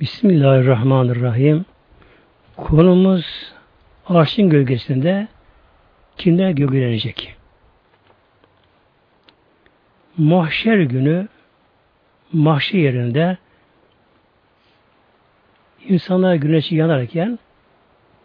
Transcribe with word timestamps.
Bismillahirrahmanirrahim. 0.00 1.64
Konumuz 2.56 3.52
arşın 4.06 4.50
gölgesinde 4.50 5.28
kimler 6.16 6.50
gölgelenecek? 6.50 7.36
Mahşer 10.18 10.78
günü 10.78 11.28
mahşer 12.32 12.78
yerinde 12.78 13.38
insanlar 15.88 16.34
güneşi 16.34 16.74
yanarken 16.74 17.38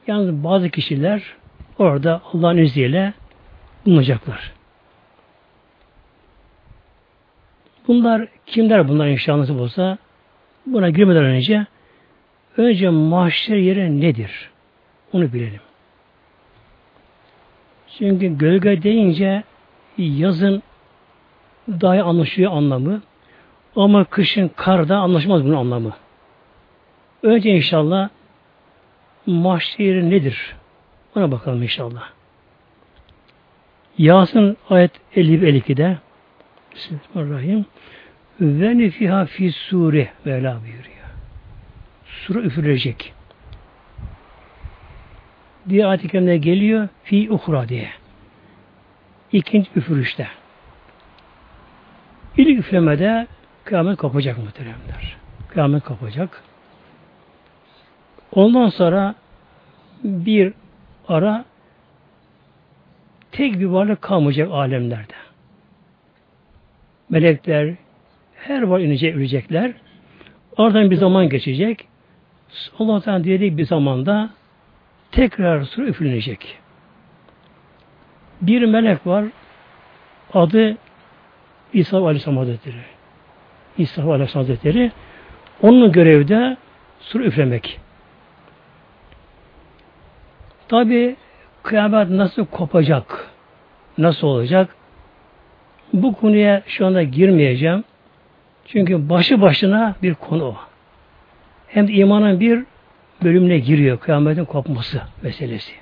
yalnız 0.08 0.44
bazı 0.44 0.70
kişiler 0.70 1.24
orada 1.78 2.22
Allah'ın 2.34 2.58
izniyle 2.58 3.14
bulunacaklar. 3.86 4.54
Bunlar 7.88 8.28
kimler 8.46 8.88
bunlar 8.88 9.08
inşallah 9.08 9.38
nasip 9.38 9.60
olsa 9.60 9.98
buna 10.66 10.90
girmeden 10.90 11.24
önce 11.24 11.66
önce 12.58 12.90
mahşer 12.90 13.56
yeri 13.56 14.02
nedir? 14.02 14.50
Onu 15.14 15.34
bilelim. 15.34 15.62
Çünkü 17.98 18.38
gölge 18.38 18.84
deyince 18.84 19.44
yazın 19.98 20.64
daha 21.68 22.04
anlaşıyor 22.04 22.52
anlamı. 22.52 23.02
Ama 23.76 24.04
kışın 24.04 24.48
karda 24.48 24.98
anlaşmaz 24.98 25.46
bunun 25.46 25.56
anlamı. 25.56 25.94
Önce 27.24 27.50
inşallah 27.50 28.10
mahşer 29.26 29.86
yeri 29.86 30.10
nedir? 30.10 30.56
Ona 31.16 31.32
bakalım 31.32 31.64
inşallah. 31.64 32.10
Yasin 33.98 34.58
ayet 34.70 34.92
50-52'de 35.16 35.98
Bismillahirrahmanirrahim. 36.76 37.66
Ve 38.42 38.78
nefiha 38.78 39.26
fi 39.26 39.52
sure 39.52 40.10
Mevla 40.26 40.62
buyuruyor. 40.62 40.94
Sure 42.06 42.40
üfürülecek. 42.40 43.14
Diye 45.70 45.86
ayet-i 45.86 46.42
geliyor 46.42 46.88
fi 47.04 47.32
uhra 47.32 47.70
diye. 47.70 47.90
İkinci 49.32 49.70
üfürüşte. 49.76 50.28
İlk 52.38 52.60
üflemede 52.60 53.28
kıyamet 53.64 53.98
kopacak 53.98 54.38
muhteremler. 54.38 55.18
Kıyamet 55.50 55.84
kopacak. 55.84 56.44
Ondan 58.32 58.70
sonra 58.70 59.16
bir 60.04 60.54
ara 61.08 61.46
tek 63.32 63.60
bir 63.60 63.66
varlık 63.66 64.02
kalmayacak 64.02 64.52
alemlerde. 64.52 65.14
Melekler, 67.10 67.76
her 68.48 68.62
var 68.62 68.80
inecek, 68.80 69.16
ölecekler. 69.16 69.74
Oradan 70.58 70.92
bir 70.92 70.96
zaman 70.96 71.30
geçecek. 71.30 71.88
Allah 72.80 73.02
Teala 73.02 73.24
dilediği 73.24 73.58
bir 73.58 73.66
zamanda 73.66 74.30
tekrar 75.12 75.64
su 75.64 75.84
üflenecek. 75.84 76.58
Bir 78.42 78.66
melek 78.66 79.08
var. 79.08 79.26
Adı 80.34 80.78
İsa 81.74 81.98
Aleyhisselam 81.98 82.38
Hazretleri. 82.38 82.76
İsa 83.78 84.04
Aleyhisselam 84.04 84.46
Hazretleri. 84.46 84.92
Onun 85.62 85.92
görevi 85.92 86.28
de 86.28 86.58
sur 87.00 87.20
üflemek. 87.20 87.80
Tabi 90.68 91.16
kıyamet 91.64 92.10
nasıl 92.10 92.46
kopacak? 92.46 93.30
Nasıl 93.98 94.28
olacak? 94.28 94.76
Bu 95.94 96.14
konuya 96.16 96.64
şu 96.66 96.86
anda 96.86 97.04
girmeyeceğim. 97.04 97.84
Çünkü 98.66 99.10
başı 99.10 99.42
başına 99.42 99.96
bir 100.04 100.14
konu. 100.14 100.56
Hem 101.68 101.88
de 101.88 101.92
imanın 101.92 102.40
bir 102.40 102.64
bölümüne 103.24 103.60
giriyor 103.60 104.00
kıyametin 104.00 104.46
kopması 104.46 105.02
meselesi. 105.22 105.74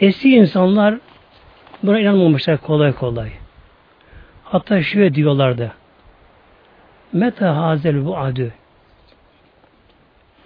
Eski 0.00 0.36
insanlar 0.36 0.98
buna 1.82 2.00
inanmamışlar 2.00 2.56
kolay 2.56 2.92
kolay. 2.92 3.30
Hatta 4.44 4.82
şöyle 4.82 5.14
diyorlardı. 5.14 5.72
Meta 7.12 7.56
hazel 7.56 8.04
bu 8.06 8.18
adü. 8.18 8.52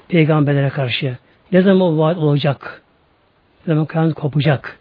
Peygamberlere 0.09 0.69
karşı. 0.69 1.17
Ne 1.53 1.63
zaman 1.63 1.81
o 1.81 1.99
vaat 1.99 2.17
olacak? 2.17 2.83
Ne 3.67 3.75
zaman 3.75 3.87
kıyamet 3.87 4.15
kopacak? 4.15 4.79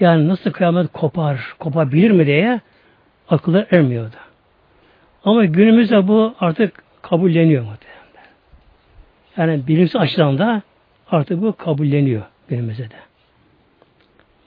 Yani 0.00 0.28
nasıl 0.28 0.52
kıyamet 0.52 0.92
kopar, 0.92 1.54
kopabilir 1.58 2.10
mi 2.10 2.26
diye 2.26 2.60
akıllar 3.28 3.66
ermiyordu. 3.70 4.16
Ama 5.24 5.44
günümüzde 5.44 6.08
bu 6.08 6.34
artık 6.40 6.82
kabulleniyor 7.02 7.62
muhtemelen. 7.62 7.94
Yani 9.36 9.66
bilimsel 9.66 10.02
açıdan 10.02 10.38
da 10.38 10.62
artık 11.10 11.42
bu 11.42 11.56
kabulleniyor 11.56 12.22
günümüzde 12.48 12.90
de. 12.90 12.96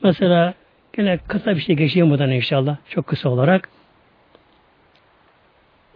Mesela 0.04 0.54
gene 0.94 1.18
kısa 1.18 1.56
bir 1.56 1.62
şey 1.62 1.76
geçeyim 1.76 2.10
buradan 2.10 2.32
inşallah. 2.32 2.78
Çok 2.90 3.08
kısa 3.08 3.30
olarak. 3.30 3.70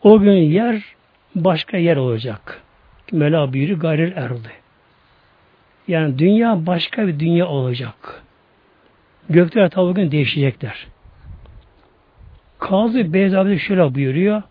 O 0.03 0.19
gün 0.19 0.31
yer 0.31 0.83
başka 1.35 1.77
yer 1.77 1.97
olacak. 1.97 2.61
Mela 3.11 3.53
büyürü 3.53 3.79
gayril 3.79 4.11
erdi. 4.15 4.51
Yani 5.87 6.19
dünya 6.19 6.65
başka 6.65 7.07
bir 7.07 7.19
dünya 7.19 7.47
olacak. 7.47 8.23
Gökler 9.29 9.69
tabi 9.69 9.85
bugün 9.85 10.11
değişecekler. 10.11 10.87
Kazı 12.61 13.13
Beyzabi 13.13 13.59
şöyle 13.59 13.95
buyuruyor. 13.95 14.43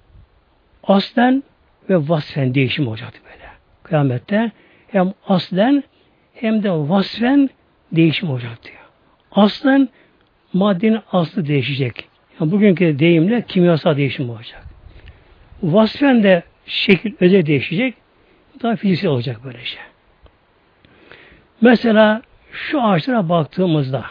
Aslen 0.84 1.42
ve 1.90 2.08
vasfen 2.08 2.54
değişim 2.54 2.88
olacaktı 2.88 3.20
böyle. 3.24 3.48
Kıyamette 3.82 4.50
hem 4.88 5.12
aslen 5.28 5.84
hem 6.34 6.62
de 6.62 6.70
vasfen 6.70 7.50
değişim 7.92 8.30
olacak 8.30 8.58
diyor. 8.64 8.76
Aslen 9.32 9.88
maddenin 10.52 11.00
aslı 11.12 11.46
değişecek. 11.46 12.08
Yani 12.40 12.52
bugünkü 12.52 12.98
deyimle 12.98 13.42
kimyasal 13.42 13.96
değişim 13.96 14.30
olacak. 14.30 14.64
Vasfen 15.62 16.22
de 16.22 16.42
şekil 16.66 17.12
özel 17.20 17.46
değişecek. 17.46 17.94
Daha 18.62 18.76
fiziksel 18.76 19.10
olacak 19.10 19.44
böyle 19.44 19.64
şey. 19.64 19.82
Mesela 21.60 22.22
şu 22.52 22.82
ağaçlara 22.82 23.28
baktığımızda 23.28 24.04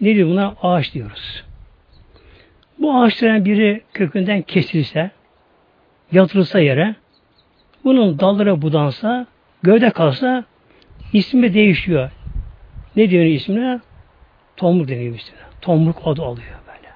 ne 0.00 0.14
diyor 0.14 0.28
buna? 0.28 0.54
Ağaç 0.62 0.94
diyoruz. 0.94 1.49
Bu 2.80 2.96
ağaçların 2.96 3.44
biri 3.44 3.82
kökünden 3.92 4.42
kesilse, 4.42 5.10
yatırılsa 6.12 6.60
yere, 6.60 6.94
bunun 7.84 8.18
dalları 8.18 8.62
budansa, 8.62 9.26
gövde 9.62 9.90
kalsa 9.90 10.44
ismi 11.12 11.54
değişiyor. 11.54 12.10
Ne 12.96 13.10
diyor 13.10 13.24
ismine? 13.24 13.80
Tomruk 14.56 14.88
deniyor 14.88 15.14
ismine. 15.14 15.42
Tomruk 15.60 15.98
adı 16.04 16.22
alıyor 16.22 16.58
böyle. 16.66 16.88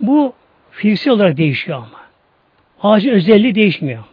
Bu 0.00 0.34
fiziksel 0.70 1.12
olarak 1.12 1.36
değişiyor 1.36 1.78
ama. 1.78 2.04
Ağacın 2.82 3.10
özelliği 3.10 3.54
değişmiyor 3.54 3.98
ama. 3.98 4.08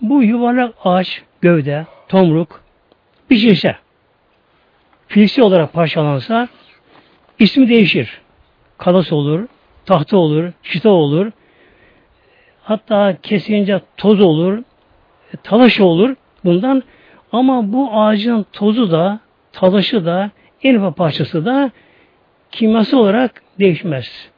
Bu 0.00 0.22
yuvarlak 0.22 0.74
ağaç, 0.84 1.22
gövde, 1.40 1.86
tomruk 2.08 2.62
biçilse, 3.30 3.76
fiziksel 5.08 5.44
olarak 5.44 5.72
parçalansa 5.72 6.48
ismi 7.38 7.68
değişir. 7.68 8.20
Kalas 8.78 9.12
olur, 9.12 9.46
tahta 9.86 10.16
olur, 10.16 10.52
şita 10.62 10.90
olur. 10.90 11.30
Hatta 12.62 13.16
kesince 13.22 13.80
toz 13.96 14.20
olur, 14.20 14.62
talaş 15.42 15.80
olur 15.80 16.14
bundan. 16.44 16.82
Ama 17.32 17.72
bu 17.72 17.90
ağacın 17.92 18.46
tozu 18.52 18.90
da, 18.90 19.20
talaşı 19.52 20.06
da, 20.06 20.30
en 20.62 20.74
ufak 20.74 20.96
parçası 20.96 21.44
da 21.44 21.70
kimyasal 22.50 22.98
olarak 22.98 23.42
değişmez. 23.58 24.30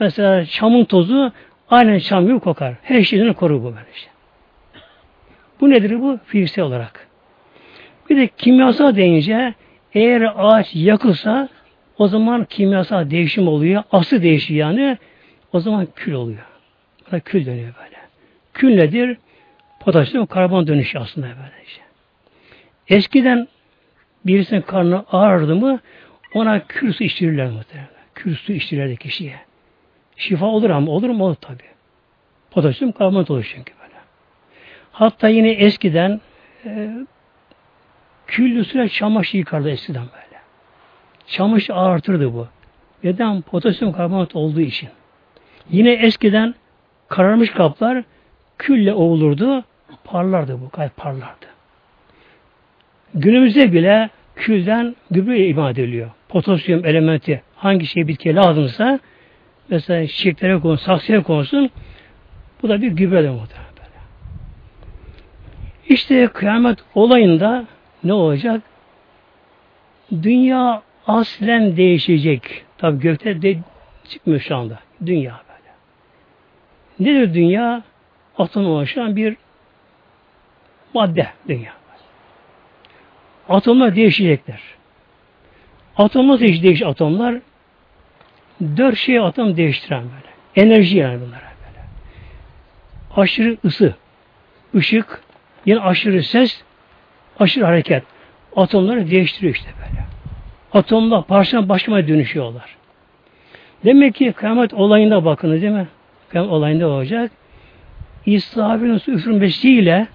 Mesela 0.00 0.44
çamın 0.44 0.84
tozu 0.84 1.32
aynen 1.70 1.98
çam 1.98 2.26
gibi 2.26 2.40
kokar. 2.40 2.74
Her 2.82 3.02
şeyini 3.02 3.34
korur 3.34 3.60
bu 3.60 3.64
böylece. 3.64 4.08
Bu 5.60 5.70
nedir 5.70 6.00
bu? 6.00 6.18
Fiziksel 6.26 6.64
olarak. 6.64 7.08
Bir 8.10 8.16
de 8.16 8.28
kimyasal 8.28 8.96
deyince 8.96 9.54
eğer 9.94 10.32
ağaç 10.36 10.74
yakılsa 10.74 11.48
o 12.02 12.08
zaman 12.08 12.44
kimyasal 12.44 13.10
değişim 13.10 13.48
oluyor. 13.48 13.82
Aslı 13.92 14.22
değişiyor 14.22 14.68
yani. 14.68 14.98
O 15.52 15.60
zaman 15.60 15.88
kül 15.96 16.12
oluyor. 16.12 16.46
Buna 17.10 17.20
kül 17.20 17.46
dönüyor 17.46 17.74
böyle. 17.84 17.96
Kül 18.54 18.74
nedir? 18.74 19.18
Potasyum 19.80 20.26
karbon 20.26 20.66
dönüşü 20.66 20.98
aslında 20.98 21.26
böyle 21.26 21.64
işte. 21.66 21.82
Eskiden 22.88 23.48
birisinin 24.26 24.60
karnı 24.60 25.04
ağrıdı 25.12 25.56
mı 25.56 25.80
ona 26.34 26.66
kül 26.66 26.92
su 26.92 27.04
içtirirler 27.04 27.50
muhtemelen. 27.50 27.88
Kül 28.14 28.36
su 28.36 28.52
içtirirler 28.52 28.96
kişiye. 28.96 29.36
Şifa 30.16 30.46
olur 30.46 30.70
ama 30.70 30.92
olur 30.92 31.10
mu? 31.10 31.24
Olur 31.24 31.34
tabi. 31.34 31.62
Potasyum 32.50 32.92
karbonat 32.92 33.30
olur 33.30 33.50
çünkü 33.54 33.72
böyle. 33.82 33.94
Hatta 34.92 35.28
yine 35.28 35.50
eskiden 35.50 36.20
e, 36.64 36.90
küllü 38.26 38.64
süre 38.64 38.88
çamaşır 38.88 39.38
yıkardı 39.38 39.70
eskiden 39.70 40.06
böyle. 40.14 40.31
Çamaşır 41.26 41.74
ağırtırdı 41.74 42.34
bu. 42.34 42.46
Neden? 43.04 43.42
Potasyum 43.42 43.92
karbonat 43.92 44.36
olduğu 44.36 44.60
için. 44.60 44.88
Yine 45.70 45.92
eskiden 45.92 46.54
kararmış 47.08 47.50
kaplar 47.50 48.04
külle 48.58 48.94
ovulurdu. 48.94 49.64
Parlardı 50.04 50.60
bu. 50.60 50.68
Gayet 50.76 50.96
parlardı. 50.96 51.46
Günümüzde 53.14 53.72
bile 53.72 54.10
külden 54.36 54.96
gübre 55.10 55.46
imal 55.46 55.70
ediliyor. 55.70 56.10
Potasyum 56.28 56.86
elementi 56.86 57.42
hangi 57.56 57.86
şey 57.86 58.08
bitkiye 58.08 58.34
lazımsa 58.34 58.98
mesela 59.68 60.06
çiçeklere 60.06 60.60
konsun, 60.60 60.84
saksıya 60.84 61.22
konsun 61.22 61.70
bu 62.62 62.68
da 62.68 62.82
bir 62.82 62.92
gübre 62.92 63.24
de 63.24 63.30
muhtemelen. 63.30 63.72
İşte 65.88 66.26
kıyamet 66.26 66.78
olayında 66.94 67.64
ne 68.04 68.12
olacak? 68.12 68.62
Dünya 70.22 70.82
aslen 71.06 71.76
değişecek. 71.76 72.64
Tabi 72.78 73.00
gökte 73.00 73.42
de 73.42 73.58
çıkmıyor 74.08 74.40
şu 74.40 74.56
anda. 74.56 74.78
Dünya 75.06 75.40
böyle. 75.48 77.10
Nedir 77.10 77.34
dünya? 77.34 77.82
Atom 78.38 78.66
oluşan 78.66 79.16
bir 79.16 79.36
madde 80.94 81.28
dünya. 81.48 81.72
Atomlar 83.48 83.96
değişecekler. 83.96 84.60
Atomlar 85.96 86.40
değiş, 86.40 86.62
değiş 86.62 86.82
atomlar 86.82 87.34
dört 88.60 88.96
şey 88.96 89.18
atom 89.18 89.56
değiştiren 89.56 90.02
böyle. 90.02 90.66
Enerji 90.66 90.98
yani 90.98 91.20
bunlara 91.20 91.40
böyle. 91.40 91.84
Aşırı 93.16 93.56
ısı, 93.64 93.94
ışık, 94.74 95.22
yine 95.66 95.80
aşırı 95.80 96.24
ses, 96.24 96.62
aşırı 97.38 97.64
hareket. 97.64 98.02
Atomları 98.56 99.10
değiştiriyor 99.10 99.54
işte 99.54 99.70
böyle. 99.80 100.11
Atomlar 100.74 101.24
parçadan 101.24 101.68
başkama 101.68 102.08
dönüşüyorlar. 102.08 102.76
Demek 103.84 104.14
ki 104.14 104.32
kıyamet 104.32 104.74
olayında 104.74 105.24
bakınız 105.24 105.62
değil 105.62 105.72
mi? 105.72 105.88
Kıyamet 106.28 106.52
olayında 106.52 106.88
olacak. 106.88 107.30
İsrafil'in 108.26 108.98
su 108.98 109.12
üfürmesiyle 109.12 110.06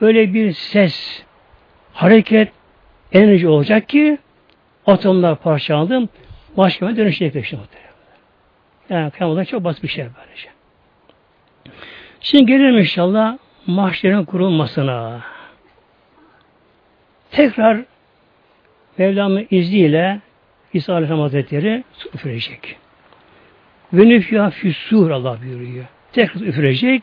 öyle 0.00 0.34
bir 0.34 0.52
ses, 0.52 1.22
hareket, 1.92 2.52
enerji 3.12 3.48
olacak 3.48 3.88
ki 3.88 4.18
atomlar 4.86 5.36
parçalandı, 5.36 6.08
başka 6.56 6.96
dönüşecek 6.96 7.44
işte. 7.44 7.58
Yani 8.90 9.10
kıyamet 9.10 9.48
çok 9.48 9.64
basit 9.64 9.82
bir 9.82 9.88
şey 9.88 10.04
böylece. 10.04 10.48
Şimdi 12.20 12.46
gelelim 12.46 12.78
inşallah 12.78 13.38
mahşerin 13.66 14.24
kurulmasına. 14.24 15.20
Tekrar 17.30 17.84
Mevlam'ın 18.98 19.46
izniyle 19.50 20.20
İsa 20.72 20.92
Aleyhisselam 20.92 21.20
Hazretleri 21.20 21.84
su 21.92 22.08
üfürecek. 22.14 22.76
Ve 23.92 24.08
nüfya 24.08 24.50
füssur 24.50 25.10
Allah 25.10 25.38
buyuruyor. 25.42 25.84
Tekrar 26.12 26.40
üfürecek. 26.40 27.02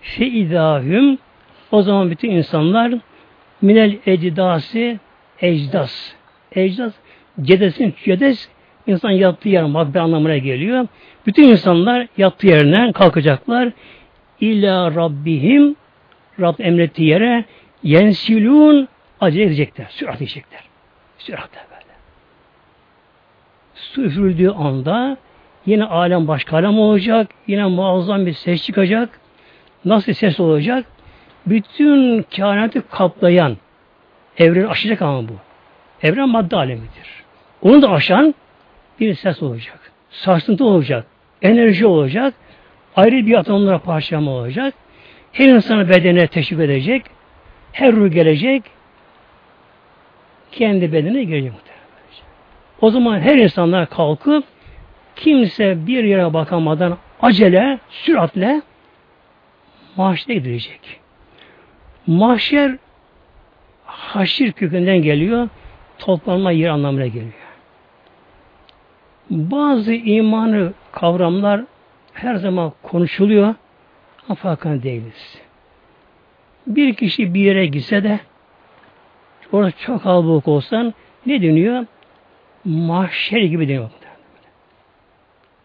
Fe 0.00 0.26
idahüm 0.26 1.18
o 1.70 1.82
zaman 1.82 2.10
bütün 2.10 2.30
insanlar 2.30 2.94
minel 3.62 3.96
ecdası 4.06 4.98
ecdas. 5.40 6.12
Ecdas 6.52 6.92
cedesin 7.40 7.94
cedes 8.04 8.48
insan 8.86 9.10
yattığı 9.10 9.48
yer 9.48 9.64
makbe 9.64 10.00
anlamına 10.00 10.38
geliyor. 10.38 10.86
Bütün 11.26 11.42
insanlar 11.42 12.06
yattığı 12.16 12.46
yerinden 12.46 12.92
kalkacaklar. 12.92 13.72
İlla 14.40 14.94
Rabbihim 14.94 15.76
Rab 16.40 16.58
emrettiği 16.58 17.08
yere 17.08 17.44
yensilun 17.82 18.88
acele 19.20 19.42
edecekler. 19.44 19.86
Sürat 19.90 20.16
edecekler. 20.16 20.73
Süratle 21.18 21.60
böyle. 21.70 21.94
Su 23.74 24.54
anda 24.58 25.16
yine 25.66 25.84
alem 25.84 26.28
başka 26.28 26.56
alem 26.56 26.78
olacak. 26.78 27.30
Yine 27.46 27.66
muazzam 27.66 28.26
bir 28.26 28.32
ses 28.32 28.62
çıkacak. 28.62 29.20
Nasıl 29.84 30.12
ses 30.12 30.40
olacak? 30.40 30.86
Bütün 31.46 32.22
kainatı 32.36 32.88
kaplayan 32.88 33.56
evren 34.38 34.66
aşacak 34.66 35.02
ama 35.02 35.28
bu. 35.28 35.32
Evren 36.02 36.28
madde 36.28 36.56
alemidir. 36.56 37.24
Onu 37.62 37.82
da 37.82 37.90
aşan 37.90 38.34
bir 39.00 39.14
ses 39.14 39.42
olacak. 39.42 39.92
Sarsıntı 40.10 40.64
olacak. 40.64 41.06
Enerji 41.42 41.86
olacak. 41.86 42.34
Ayrı 42.96 43.26
bir 43.26 43.34
atomlara 43.34 43.78
parçalama 43.78 44.30
olacak. 44.30 44.74
Her 45.32 45.48
insanı 45.48 45.88
bedene 45.88 46.26
teşvik 46.26 46.60
edecek. 46.60 47.04
Her 47.72 47.92
ruh 47.92 48.12
gelecek. 48.12 48.62
Kendi 50.54 50.92
bedenine 50.92 51.24
girecek 51.24 51.52
O 52.80 52.90
zaman 52.90 53.20
her 53.20 53.36
insanlar 53.36 53.90
kalkıp 53.90 54.44
kimse 55.16 55.86
bir 55.86 56.04
yere 56.04 56.34
bakamadan 56.34 56.98
acele, 57.22 57.78
süratle 57.90 58.62
mahşere 59.96 60.34
gidilecek. 60.34 61.00
Mahşer 62.06 62.76
haşir 63.84 64.52
kökünden 64.52 65.02
geliyor. 65.02 65.48
Toplanma 65.98 66.50
yer 66.50 66.68
anlamına 66.68 67.06
geliyor. 67.06 67.32
Bazı 69.30 69.94
imanı 69.94 70.72
kavramlar 70.92 71.60
her 72.12 72.34
zaman 72.34 72.72
konuşuluyor 72.82 73.54
ama 74.28 74.34
farkında 74.34 74.82
değiliz. 74.82 75.40
Bir 76.66 76.94
kişi 76.94 77.34
bir 77.34 77.40
yere 77.40 77.66
gitse 77.66 78.04
de 78.04 78.20
orada 79.54 79.70
çok 79.70 80.02
kalabalık 80.02 80.48
olsan 80.48 80.94
ne 81.26 81.42
deniyor? 81.42 81.86
Mahşer 82.64 83.42
gibi 83.42 83.68
deniyor. 83.68 83.90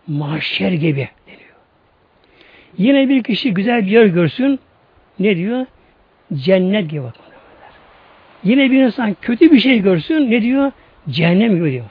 Mahşer 0.08 0.72
gibi 0.72 1.10
deniyor. 1.28 1.56
Yine 2.78 3.10
bir 3.10 3.24
kişi 3.24 3.54
güzel 3.54 3.86
bir 3.86 3.92
yer 3.92 4.06
görsün 4.06 4.60
ne 5.20 5.36
diyor? 5.36 5.66
Cennet 6.34 6.90
gibi 6.90 7.04
bakın. 7.04 7.22
Yine 8.44 8.72
bir 8.72 8.84
insan 8.84 9.16
kötü 9.22 9.52
bir 9.52 9.60
şey 9.60 9.80
görsün 9.80 10.32
ne 10.32 10.42
diyor? 10.42 10.72
Cehennem 11.10 11.56
gibi 11.56 11.72
diyor. 11.72 11.86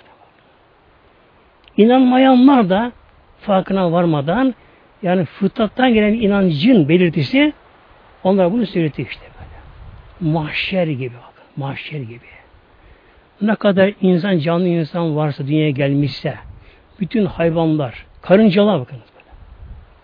İnanmayanlar 1.77 2.71
da 2.71 2.93
farkına 3.41 3.93
varmadan 3.93 4.55
yani 5.03 5.25
fıtrattan 5.25 5.95
gelen 5.95 6.13
inancın 6.13 6.89
belirtisi 6.89 7.53
onlar 8.25 8.53
bunu 8.53 8.67
söyletiyor 8.67 9.09
işte 9.09 9.27
böyle. 9.39 10.33
Mahşer 10.33 10.87
gibi. 10.87 11.15
Mahşer 11.59 12.01
gibi. 12.01 12.29
Ne 13.43 13.55
kadar 13.55 13.93
insan, 14.01 14.39
canlı 14.39 14.67
insan 14.69 15.17
varsa 15.17 15.47
dünyaya 15.47 15.71
gelmişse 15.71 16.35
bütün 17.01 17.27
hayvanlar, 17.27 18.07
karıncalar 18.23 18.81
bakın 18.81 18.99
böyle. 19.15 19.27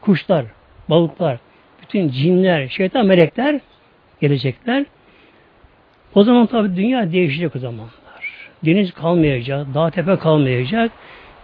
Kuşlar, 0.00 0.44
balıklar, 0.90 1.38
bütün 1.82 2.08
cinler, 2.08 2.69
şeytan, 2.69 3.06
melekler 3.06 3.60
gelecekler. 4.20 4.86
O 6.14 6.24
zaman 6.24 6.46
tabi 6.46 6.76
dünya 6.76 7.12
değişecek 7.12 7.56
o 7.56 7.58
zamanlar. 7.58 7.90
Deniz 8.64 8.93
kalmayacak, 8.93 9.67
dağ 9.74 9.90
tepe 9.90 10.17
kalmayacak. 10.17 10.93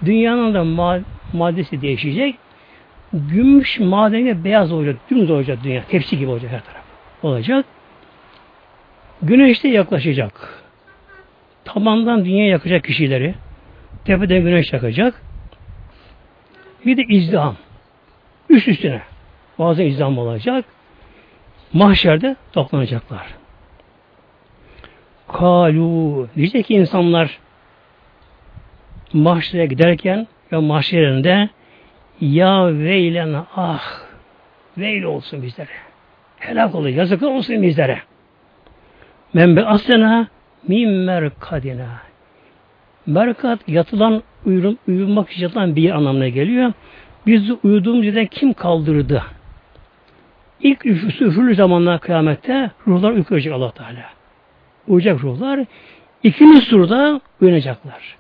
Dünyanın 0.04 0.54
da 0.54 0.64
maddesi 1.32 1.82
değişecek. 1.82 2.34
Gümüş 3.12 3.80
madeni 3.80 4.44
beyaz 4.44 4.72
olacak, 4.72 4.96
dümdüz 5.10 5.30
olacak 5.30 5.58
dünya. 5.64 5.84
Tepsi 5.84 6.18
gibi 6.18 6.30
olacak 6.30 6.50
her 6.52 6.64
taraf. 6.64 6.84
Olacak. 7.22 7.64
Güneş 9.22 9.64
de 9.64 9.68
yaklaşacak. 9.68 10.62
Tabandan 11.64 12.24
dünya 12.24 12.46
yakacak 12.46 12.84
kişileri. 12.84 13.34
Tepeden 14.04 14.42
güneş 14.42 14.72
yakacak. 14.72 15.22
Bir 16.86 16.96
de 16.96 17.02
izdiham. 17.02 17.56
Üst 18.48 18.68
üstüne. 18.68 19.02
Bazen 19.58 19.86
izdiham 19.86 20.18
olacak. 20.18 20.64
Mahşerde 21.72 22.36
toplanacaklar. 22.52 23.26
Kalu 25.28 26.28
diyecek 26.36 26.66
ki 26.66 26.74
insanlar 26.74 27.38
mahşere 29.12 29.66
giderken 29.66 30.26
ve 30.52 30.56
mahşerinde 30.56 31.48
ya 32.20 32.78
veylen 32.78 33.44
ah 33.56 34.00
veil 34.78 35.02
olsun 35.02 35.42
bizlere. 35.42 35.68
Helak 36.38 36.74
olur, 36.74 36.88
yazık 36.88 37.22
olsun 37.22 37.62
bizlere. 37.62 38.02
Membe 39.34 39.64
asena 39.64 40.28
min 40.68 40.90
merkadina. 40.90 41.88
Merkat 43.06 43.68
yatılan 43.68 44.22
uyurum, 44.46 44.78
uyumak 44.88 45.30
için 45.30 45.76
bir 45.76 45.90
anlamına 45.90 46.28
geliyor. 46.28 46.72
Biz 47.26 47.50
uyuduğumuz 47.64 48.04
yerden 48.04 48.26
kim 48.26 48.52
kaldırdı? 48.52 49.22
İlk 50.60 50.86
üfürü 50.86 51.28
üfürlü 51.28 51.54
zamanlar 51.54 52.00
kıyamette 52.00 52.70
ruhlar 52.86 53.10
uyku 53.10 53.34
Allah 53.34 53.70
Teala. 53.70 54.04
Uyuyacak 54.88 55.22
ruhlar. 55.22 55.60
İkinci 56.22 56.60
surda 56.60 57.20
uyanacaklar. 57.40 58.16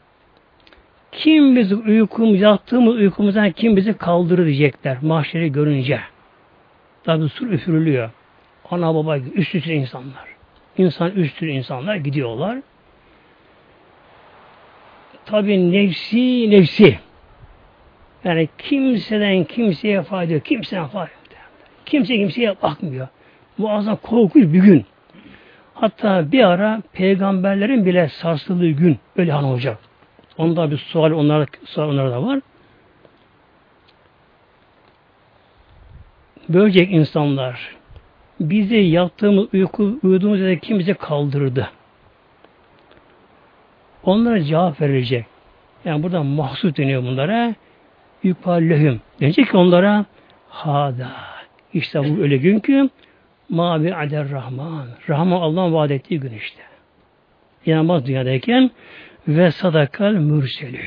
Kim 1.12 1.56
bizi 1.56 1.74
uykumuz, 1.74 2.40
yattığımız 2.40 2.96
uykumuzdan 2.96 3.50
kim 3.50 3.76
bizi 3.76 3.92
kaldırır 3.92 4.46
diyecekler 4.46 4.98
mahşeri 5.02 5.52
görünce. 5.52 6.00
Tabi 7.04 7.28
sur 7.28 7.50
üfürülüyor. 7.50 8.10
Ana 8.70 8.94
baba 8.94 9.18
üst 9.18 9.54
üste 9.54 9.74
insanlar. 9.74 10.29
İnsan 10.80 11.10
üstü 11.10 11.48
insanlar 11.48 11.96
gidiyorlar. 11.96 12.58
Tabi 15.26 15.72
nefsi 15.72 16.50
nefsi. 16.50 16.98
Yani 18.24 18.48
kimseden 18.58 19.44
kimseye 19.44 20.02
fayda 20.02 20.32
yok. 20.32 20.44
Kimseden 20.44 20.86
fayda 20.86 21.10
yok. 21.10 21.20
Kimse 21.86 22.16
kimseye 22.16 22.62
bakmıyor. 22.62 23.08
Muazzam 23.58 23.96
korkunç 23.96 24.44
bir 24.44 24.62
gün. 24.62 24.86
Hatta 25.74 26.32
bir 26.32 26.44
ara 26.44 26.82
peygamberlerin 26.92 27.86
bile 27.86 28.08
sarsıldığı 28.08 28.70
gün 28.70 28.98
öyle 29.16 29.32
han 29.32 29.44
olacak. 29.44 29.78
Onda 30.38 30.70
bir 30.70 30.78
sual 30.78 31.10
onlara, 31.10 31.46
sual 31.64 31.88
onlara 31.88 32.10
da 32.10 32.22
var. 32.22 32.40
Bölecek 36.48 36.92
insanlar 36.92 37.79
bizi 38.40 38.76
yattığımız 38.76 39.54
uyku 39.54 39.98
uyuduğumuz 40.02 40.40
yerde 40.40 40.58
kim 40.58 40.78
bize 40.78 40.94
kaldırdı? 40.94 41.70
Onlara 44.02 44.42
cevap 44.42 44.80
verecek. 44.80 45.24
Yani 45.84 46.02
burada 46.02 46.22
mahsus 46.22 46.76
deniyor 46.76 47.02
bunlara. 47.02 47.54
Yukallehüm. 48.22 49.00
Denecek 49.20 49.50
ki 49.50 49.56
onlara 49.56 50.04
hada. 50.48 51.10
İşte 51.74 51.98
bu 51.98 52.22
öyle 52.22 52.36
gün 52.36 52.58
ki 52.60 52.90
mavi 53.48 53.94
ader 53.94 54.30
rahman. 54.30 54.86
Rahman 55.08 55.40
Allah'ın 55.40 55.74
vaat 55.74 55.90
ettiği 55.90 56.20
gün 56.20 56.32
işte. 56.32 56.62
İnanmaz 57.66 58.06
dünyadayken 58.06 58.70
ve 59.28 59.50
sadakal 59.50 60.12
mürselün. 60.12 60.80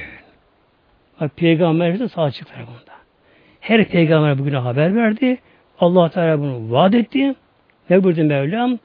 Bak 1.19 1.37
peygamber 1.37 1.99
de 1.99 2.07
sağ 2.07 2.31
çıkar 2.31 2.59
bunda. 2.59 2.93
Her 3.59 3.85
peygamber 3.85 4.39
bugüne 4.39 4.57
haber 4.57 4.95
verdi. 4.95 5.37
Allah 5.79 6.09
Teala 6.09 6.39
bunu 6.39 6.71
vaat 6.71 6.95
etti. 6.95 7.35
Ne 7.89 8.03
buyurdu 8.03 8.23
Mevlam? 8.23 8.79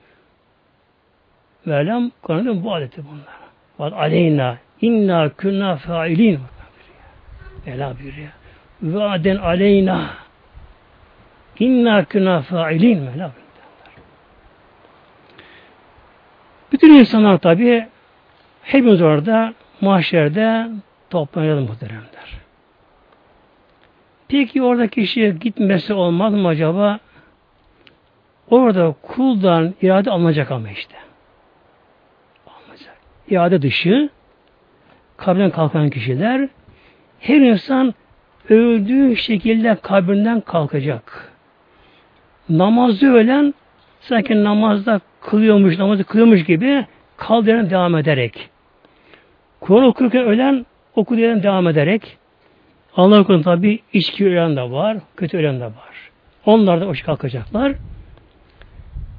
Mevlam 1.64 2.10
Kur'an'da 2.22 2.64
vaat 2.64 2.82
etti 2.82 3.02
bunlara. 3.04 3.48
Vaat 3.78 3.92
aleyna 3.92 4.56
inna 4.80 5.28
kunna 5.28 5.76
failin. 5.76 6.40
Mevla 7.66 7.94
buyuruyor. 7.98 8.28
Vaaden 8.82 9.36
aleyna 9.36 10.10
inna 11.58 12.04
kunna 12.04 12.40
failin. 12.42 13.02
Mevla 13.02 13.32
Bütün 16.72 16.94
insanlar 16.94 17.38
tabi 17.38 17.86
hepimiz 18.62 19.02
orada 19.02 19.54
mahşerde 19.80 20.68
toplanalım 21.10 21.66
muhteremler. 21.66 22.38
Peki 24.28 24.62
orada 24.62 24.88
kişi 24.88 25.36
gitmesi 25.40 25.94
olmaz 25.94 26.34
mı 26.34 26.48
acaba? 26.48 26.98
Orada 28.50 28.94
kuldan 29.02 29.74
irade 29.82 30.10
alınacak 30.10 30.50
ama 30.50 30.70
işte. 30.70 30.94
Alınacak. 32.46 32.96
İrade 33.30 33.62
dışı 33.62 34.08
kabrinden 35.16 35.50
kalkan 35.50 35.90
kişiler 35.90 36.48
her 37.20 37.36
insan 37.40 37.94
öldüğü 38.48 39.16
şekilde 39.16 39.74
kabrinden 39.74 40.40
kalkacak. 40.40 41.32
Namazı 42.48 43.12
ölen 43.12 43.54
sanki 44.00 44.44
namazda 44.44 45.00
kılıyormuş, 45.20 45.78
namazı 45.78 46.04
kılıyormuş 46.04 46.44
gibi 46.44 46.86
kaldırın 47.16 47.70
devam 47.70 47.96
ederek. 47.96 48.50
Kur'an 49.60 49.84
okurken 49.84 50.24
ölen 50.24 50.66
okuduğu 50.94 51.42
devam 51.42 51.68
ederek 51.68 52.16
Allah 52.96 53.24
korusun 53.24 53.42
tabi 53.42 53.78
içki 53.92 54.26
ölen 54.26 54.56
de 54.56 54.62
var, 54.62 54.96
kötü 55.16 55.38
ölen 55.38 55.60
de 55.60 55.64
var. 55.64 56.10
Onlar 56.46 56.80
da 56.80 56.88
o 56.88 56.92
kalkacaklar. 57.06 57.74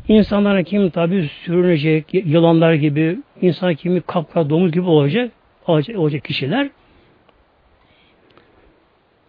İnsanlara 0.09 0.63
kim 0.63 0.89
tabi 0.89 1.29
sürünecek, 1.43 2.13
yılanlar 2.13 2.73
gibi, 2.73 3.19
insan 3.41 3.75
kimi 3.75 4.01
kapkara 4.01 4.49
domuz 4.49 4.71
gibi 4.71 4.85
olacak, 4.85 5.31
olacak, 5.67 5.97
olacak 5.97 6.23
kişiler. 6.23 6.69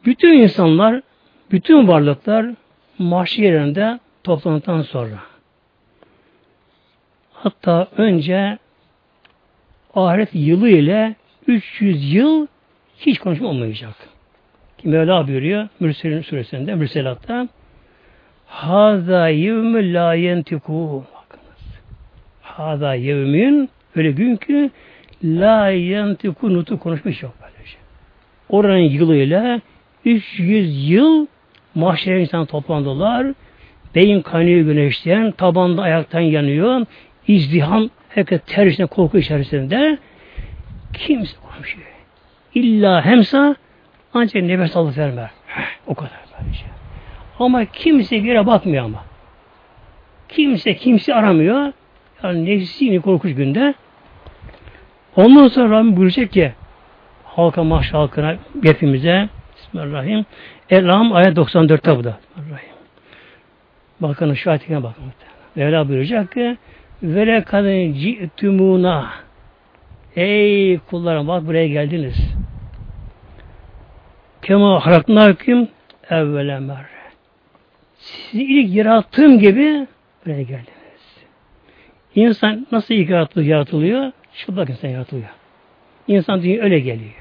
Bütün 0.04 0.32
insanlar, 0.32 1.02
bütün 1.50 1.88
varlıklar 1.88 2.46
mahşer 2.98 3.42
yerinde 3.42 3.98
toplantıdan 4.24 4.82
sonra 4.82 5.18
hatta 7.32 7.88
önce 7.96 8.58
ahiret 9.94 10.28
yılı 10.32 10.68
ile 10.68 11.14
300 11.46 12.14
yıl 12.14 12.46
hiç 12.98 13.18
konuşma 13.18 13.48
olmayacak. 13.48 13.94
Mevla 14.84 15.28
buyuruyor 15.28 15.68
Mürselin 15.80 16.22
suresinde, 16.22 16.74
Mürselatta 16.74 17.48
Hâzâ 18.50 19.28
yevmü 19.28 19.94
lâ 19.94 20.14
yentikû 20.14 21.02
Hâzâ 22.42 22.94
yevmin 22.94 23.70
öyle 23.96 24.10
gün 24.10 24.36
ki 24.36 24.70
lâ 25.24 25.70
yentikû 25.72 26.54
nutu 26.54 26.78
konuşmuş 26.78 27.22
yok 27.22 27.34
böylece. 27.42 27.76
Oranın 28.48 28.78
yılıyla 28.78 29.60
300 30.04 30.90
yıl 30.90 31.26
mahşer 31.74 32.16
insan 32.16 32.46
toplandılar. 32.46 33.26
Beyin 33.94 34.22
kaynıyor 34.22 34.60
güneşten, 34.60 35.30
tabanda 35.30 35.82
ayaktan 35.82 36.20
yanıyor. 36.20 36.86
İzdiham, 37.28 37.90
herkes 38.08 38.40
ter 38.46 38.66
içinde, 38.66 38.86
korku 38.86 39.18
içerisinde. 39.18 39.98
Kimse 40.92 41.36
konuşuyor. 41.52 41.86
İlla 42.54 43.04
hemsa 43.04 43.56
ancak 44.14 44.42
nefes 44.42 44.76
alıp 44.76 44.98
verme. 44.98 45.30
O 45.86 45.94
kadar 45.94 46.20
böylece. 46.40 46.79
Ama 47.40 47.64
kimse 47.64 48.24
bir 48.24 48.28
yere 48.28 48.46
bakmıyor 48.46 48.84
ama. 48.84 49.04
Kimse 50.28 50.76
kimse 50.76 51.14
aramıyor. 51.14 51.72
Yani 52.22 52.44
nefsini 52.44 53.00
korkunç 53.00 53.34
günde. 53.34 53.74
Ondan 55.16 55.48
sonra 55.48 55.70
Rabbim 55.70 55.96
buyuracak 55.96 56.32
ki 56.32 56.52
halka 57.24 57.64
mahşer 57.64 57.98
halkına 57.98 58.36
hepimize 58.62 59.28
Bismillahirrahmanirrahim. 59.56 60.26
Elham 60.70 61.12
ayet 61.12 61.36
94'te 61.36 61.96
bu 61.96 62.04
da. 62.04 62.18
Bismillahirrahmanirrahim. 62.28 62.74
Bakın 64.00 64.34
şu 64.34 64.50
ayetine 64.50 64.82
bakın. 64.82 65.04
Mevla 65.56 65.88
buyuracak 65.88 66.32
ki 66.32 66.56
Vele 67.02 67.44
kadın 67.44 67.92
ci'tumuna 67.92 69.10
Ey 70.16 70.78
kullarım 70.78 71.28
bak 71.28 71.46
buraya 71.46 71.68
geldiniz. 71.68 72.16
Kema 74.42 74.86
haraknâküm 74.86 75.68
evvele 76.10 76.58
merre. 76.58 76.89
Sizi 78.00 78.42
ilk 78.44 78.74
yarattığım 78.74 79.38
gibi 79.38 79.86
buraya 80.26 80.42
geldiniz. 80.42 81.24
İnsan 82.14 82.66
nasıl 82.72 82.94
ilk 82.94 83.10
yaratılıyor? 83.10 84.12
Çıplak 84.34 84.70
insan 84.70 84.88
yaratılıyor. 84.88 85.28
İnsan 86.08 86.42
dünya 86.42 86.62
öyle 86.62 86.80
geliyor. 86.80 87.12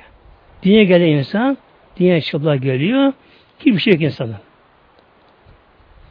Dünya 0.64 0.84
gelen 0.84 1.08
insan, 1.08 1.58
dünya 2.00 2.22
çıplak 2.22 2.62
geliyor. 2.62 3.14
Hiçbir 3.60 3.80
şey 3.80 3.94
yok 3.94 4.02
insanın. 4.02 4.36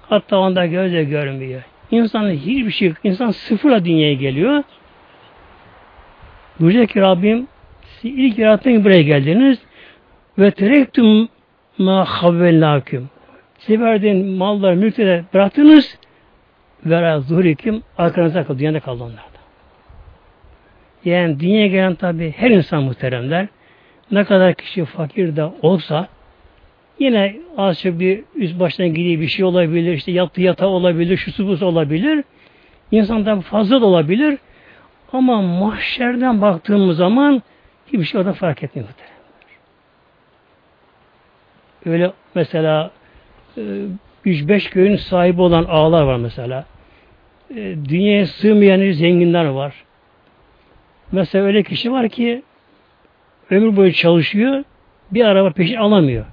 Hatta 0.09 0.39
onda 0.39 0.67
göz 0.67 0.93
de 0.93 1.05
görmüyor. 1.05 1.63
İnsanın 1.91 2.33
hiçbir 2.33 2.71
şey 2.71 2.89
yok. 2.89 2.97
İnsan 3.05 3.31
sıfırla 3.31 3.85
dünyaya 3.85 4.15
geliyor. 4.15 4.63
Buyuracak 6.61 6.89
ki 6.89 7.01
Rabbim 7.01 7.49
siz 7.83 8.11
ilk 8.19 8.39
yarattığın 8.39 8.85
buraya 8.85 9.03
geldiniz. 9.03 9.59
Ve 10.39 10.51
terektum 10.51 11.29
ma 11.79 12.05
havvellâküm. 12.05 13.09
Size 13.59 13.81
verdiğin 13.81 14.27
malları, 14.27 14.77
mülkleri 14.77 15.25
bıraktınız. 15.35 15.99
Ve 16.85 17.21
zuhurikim 17.21 17.83
arkanıza 17.99 18.45
kaldı. 18.45 18.59
Dünyada 18.59 18.81
kaldı 18.81 19.05
onlar. 19.05 19.25
Yani 21.05 21.41
dünyaya 21.41 21.67
gelen 21.67 21.95
tabi 21.95 22.35
her 22.37 22.51
insan 22.51 22.83
muhteremler 22.83 23.47
ne 24.11 24.25
kadar 24.25 24.55
kişi 24.55 24.85
fakir 24.85 25.37
de 25.37 25.45
olsa 25.63 26.09
yine 26.99 27.37
az 27.57 27.81
çok 27.81 28.01
bir 28.01 28.25
üst 28.35 28.61
baştan 28.61 28.95
gidiyor 28.95 29.21
bir 29.21 29.29
şey 29.29 29.45
olabilir, 29.45 29.93
işte 29.93 30.13
yattığı 30.13 30.41
yatağı 30.41 30.69
olabilir, 30.69 31.17
şu 31.17 31.33
su 31.33 31.67
olabilir. 31.67 32.25
İnsandan 32.91 33.41
fazla 33.41 33.81
da 33.81 33.87
olabilir. 33.87 34.39
Ama 35.13 35.43
mahşerden 35.43 36.43
baktığımız 36.43 36.97
zaman 36.97 37.43
hiçbir 37.87 38.05
şey 38.05 38.21
orada 38.21 38.33
fark 38.33 38.63
etmiyor. 38.63 38.89
Öyle 41.87 42.13
mesela 42.35 42.91
3-5 44.27 44.55
e, 44.55 44.71
köyün 44.71 44.97
sahibi 44.97 45.43
olan 45.43 45.65
ağlar 45.65 46.03
var 46.03 46.17
mesela. 46.17 46.65
E, 47.51 47.77
dünyaya 47.89 48.27
sığmayan 48.27 48.93
zenginler 48.93 49.45
var. 49.45 49.75
Mesela 51.13 51.45
öyle 51.45 51.63
kişi 51.63 51.93
var 51.93 52.09
ki 52.09 52.43
ömür 53.51 53.77
boyu 53.77 53.93
çalışıyor, 53.93 54.65
bir 55.11 55.25
araba 55.25 55.51
peşin 55.51 55.77
alamıyor. 55.77 56.25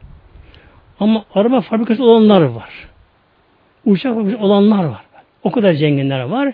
Ama 0.99 1.25
araba 1.33 1.61
fabrikası 1.61 2.03
olanlar 2.03 2.41
var. 2.41 2.69
Uçak 3.85 4.15
fabrikası 4.15 4.43
olanlar 4.43 4.83
var. 4.83 5.01
O 5.43 5.51
kadar 5.51 5.73
zenginler 5.73 6.21
var. 6.21 6.53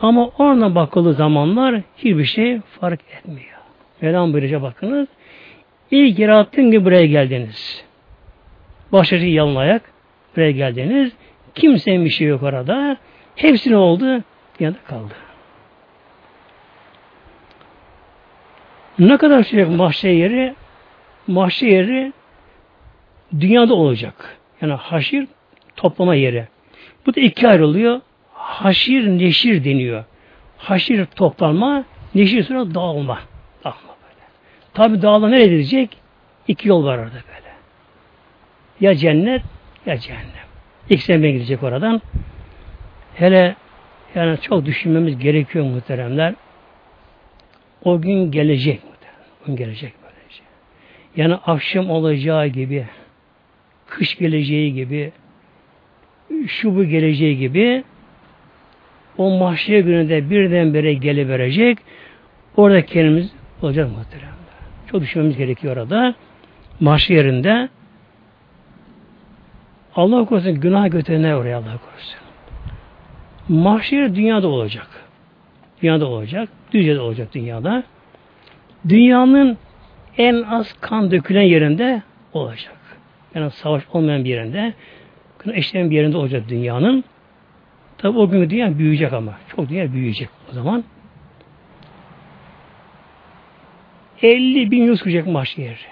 Ama 0.00 0.28
oradan 0.38 0.74
bakıldığı 0.74 1.14
zamanlar 1.14 1.82
hiçbir 1.96 2.24
şey 2.24 2.60
fark 2.60 3.00
etmiyor. 3.18 3.58
Mevlam 4.00 4.32
buyuracak 4.32 4.62
bakınız. 4.62 5.08
İlk 5.90 6.18
yarattığın 6.18 6.70
gibi 6.70 6.84
buraya 6.84 7.06
geldiniz. 7.06 7.84
Başarı 8.92 9.24
yalın 9.24 9.56
ayak 9.56 9.82
buraya 10.38 10.50
geldiniz. 10.50 11.12
Kimsenin 11.54 12.04
bir 12.04 12.10
şey 12.10 12.26
yok 12.26 12.42
arada. 12.42 12.96
Hepsi 13.36 13.70
ne 13.70 13.76
oldu? 13.76 14.22
Yanında 14.60 14.78
kaldı. 14.88 15.14
Ne 18.98 19.16
kadar 19.16 19.42
şey 19.42 19.64
mahşer 19.64 20.10
yeri? 20.10 20.54
Mahşer 21.26 21.68
yeri 21.68 22.12
dünyada 23.40 23.74
olacak. 23.74 24.36
Yani 24.60 24.72
haşir 24.72 25.28
toplama 25.76 26.14
yeri. 26.14 26.48
Bu 27.06 27.14
da 27.14 27.20
iki 27.20 27.48
ayrılıyor. 27.48 28.00
Haşir 28.32 29.08
neşir 29.08 29.64
deniyor. 29.64 30.04
Haşir 30.58 31.06
toplanma, 31.06 31.84
neşir 32.14 32.44
sonra 32.44 32.74
dağılma. 32.74 33.18
Dağılma 33.64 33.94
böyle. 34.02 34.24
Tabi 34.74 35.02
dağılma 35.02 35.28
nereye 35.28 35.48
gidecek? 35.48 35.96
İki 36.48 36.68
yol 36.68 36.84
var 36.84 36.98
orada 36.98 37.12
böyle. 37.28 37.52
Ya 38.80 38.94
cennet 38.94 39.42
ya 39.88 39.98
cehennem. 39.98 40.48
İkisinden 40.90 41.32
gidecek 41.32 41.62
oradan. 41.62 42.02
Hele 43.14 43.56
yani 44.14 44.38
çok 44.40 44.66
düşünmemiz 44.66 45.18
gerekiyor 45.18 45.64
muhteremler. 45.64 46.34
O 47.84 48.00
gün 48.00 48.30
gelecek 48.30 48.84
muhterem. 48.84 49.14
O 49.42 49.46
gün 49.46 49.56
gelecek 49.56 49.92
böylece. 50.02 50.42
Yani 51.16 51.34
akşam 51.34 51.90
olacağı 51.90 52.46
gibi, 52.46 52.86
kış 53.86 54.16
geleceği 54.16 54.74
gibi, 54.74 55.12
şu 56.46 56.76
bu 56.76 56.84
geleceği 56.84 57.38
gibi 57.38 57.84
o 59.18 59.38
mahşer 59.38 59.80
gününde 59.80 60.30
birdenbire 60.30 60.94
geliverecek. 60.94 61.78
Orada 62.56 62.86
kendimiz 62.86 63.30
olacak 63.62 63.90
muhteremler. 63.90 64.38
Çok 64.90 65.00
düşünmemiz 65.00 65.36
gerekiyor 65.36 65.76
orada. 65.76 66.14
Mahşer 66.80 67.14
yerinde 67.14 67.68
Allah 69.98 70.24
korusun 70.24 70.60
günah 70.60 70.90
götürenler 70.90 71.32
oraya 71.32 71.56
Allah 71.56 71.64
korusun. 71.64 72.20
Mahşer 73.48 74.14
dünyada 74.14 74.48
olacak. 74.48 74.86
Dünyada 75.82 76.06
olacak. 76.06 76.48
Dünyada 76.72 77.02
olacak 77.02 77.34
dünyada. 77.34 77.82
Dünyanın 78.88 79.58
en 80.18 80.42
az 80.42 80.72
kan 80.80 81.10
dökülen 81.10 81.42
yerinde 81.42 82.02
olacak. 82.32 82.76
Yani 83.34 83.50
savaş 83.50 83.82
olmayan 83.92 84.24
bir 84.24 84.30
yerinde, 84.30 84.74
eşleyen 85.52 85.90
bir 85.90 85.96
yerinde 85.96 86.16
olacak 86.16 86.48
dünyanın. 86.48 87.04
Tabi 87.98 88.18
o 88.18 88.30
gün 88.30 88.50
dünya 88.50 88.78
büyüyecek 88.78 89.12
ama. 89.12 89.32
Çok 89.56 89.68
dünya 89.68 89.92
büyüyecek 89.92 90.28
o 90.50 90.54
zaman. 90.54 90.84
50 94.22 94.70
bin 94.70 94.84
yıl 94.84 94.96
sürecek 94.96 95.26
mahşer. 95.26 95.86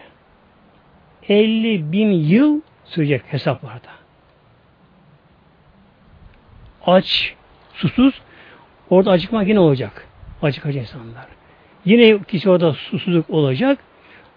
50 1.28 1.92
bin 1.92 2.10
yıl 2.10 2.60
sürecek 2.88 3.22
hesaplarda. 3.26 3.88
Aç, 6.86 7.34
susuz, 7.74 8.20
orada 8.90 9.10
acıkma 9.10 9.42
yine 9.42 9.60
olacak. 9.60 10.06
Acıkacak 10.42 10.82
insanlar. 10.82 11.26
Yine 11.84 12.22
kişi 12.22 12.50
orada 12.50 12.72
susuzluk 12.72 13.30
olacak 13.30 13.78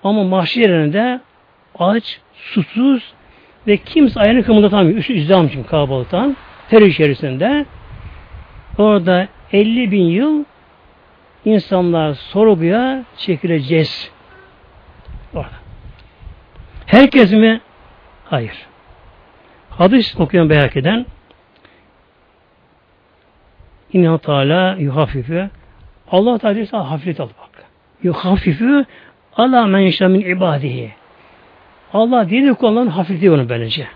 ama 0.03 0.23
mahşerinde 0.23 1.19
aç, 1.79 2.19
susuz 2.33 3.13
ve 3.67 3.77
kimse 3.77 4.19
ayağını 4.19 4.43
kımıldatamıyor. 4.43 4.97
Üstü 4.97 5.13
izdam 5.13 5.47
için 5.47 5.63
kalabalıktan. 5.63 6.37
Ter 6.69 6.81
içerisinde 6.81 7.65
orada 8.77 9.27
50 9.53 9.91
bin 9.91 10.05
yıl 10.05 10.43
insanlar 11.45 12.13
sorguya 12.13 13.03
çekileceğiz. 13.17 14.11
Orada. 15.33 15.59
Herkes 16.85 17.31
mi? 17.31 17.61
Hayır. 18.29 18.67
Hadis 19.69 20.19
okuyan 20.19 20.49
Beyhaki'den 20.49 21.05
İnna 23.93 24.17
Teala 24.17 24.75
yuhafife 24.79 25.49
Allah 26.11 26.37
Teala 26.37 26.91
hafiflet 26.91 27.19
al 27.19 27.27
bak. 27.27 27.65
Yuhafife 28.03 28.85
ala 29.35 29.67
men 29.67 29.93
min 30.11 30.21
ibadihi. 30.21 30.93
Allah 31.93 32.29
dini 32.29 32.53
kullanın 32.53 32.87
hafifliyor 32.87 33.35
onu 33.35 33.49
böylece. 33.49 33.87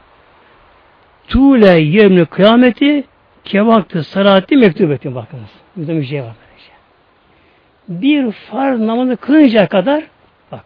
Tule 1.28 1.80
yevmi 1.80 2.26
kıyameti 2.26 3.04
kevaktı 3.46 4.04
saati 4.04 4.58
mektubeti 4.58 5.16
bakınız. 5.16 5.50
Burada 5.76 6.04
şey 6.04 6.24
var 6.24 6.36
böylece. 6.42 6.74
Bir 7.88 8.32
farz 8.32 8.80
namazı 8.80 9.18
kılıncaya 9.18 9.68
kadar 9.68 10.04
bak. 10.52 10.66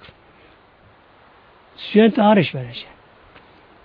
Sünnet 1.75 2.17
hariç 2.17 2.53
böylece. 2.53 2.96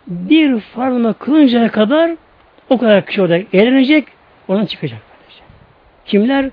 Bir 0.06 0.60
farz 0.60 0.94
namazı 0.94 1.18
kılıncaya 1.18 1.70
kadar 1.70 2.16
o 2.70 2.78
kadar 2.78 3.06
kişi 3.06 3.22
orada 3.22 3.36
eğlenecek, 3.52 4.08
oradan 4.48 4.66
çıkacak. 4.66 5.00
Böylece. 5.18 5.44
Kimler? 6.06 6.50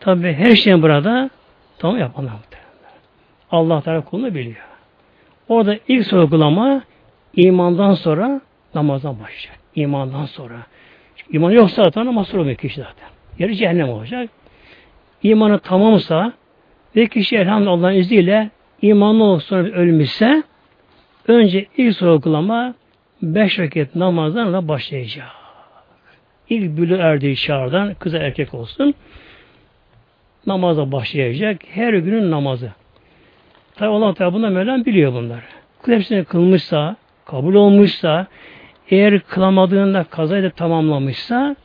Tabi 0.00 0.32
her 0.32 0.56
şeyin 0.56 0.82
burada 0.82 1.30
tamam 1.78 1.98
yapanlar 1.98 2.32
muhtemelen. 2.32 2.68
Allah 3.50 3.80
Teala 3.80 4.00
kulunu 4.00 4.34
biliyor. 4.34 4.56
Orada 5.48 5.76
ilk 5.88 6.06
sorgulama 6.06 6.82
imandan 7.36 7.94
sonra 7.94 8.40
namazdan 8.74 9.20
başlayacak. 9.20 9.58
İmandan 9.74 10.26
sonra. 10.26 10.56
Çünkü 11.16 11.36
iman 11.36 11.50
yoksa 11.50 11.84
zaten 11.84 12.06
namaz 12.06 12.34
olmuyor 12.34 12.56
kişi 12.56 12.80
zaten. 12.80 13.08
Yeri 13.38 13.56
cehennem 13.56 13.88
olacak. 13.88 14.30
İmanı 15.22 15.58
tamamsa 15.58 16.32
ve 16.96 17.06
kişi 17.06 17.36
elhamdülillah 17.36 17.72
Allah'ın 17.72 17.94
izniyle 17.94 18.50
imanlı 18.82 19.40
sonra 19.40 19.68
ölmüşse 19.68 20.42
önce 21.28 21.66
ilk 21.76 21.96
sorgulama 21.96 22.74
beş 23.22 23.58
vakit 23.58 23.94
namazdan 23.94 24.68
başlayacak. 24.68 25.26
İlk 26.48 26.76
bülü 26.76 26.96
erdiği 26.96 27.36
çağırdan 27.36 27.94
kıza 27.94 28.18
erkek 28.18 28.54
olsun 28.54 28.94
namaza 30.46 30.92
başlayacak. 30.92 31.60
Her 31.70 31.92
günün 31.92 32.30
namazı. 32.30 32.72
Tabi 33.74 33.88
Allah 33.88 34.14
Teala 34.14 34.32
bunlar 34.32 34.48
Mevlam 34.48 34.84
biliyor 34.84 35.12
bunları. 35.12 35.42
Kul 35.82 35.92
hepsini 35.92 36.24
kılmışsa, 36.24 36.96
kabul 37.24 37.54
olmuşsa, 37.54 38.26
eğer 38.90 39.20
kılamadığında 39.20 40.04
kazayla 40.04 40.50
tamamlamışsa 40.50 41.56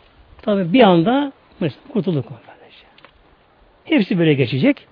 tabi 0.41 0.73
bir 0.73 0.81
anda 0.81 1.31
kurtulduk. 1.93 2.25
Hepsi 3.85 4.19
böyle 4.19 4.33
geçecek. 4.33 4.87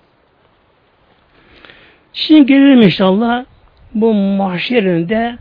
Şimdi 2.12 2.46
gelelim 2.46 2.82
inşallah 2.82 3.44
bu 3.94 4.14
mahşerinde 4.14 5.38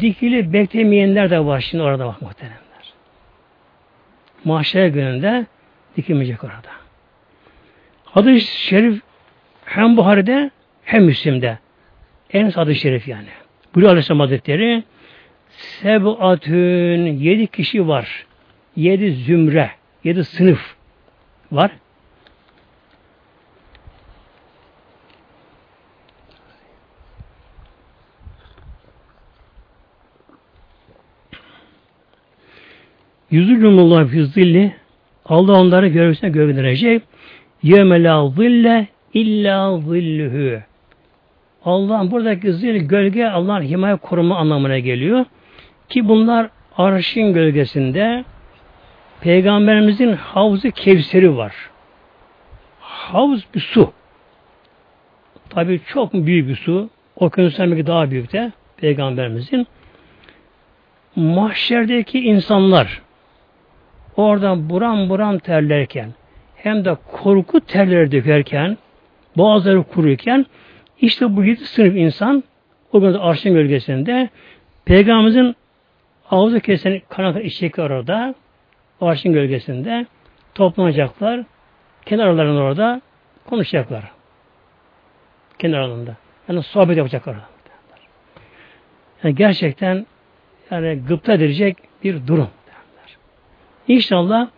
dikili 0.00 0.52
beklemeyenler 0.52 1.30
de 1.30 1.44
var 1.44 1.60
şimdi 1.60 1.84
orada 1.84 2.06
bak 2.06 2.22
muhteremler. 2.22 2.58
Mahşer 4.44 4.86
gününde 4.86 5.46
dikilmeyecek 5.96 6.44
orada. 6.44 6.70
Hadis-i 8.04 8.56
şerif 8.66 9.02
hem 9.64 9.96
Buhari'de 9.96 10.50
hem 10.84 11.04
Müslim'de. 11.04 11.58
En 12.32 12.50
hadis-i 12.50 12.80
şerif 12.80 13.08
yani. 13.08 13.28
Buyuruyor 13.74 13.90
Aleyhisselam 13.90 14.20
Hazretleri 14.20 14.84
Seb'atün 15.48 17.06
yedi 17.06 17.46
kişi 17.46 17.88
var. 17.88 18.26
Yedi 18.76 19.12
zümre, 19.12 19.70
yedi 20.04 20.24
sınıf 20.24 20.74
var. 21.52 21.70
Yüzü 33.30 33.60
cumhullah 33.60 34.08
fi 34.08 34.72
Allah 35.24 35.52
onları 35.60 35.88
görürsene 35.88 36.30
gövdürecek. 36.30 37.02
Yevme 37.62 38.02
la 38.02 38.28
zille 38.28 38.86
illa 39.14 39.78
zillühü. 39.78 40.62
Allah'ın 41.64 42.10
buradaki 42.10 42.52
zil 42.52 42.76
gölge 42.76 43.26
Allah'ın 43.26 43.62
himaye 43.62 43.96
koruma 43.96 44.36
anlamına 44.36 44.78
geliyor. 44.78 45.24
Ki 45.88 46.08
bunlar 46.08 46.50
arşın 46.76 47.32
gölgesinde 47.32 48.24
Peygamberimizin 49.20 50.12
havzu 50.12 50.70
kevseri 50.70 51.36
var. 51.36 51.54
Havuz 52.80 53.44
bir 53.54 53.60
su. 53.60 53.92
Tabi 55.50 55.80
çok 55.86 56.14
büyük 56.14 56.48
bir 56.48 56.56
su. 56.56 56.90
Okyanustan 57.16 57.70
belki 57.70 57.86
daha 57.86 58.10
büyük 58.10 58.32
de 58.32 58.52
Peygamberimizin. 58.76 59.66
Mahşerdeki 61.16 62.20
insanlar 62.20 63.02
oradan 64.18 64.70
buram 64.70 65.08
buram 65.08 65.38
terlerken 65.38 66.14
hem 66.56 66.84
de 66.84 66.96
korku 67.12 67.60
terleri 67.60 68.12
dökerken 68.12 68.78
boğazları 69.36 69.82
kuruyken 69.82 70.46
işte 71.00 71.36
bu 71.36 71.44
yedi 71.44 71.64
sınıf 71.64 71.96
insan 71.96 72.44
o 72.92 73.00
gün 73.00 73.14
arşın 73.14 73.54
gölgesinde 73.54 74.28
Peygamberimizin 74.84 75.56
ağzı 76.30 76.60
kesen 76.60 77.00
kanatı 77.08 77.40
içecek 77.40 77.78
orada 77.78 78.34
arşın 79.00 79.32
gölgesinde 79.32 80.06
toplanacaklar. 80.54 81.44
Kenarlarında 82.06 82.60
orada 82.60 83.00
konuşacaklar. 83.46 84.04
Kenarlarında. 85.58 86.16
Yani 86.48 86.62
sohbet 86.62 86.96
yapacaklar. 86.96 87.36
Yani 89.24 89.34
gerçekten 89.34 90.06
yani 90.70 91.02
gıpta 91.08 91.32
edilecek 91.32 91.76
bir 92.04 92.26
durum. 92.26 92.48
İnşallah 93.88 94.48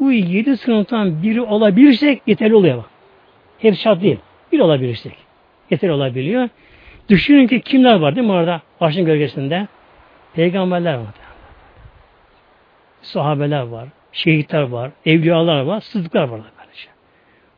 bu 0.00 0.12
yedi 0.12 0.56
sınıftan 0.56 1.22
biri 1.22 1.40
olabilirsek 1.40 2.22
yeterli 2.26 2.54
oluyor. 2.54 2.78
Bak. 2.78 2.90
Hep 3.58 3.76
şart 3.76 4.02
değil. 4.02 4.18
Bir 4.52 4.60
olabilirsek. 4.60 5.16
Yeterli 5.70 5.92
olabiliyor. 5.92 6.48
Düşünün 7.08 7.46
ki 7.46 7.60
kimler 7.60 7.94
var 7.94 8.16
değil 8.16 8.26
mi 8.26 8.32
orada? 8.32 8.62
Arşın 8.80 9.04
gölgesinde. 9.04 9.68
Peygamberler 10.34 10.94
var. 10.94 11.14
sahabeler 13.02 13.62
var, 13.62 13.88
şehitler 14.12 14.62
var, 14.62 14.90
evliyalar 15.06 15.60
var, 15.60 15.80
sıddıklar 15.80 16.28
var. 16.28 16.40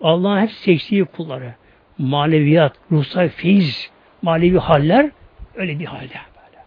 Allah'ın 0.01 0.41
hep 0.41 0.51
seçtiği 0.51 1.05
kulları. 1.05 1.55
Maneviyat, 1.99 2.73
ruhsal 2.93 3.29
feyiz, 3.29 3.91
manevi 4.23 4.59
haller 4.59 5.11
öyle 5.55 5.79
bir 5.79 5.85
halde. 5.85 6.03
Böyle. 6.37 6.65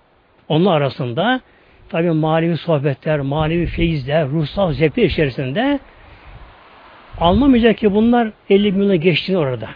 Onlar 0.48 0.82
arasında 0.82 1.42
tabi 1.90 2.12
manevi 2.12 2.58
sohbetler, 2.58 3.20
manevi 3.20 3.66
feyizler, 3.66 4.28
ruhsal 4.28 4.74
zevkler 4.74 5.04
içerisinde 5.04 5.80
anlamayacak 7.20 7.78
ki 7.78 7.94
bunlar 7.94 8.32
50 8.50 8.76
bin 8.76 8.82
yıla 8.82 8.96
geçtiğini 8.96 9.38
orada. 9.38 9.70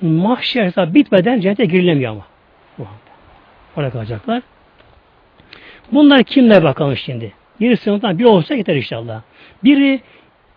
Mahşer 0.00 0.94
bitmeden 0.94 1.40
cennete 1.40 1.64
girilemiyor 1.64 2.12
ama. 2.12 2.26
Orada 3.76 3.90
kalacaklar. 3.90 4.42
Bunlar 5.92 6.22
kimler 6.22 6.62
bakalım 6.62 6.96
şimdi? 6.96 7.32
Bir 7.60 7.76
sınıftan 7.76 8.18
bir 8.18 8.24
olsa 8.24 8.54
yeter 8.54 8.76
inşallah. 8.76 9.22
Biri 9.64 10.00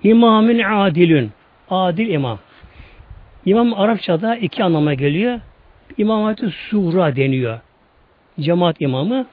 imamın 0.03 0.59
adilün. 0.59 1.31
Adil 1.69 2.09
imam. 2.09 2.39
İmam 3.45 3.73
Arapçada 3.73 4.35
iki 4.35 4.63
anlama 4.63 4.93
geliyor. 4.93 5.39
Sura 6.69 7.15
deniyor. 7.15 7.59
Cemaat 8.39 8.81
imamı. 8.81 9.25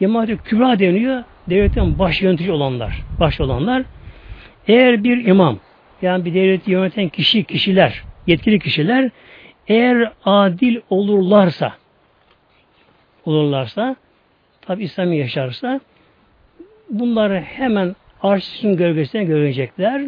İmamatı 0.00 0.36
Kübra 0.36 0.78
deniyor. 0.78 1.22
Devletin 1.50 1.98
baş 1.98 2.22
yönetici 2.22 2.52
olanlar. 2.52 3.02
Baş 3.20 3.40
olanlar. 3.40 3.82
Eğer 4.68 5.04
bir 5.04 5.24
imam, 5.26 5.58
yani 6.02 6.24
bir 6.24 6.34
devleti 6.34 6.70
yöneten 6.70 7.08
kişi, 7.08 7.44
kişiler, 7.44 8.02
yetkili 8.26 8.58
kişiler 8.58 9.10
eğer 9.68 10.12
adil 10.24 10.80
olurlarsa 10.90 11.72
olurlarsa 13.24 13.96
tabi 14.60 14.84
İslam'ı 14.84 15.14
yaşarsa 15.14 15.80
bunları 16.90 17.40
hemen 17.40 17.96
arşın 18.22 18.76
gölgesine 18.76 19.24
görecekler. 19.24 20.02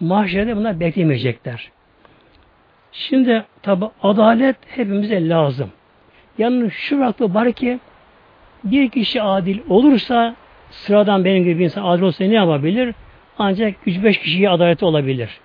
Mahşerde 0.00 0.56
bunlar 0.56 0.80
beklemeyecekler. 0.80 1.70
Şimdi 2.92 3.44
tabi 3.62 3.84
adalet 4.02 4.56
hepimize 4.66 5.28
lazım. 5.28 5.70
Yani 6.38 6.70
şu 6.70 7.00
vakti 7.00 7.34
var 7.34 7.52
ki 7.52 7.78
bir 8.70 8.88
kişi 8.88 9.22
adil 9.22 9.58
olursa 9.68 10.36
sıradan 10.70 11.24
benim 11.24 11.44
gibi 11.44 11.58
bir 11.58 11.64
insan 11.64 11.84
adil 11.84 12.02
olsa 12.02 12.24
ne 12.24 12.34
yapabilir? 12.34 12.94
Ancak 13.38 13.74
3-5 13.86 14.12
kişiye 14.12 14.50
adalet 14.50 14.82
olabilir. 14.82 15.40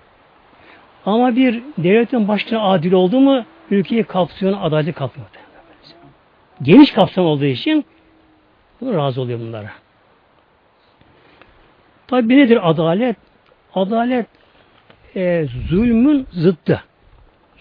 Ama 1.06 1.36
bir 1.36 1.62
devletin 1.78 2.28
başkanı 2.28 2.62
adil 2.62 2.92
oldu 2.92 3.20
mu 3.20 3.44
ülkeyi 3.70 4.04
kapsıyor, 4.04 4.58
adaleti 4.62 4.92
kapsıyor. 4.92 5.26
Geniş 6.62 6.92
kapsam 6.92 7.26
olduğu 7.26 7.44
için 7.44 7.84
bunu 8.80 8.96
razı 8.96 9.20
oluyor 9.20 9.40
bunlara. 9.40 9.70
Tabi 12.06 12.36
nedir 12.36 12.70
adalet? 12.70 13.16
Adalet 13.74 14.26
e, 15.16 15.46
zulmün 15.68 16.26
zıttı. 16.30 16.82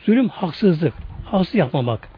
Zulüm 0.06 0.30
haksızlık. 0.30 0.93
Haksız 1.26 1.56
yapmamak. 1.56 2.11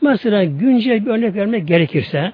Mesela 0.00 0.44
güncel 0.44 1.06
bir 1.06 1.10
örnek 1.10 1.34
vermek 1.34 1.68
gerekirse 1.68 2.32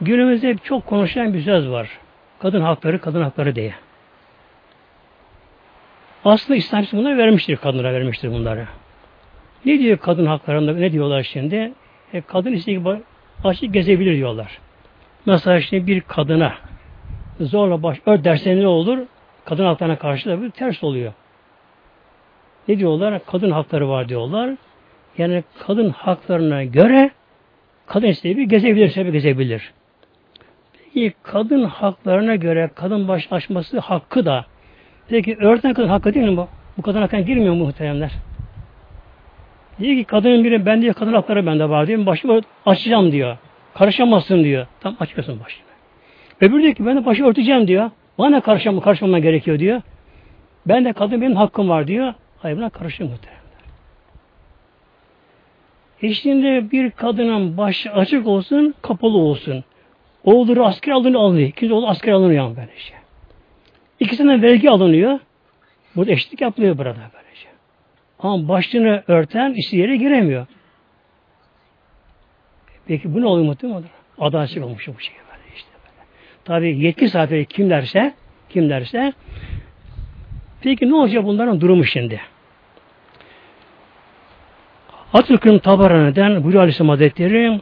günümüzde 0.00 0.56
çok 0.56 0.86
konuşulan 0.86 1.34
bir 1.34 1.42
söz 1.42 1.70
var. 1.70 1.90
Kadın 2.38 2.60
hakları, 2.60 3.00
kadın 3.00 3.22
hakları 3.22 3.54
diye. 3.54 3.74
Aslında 6.24 6.56
İslam 6.56 6.84
bunları 6.92 7.18
vermiştir, 7.18 7.56
kadınlara 7.56 7.92
vermiştir 7.92 8.32
bunları. 8.32 8.66
Ne 9.64 9.78
diyor 9.78 9.98
kadın 9.98 10.26
haklarında, 10.26 10.72
ne 10.72 10.92
diyorlar 10.92 11.22
şimdi? 11.22 11.72
E, 12.12 12.20
kadın 12.20 12.52
istediği 12.52 12.78
gibi 12.78 13.00
açık 13.44 13.74
gezebilir 13.74 14.16
diyorlar. 14.16 14.58
Mesela 15.26 15.60
şimdi 15.60 15.86
bir 15.86 16.00
kadına 16.00 16.54
zorla 17.40 17.82
baş 17.82 17.98
ört 18.06 18.24
dersen 18.24 18.60
ne 18.60 18.66
olur? 18.66 18.98
Kadın 19.44 19.64
haklarına 19.64 19.98
karşı 19.98 20.30
da 20.30 20.42
bir 20.42 20.50
ters 20.50 20.84
oluyor. 20.84 21.12
Ne 22.68 22.78
diyorlar? 22.78 23.20
Kadın 23.26 23.50
hakları 23.50 23.88
var 23.88 24.08
diyorlar. 24.08 24.50
Yani 25.18 25.44
kadın 25.58 25.90
haklarına 25.90 26.64
göre 26.64 27.10
kadın 27.86 28.06
istediği 28.06 28.48
gezebilir, 28.48 28.88
sebebi 28.88 29.12
gezebilir. 29.12 29.72
Peki 30.72 31.14
kadın 31.22 31.64
haklarına 31.64 32.34
göre 32.36 32.70
kadın 32.74 33.08
baş 33.08 33.28
açması 33.30 33.78
hakkı 33.78 34.26
da 34.26 34.46
peki 35.08 35.36
örten 35.40 35.74
kadın 35.74 35.88
hakkı 35.88 36.14
değil 36.14 36.28
mi 36.28 36.36
bu? 36.36 36.48
Bu 36.78 36.82
kadın 36.82 37.00
hakkına 37.00 37.20
girmiyor 37.20 37.54
mu 37.54 37.64
muhteremler? 37.64 38.12
Diyor 39.80 39.96
ki 39.96 40.04
kadının 40.04 40.44
biri 40.44 40.66
ben 40.66 40.82
diyor 40.82 40.94
kadın 40.94 41.12
hakları 41.12 41.46
bende 41.46 41.68
var 41.68 41.86
diyor. 41.86 42.06
Başımı 42.06 42.40
açacağım 42.66 43.12
diyor. 43.12 43.36
Karışamazsın 43.74 44.44
diyor. 44.44 44.66
Tam 44.80 44.96
açıyorsun 45.00 45.40
başını. 45.44 45.66
Öbürü 46.40 46.62
diyor 46.62 46.74
ki 46.74 46.86
ben 46.86 46.96
de 46.96 47.06
başı 47.06 47.24
örteceğim 47.24 47.68
diyor. 47.68 47.90
Bana 48.18 48.40
karışamam, 48.40 48.80
karışmama 48.80 49.18
gerekiyor 49.18 49.58
diyor. 49.58 49.82
Ben 50.66 50.84
de 50.84 50.92
kadın 50.92 51.20
benim 51.20 51.36
hakkım 51.36 51.68
var 51.68 51.86
diyor. 51.86 52.14
Hayır 52.38 52.56
buna 52.56 52.70
karışıyor 52.70 53.10
muhteremler. 53.10 53.35
E 56.02 56.12
şimdi 56.12 56.70
bir 56.72 56.90
kadının 56.90 57.56
başı 57.56 57.92
açık 57.92 58.26
olsun, 58.26 58.74
kapalı 58.82 59.18
olsun. 59.18 59.64
Oğulları 60.24 60.64
asker 60.64 60.92
alınıyor, 60.92 61.20
alınıyor. 61.20 61.48
İkinci 61.48 61.74
oğlu 61.74 61.88
asker 61.88 62.12
alınıyor 62.12 62.44
yani 62.44 62.56
böyle 62.56 62.78
şey. 62.78 62.96
İkisinden 64.00 64.42
vergi 64.42 64.70
alınıyor. 64.70 65.18
Burada 65.96 66.12
eşitlik 66.12 66.40
yapılıyor 66.40 66.78
burada 66.78 67.10
böylece. 67.14 67.48
Ama 68.18 68.48
başını 68.48 69.02
örten 69.08 69.54
işi 69.54 69.76
yere 69.76 69.96
giremiyor. 69.96 70.46
Peki 72.86 73.14
bu 73.14 73.20
ne 73.20 73.26
oluyor 73.26 73.46
muhtemelen? 73.46 73.84
Adaletsizlik 74.18 74.64
olmuş 74.64 74.88
bu 74.88 75.00
şey 75.00 75.14
böyle 75.30 75.56
işte 75.56 75.68
böyle. 75.82 76.06
Tabi 76.44 76.84
yetki 76.84 77.08
sahipleri 77.08 77.46
kimlerse 77.46 78.14
kimlerse 78.48 79.12
peki 80.60 80.88
ne 80.88 80.94
olacak 80.94 81.24
bunların 81.24 81.60
durumu 81.60 81.84
şimdi? 81.84 82.20
Atatürk'ün 85.12 85.58
tabaraneden 85.58 86.44
buyuruyor 86.44 86.62
Aleyhisselam 86.62 86.88
Hazretleri 86.88 87.60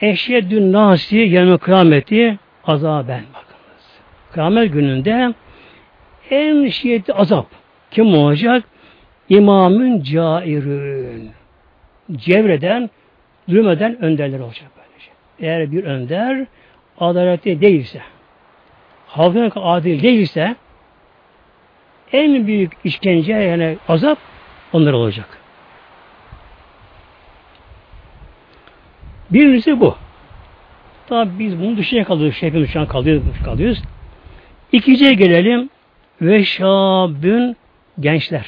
Eşyedün 0.00 0.72
nasi 0.72 1.16
yevme 1.16 1.58
kıyameti 1.58 2.38
azaben 2.64 3.24
bakınız. 3.34 3.84
Kıyamet 4.32 4.72
gününde 4.72 5.34
en 6.30 6.68
şiddetli 6.68 7.14
azap 7.14 7.46
kim 7.90 8.14
olacak? 8.14 8.64
İmamın 9.28 10.02
cairün. 10.02 11.30
Cevreden, 12.12 12.90
zulmeden 13.48 14.02
önderler 14.02 14.40
olacak 14.40 14.70
böylece. 14.76 15.10
Eğer 15.40 15.72
bir 15.72 15.84
önder 15.84 16.46
adaletli 16.98 17.60
değilse, 17.60 18.00
halkına 19.06 19.62
adil 19.62 20.02
değilse 20.02 20.56
en 22.12 22.46
büyük 22.46 22.72
işkence 22.84 23.32
yani 23.32 23.78
azap 23.88 24.18
onlar 24.72 24.92
olacak. 24.92 25.38
Birincisi 29.30 29.80
bu. 29.80 29.96
Tabi 31.08 31.38
biz 31.38 31.60
bunu 31.60 31.76
dışına 31.76 32.04
kalıyoruz. 32.04 32.38
Şu 32.72 32.80
an 32.80 32.86
kalıyoruz. 32.86 33.22
kalıyoruz. 33.44 33.82
İkinciye 34.72 35.14
gelelim. 35.14 35.70
Ve 36.22 36.44
şabün 36.44 37.56
gençler. 38.00 38.46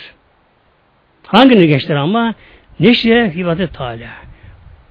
Hangi 1.27 1.67
gençler 1.67 1.97
ama? 1.97 2.35
Neşre 2.81 3.33
ibadet 3.37 3.75
Teala. 3.75 4.11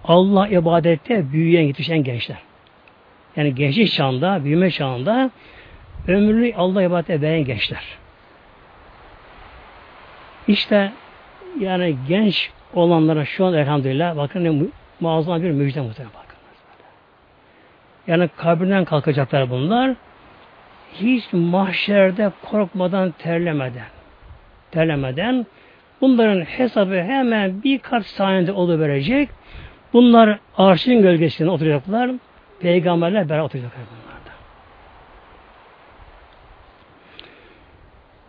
Allah 0.04 0.48
ibadette 0.48 1.32
büyüyen, 1.32 1.64
yetişen 1.64 2.04
gençler. 2.04 2.38
Yani 3.36 3.56
gençlik 3.56 3.92
çağında, 3.92 4.44
büyüme 4.44 4.72
çağında 4.72 5.32
ömrünü 6.08 6.54
Allah 6.56 6.84
ibadete 6.84 7.22
veren 7.22 7.46
gençler. 7.46 7.84
İşte 10.48 10.92
yani 11.60 11.96
genç 12.08 12.52
olanlara 12.74 13.26
şu 13.26 13.46
an 13.46 13.54
elhamdülillah 13.54 14.18
bakın 14.18 14.44
ne 14.44 14.52
muazzam 15.00 15.44
bir 15.44 15.52
müjde 15.52 15.82
muhtemelen 15.82 16.14
bakınız. 16.14 16.28
Yani 18.08 18.30
kabrinden 18.38 18.86
kalkacaklar 18.86 19.50
bunlar. 19.50 19.96
Hiç 20.94 21.24
mahşerde 21.32 22.32
korkmadan, 22.42 23.12
terlemeden. 23.12 23.88
Terlemeden. 24.72 25.46
Bunların 26.02 26.42
hesabı 26.42 26.96
hemen 26.96 27.64
birkaç 27.64 28.06
saniyede 28.06 28.80
verecek. 28.80 29.30
Bunlar 29.94 30.40
arşın 30.58 31.02
gölgesinde 31.02 31.50
oturacaklar. 31.50 32.12
Peygamberler 32.60 33.30
beraber 33.30 33.44
oturacaklar 33.44 33.84
bunlarda. 33.86 34.32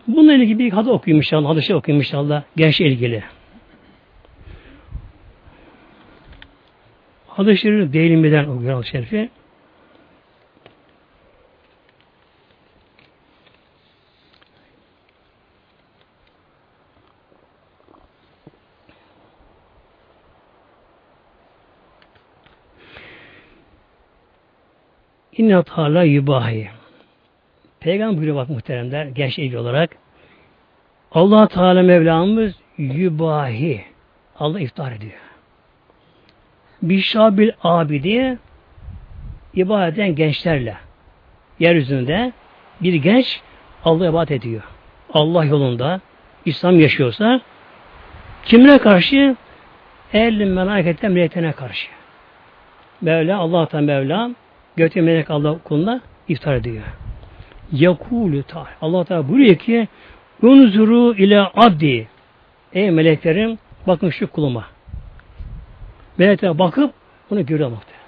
Bununla 0.06 0.32
ilgili 0.32 0.58
bir 0.58 0.72
hadis 0.72 0.90
okuyayım 0.90 1.20
inşallah. 1.20 1.48
Hadis 1.48 1.70
okuyayım 1.70 2.00
inşallah. 2.00 2.42
Genç 2.56 2.80
ilgili. 2.80 3.22
Hadis-i 7.38 7.60
Şerif'i 7.60 7.92
değinmeden 7.92 8.44
okuyor 8.44 8.74
hadis 8.74 8.90
Şerif'i. 8.90 9.30
İnne 25.36 25.62
Teala 25.62 26.02
yubahi. 26.02 26.68
Peygamber 27.80 28.16
buyuruyor 28.16 28.36
bak 28.36 28.48
muhteremler 28.48 29.06
genç 29.06 29.38
olarak. 29.54 29.96
allah 31.12 31.48
Teala 31.48 31.82
Mevlamız 31.82 32.54
yubahi. 32.78 33.84
Allah 34.38 34.60
iftar 34.60 34.92
ediyor. 34.92 35.27
Bişabil 36.82 37.50
abidi 37.62 38.38
ibadet 39.54 39.94
eden 39.94 40.14
gençlerle 40.14 40.76
yeryüzünde 41.58 42.32
bir 42.80 42.94
genç 42.94 43.40
Allah'a 43.84 44.08
ibadet 44.08 44.30
ediyor. 44.30 44.62
Allah 45.12 45.44
yolunda 45.44 46.00
İslam 46.44 46.80
yaşıyorsa 46.80 47.40
kimine 48.44 48.78
karşı? 48.78 49.36
El 50.12 50.32
melaiketten 50.32 51.12
meleklerine 51.12 51.52
karşı. 51.52 51.88
Mevla, 53.00 53.38
Allah'tan 53.38 53.84
Mevla 53.84 54.30
götü 54.76 55.02
melek 55.02 55.30
Allah 55.30 55.58
kuluna 55.64 56.00
iftar 56.28 56.54
ediyor. 56.54 56.82
Yakulü 57.72 58.42
ta. 58.42 58.66
Allah 58.80 59.04
Teala 59.04 59.28
buyuruyor 59.28 59.56
ki 59.56 59.88
Unzuru 60.42 61.14
ile 61.14 61.40
abdi. 61.40 62.08
Ey 62.72 62.90
meleklerim 62.90 63.58
bakın 63.86 64.10
şu 64.10 64.30
kuluma. 64.30 64.64
Melekler 66.18 66.58
bakıp 66.58 66.94
bunu 67.30 67.46
görüyor 67.46 67.70
muhtemelen. 67.70 67.98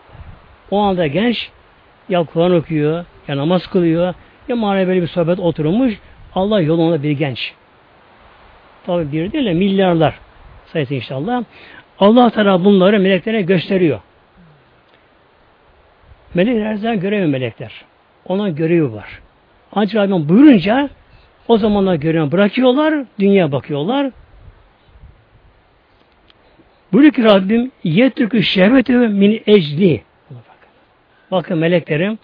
O 0.70 0.78
anda 0.78 1.06
genç 1.06 1.50
ya 2.08 2.24
Kur'an 2.24 2.54
okuyor, 2.54 3.04
ya 3.28 3.36
namaz 3.36 3.66
kılıyor, 3.66 4.14
ya 4.48 4.62
böyle 4.62 5.02
bir 5.02 5.06
sohbet 5.06 5.38
oturmuş. 5.38 5.94
Allah 6.34 6.60
yolunda 6.60 7.02
bir 7.02 7.10
genç. 7.10 7.54
Tabi 8.86 9.12
bir 9.12 9.32
değil 9.32 9.46
de 9.46 9.52
milyarlar 9.52 10.18
sayısı 10.66 10.94
inşallah. 10.94 11.44
Allah 11.98 12.30
Teala 12.30 12.64
bunları 12.64 13.00
meleklere 13.00 13.42
gösteriyor. 13.42 14.00
Melekler 16.34 16.66
her 16.66 16.74
zaman 16.74 17.00
göremiyor 17.00 17.28
melekler. 17.28 17.72
Ona 18.26 18.48
görevi 18.48 18.92
var. 18.92 19.20
Ancak 19.72 19.94
Rabbim 19.94 20.28
buyurunca 20.28 20.88
o 21.48 21.58
zamanlar 21.58 21.94
görevi 21.94 22.32
bırakıyorlar, 22.32 23.04
dünya 23.18 23.52
bakıyorlar. 23.52 24.10
Buyuruyor 26.92 27.12
ki 27.12 27.24
Rabbim 27.24 27.72
yetrükü 27.84 28.42
şehveti 28.42 28.92
min 28.92 29.42
ecli. 29.46 30.02
Bakın 31.30 31.58
meleklerim 31.58 32.18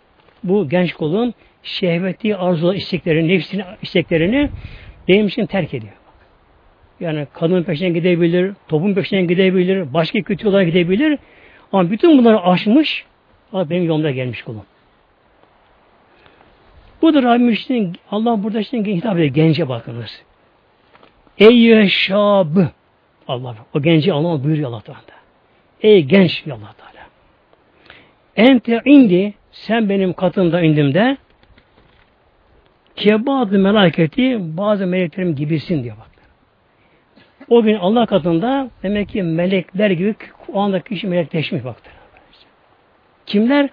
bu 0.45 0.69
genç 0.69 0.93
kulun 0.95 1.35
şehveti, 1.63 2.37
arzu 2.37 2.75
isteklerini, 2.75 3.29
nefsini 3.29 3.65
isteklerini 3.83 4.51
benim 5.09 5.27
için 5.27 5.47
terk 5.47 5.75
ediyor. 5.75 5.93
Yani 7.01 7.27
kadın 7.33 7.63
peşinden 7.63 7.95
gidebilir, 7.95 8.53
topun 8.69 8.95
peşinden 8.95 9.29
gidebilir, 9.29 9.95
başka 9.95 10.23
kötü 10.23 10.47
yollara 10.47 10.65
gidebilir. 10.65 11.19
Ama 11.73 11.91
bütün 11.91 12.19
bunları 12.19 12.41
aşmış, 12.41 13.05
benim 13.53 13.85
yolumda 13.85 14.11
gelmiş 14.11 14.43
kulum. 14.43 14.65
Bu 17.03 17.15
da 17.15 17.23
Rabbim 17.23 17.51
için, 17.51 17.97
Allah 18.11 18.43
burada 18.43 18.61
için 18.61 18.85
hitap 18.85 19.17
ediyor. 19.17 19.35
Gence 19.35 19.69
bakınız. 19.69 20.23
Ey 21.39 21.89
şab 21.89 22.57
Allah 23.29 23.55
o 23.75 23.83
genci 23.83 24.13
Allah 24.13 24.45
buyuruyor 24.45 24.69
Allah 24.69 24.81
Teala. 24.81 25.01
Ey 25.83 26.03
genç 26.05 26.45
Allah 26.47 26.75
Teala. 26.79 27.07
Ente 28.37 28.81
indi 28.85 29.35
sen 29.53 29.89
benim 29.89 30.13
katımda 30.13 30.61
indimde 30.61 31.17
kebazı 32.97 33.59
melaketi 33.59 34.39
bazı 34.57 34.87
meleklerim 34.87 35.35
gibisin 35.35 35.85
diyor 35.85 35.97
bak. 35.97 36.07
O 37.49 37.63
gün 37.63 37.77
Allah 37.77 38.07
katında 38.07 38.71
demek 38.83 39.09
ki 39.09 39.23
melekler 39.23 39.91
gibi 39.91 40.15
o 40.53 40.61
anda 40.61 40.81
kişi 40.81 41.07
melekleşmiş 41.07 41.65
baktır. 41.65 41.93
Kimler? 43.27 43.69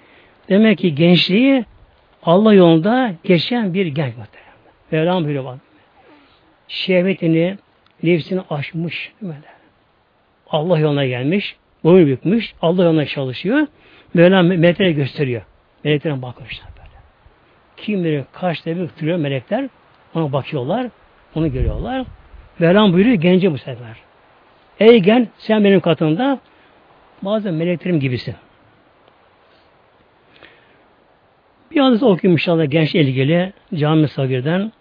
Demek 0.50 0.78
ki 0.78 0.96
gençliği 0.96 1.66
Allah 2.24 2.54
yolunda 2.54 3.14
geçen 3.24 3.74
bir 3.74 3.86
genç 3.86 4.18
muhtemelen. 4.18 4.54
Mevlam 4.92 5.26
böyle 5.26 5.46
bak. 5.46 5.60
Şehvetini, 6.68 7.58
nefsini 8.04 8.42
aşmış. 8.50 9.12
Böyle. 9.22 9.54
Allah 10.50 10.80
yoluna 10.80 11.06
gelmiş, 11.06 11.56
boyun 11.84 12.08
bükmüş, 12.08 12.54
Allah 12.62 12.84
yoluna 12.84 13.06
çalışıyor. 13.06 13.68
Mevlam 14.14 14.48
meleklere 14.48 14.92
gösteriyor. 14.92 15.42
Meleklerin 15.84 16.22
bakmışlar 16.22 16.68
böyle. 16.78 16.90
Kimleri 17.78 18.26
kaç 18.34 18.66
bir 18.66 18.88
tutuyor 18.88 19.18
melekler, 19.18 19.70
ona 20.16 20.34
bakıyorlar, 20.34 20.88
onu 21.36 21.52
görüyorlar. 21.52 22.06
Mevlam 22.60 22.94
buyuruyor 22.94 23.16
gence 23.16 23.52
bu 23.52 23.58
sefer. 23.58 23.98
Ey 24.80 25.00
gen 25.00 25.28
sen 25.38 25.64
benim 25.64 25.80
katımda 25.80 26.40
bazı 27.22 27.52
meleklerim 27.52 28.00
gibisin. 28.00 28.36
Bir 31.72 31.80
hadis 31.82 32.04
okuyayım 32.04 32.36
inşallah 32.36 32.70
genç 32.70 32.96
ilgili 32.96 33.54
cami 33.76 34.08
sagirden. 34.08 34.72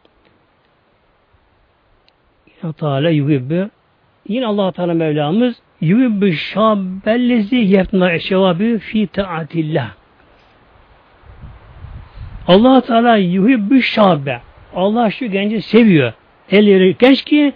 Teala 2.73 3.11
yuhibbi 3.11 3.69
yine 4.29 4.47
allah 4.47 4.73
Teala 4.73 4.95
Mevlamız 4.95 5.57
yuhibbi 5.81 6.33
şabbellezi 6.33 7.57
yefna 7.57 8.19
şevabü 8.19 8.79
fi 8.79 9.07
taatillah 9.07 9.91
allah 12.47 12.81
Teala 12.81 13.17
yuhibbi 13.17 13.83
şabbe 13.83 14.41
Allah 14.75 15.11
şu 15.11 15.27
genci 15.27 15.63
seviyor. 15.63 16.13
Elleri 16.51 16.97
genç 16.99 17.25
ki 17.25 17.53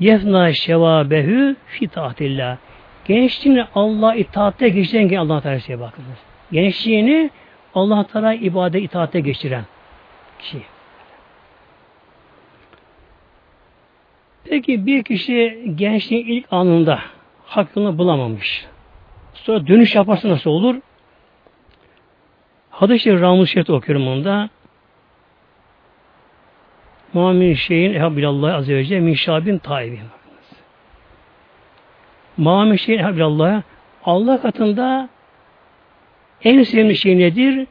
yefna 0.00 0.52
şevabehü 0.52 1.56
fi 1.66 1.88
taatillah 1.88 2.56
gençliğini 3.04 3.64
Allah 3.74 4.14
itaatte 4.14 4.68
geçiren 4.68 5.16
Allah 5.16 5.40
Teala'ya 5.40 5.80
bakınız. 5.80 6.18
Gençliğini 6.52 7.30
Allah 7.74 8.06
Teala 8.06 8.34
ibadet 8.34 8.82
itaate 8.82 9.20
geçiren 9.20 9.64
kişi. 10.38 10.58
Peki 14.50 14.86
bir 14.86 15.02
kişi 15.02 15.62
gençliğin 15.74 16.26
ilk 16.26 16.46
anında 16.50 17.00
hakkını 17.44 17.98
bulamamış. 17.98 18.66
Sonra 19.34 19.66
dönüş 19.66 19.94
yaparsa 19.94 20.28
nasıl 20.28 20.50
olur? 20.50 20.76
Hadis-i 22.70 23.20
Ramuz 23.20 23.50
Şerif 23.50 23.70
okuyorum 23.70 24.08
onda. 24.08 24.48
Muhammed 27.12 27.56
şeyin 27.56 27.94
Ehab 27.94 28.42
Azze 28.44 28.76
ve 28.76 28.84
Celle 28.84 29.00
min 29.00 29.14
şabin 29.14 29.58
taibin. 29.58 30.00
Muhammed 32.36 32.78
şeyin 32.78 32.98
Ehab 32.98 33.62
Allah 34.04 34.42
katında 34.42 35.08
en 36.44 36.62
sevimli 36.62 36.96
şey 36.96 37.18
nedir? 37.18 37.66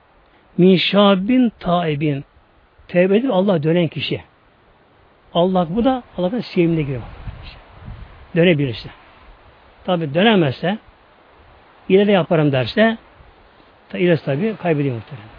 Min 0.58 0.76
şabin 0.76 1.52
taibin. 1.60 2.24
Tevbe 2.88 3.18
edip 3.18 3.32
Allah 3.34 3.64
dönen 3.64 3.88
kişi. 3.88 4.22
Allah 5.36 5.68
bu 5.70 5.86
da 5.86 6.04
Allah'ın 6.18 6.40
sevimine 6.40 6.82
giriyor. 6.82 7.02
Dönebilirse. 8.36 8.90
Tabi 9.86 10.14
dönemezse 10.14 10.78
ileri 11.90 12.12
yaparım 12.12 12.52
derse 12.52 12.98
ilerisi 13.94 14.26
tabi 14.26 14.56
kaybediyor 14.56 14.96
muhtemelen. 14.96 15.30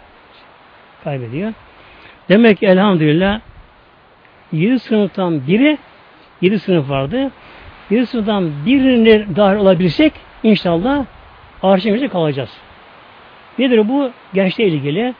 Kaybediyor. 1.03 1.53
Demek 2.29 2.57
ki 2.57 2.65
elhamdülillah 2.65 3.39
yedi 4.51 4.79
sınıftan 4.79 5.47
biri 5.47 5.77
yedi 6.41 6.59
sınıf 6.59 6.89
vardı. 6.89 7.31
Yedi 7.89 8.05
sınıftan 8.05 8.51
birine 8.65 9.35
dahil 9.35 9.57
olabilirsek 9.57 10.13
inşallah 10.43 11.05
arşivimizde 11.63 12.07
kalacağız. 12.07 12.57
Nedir 13.59 13.89
bu? 13.89 14.11
Gençle 14.33 14.67
ilgili. 14.67 15.13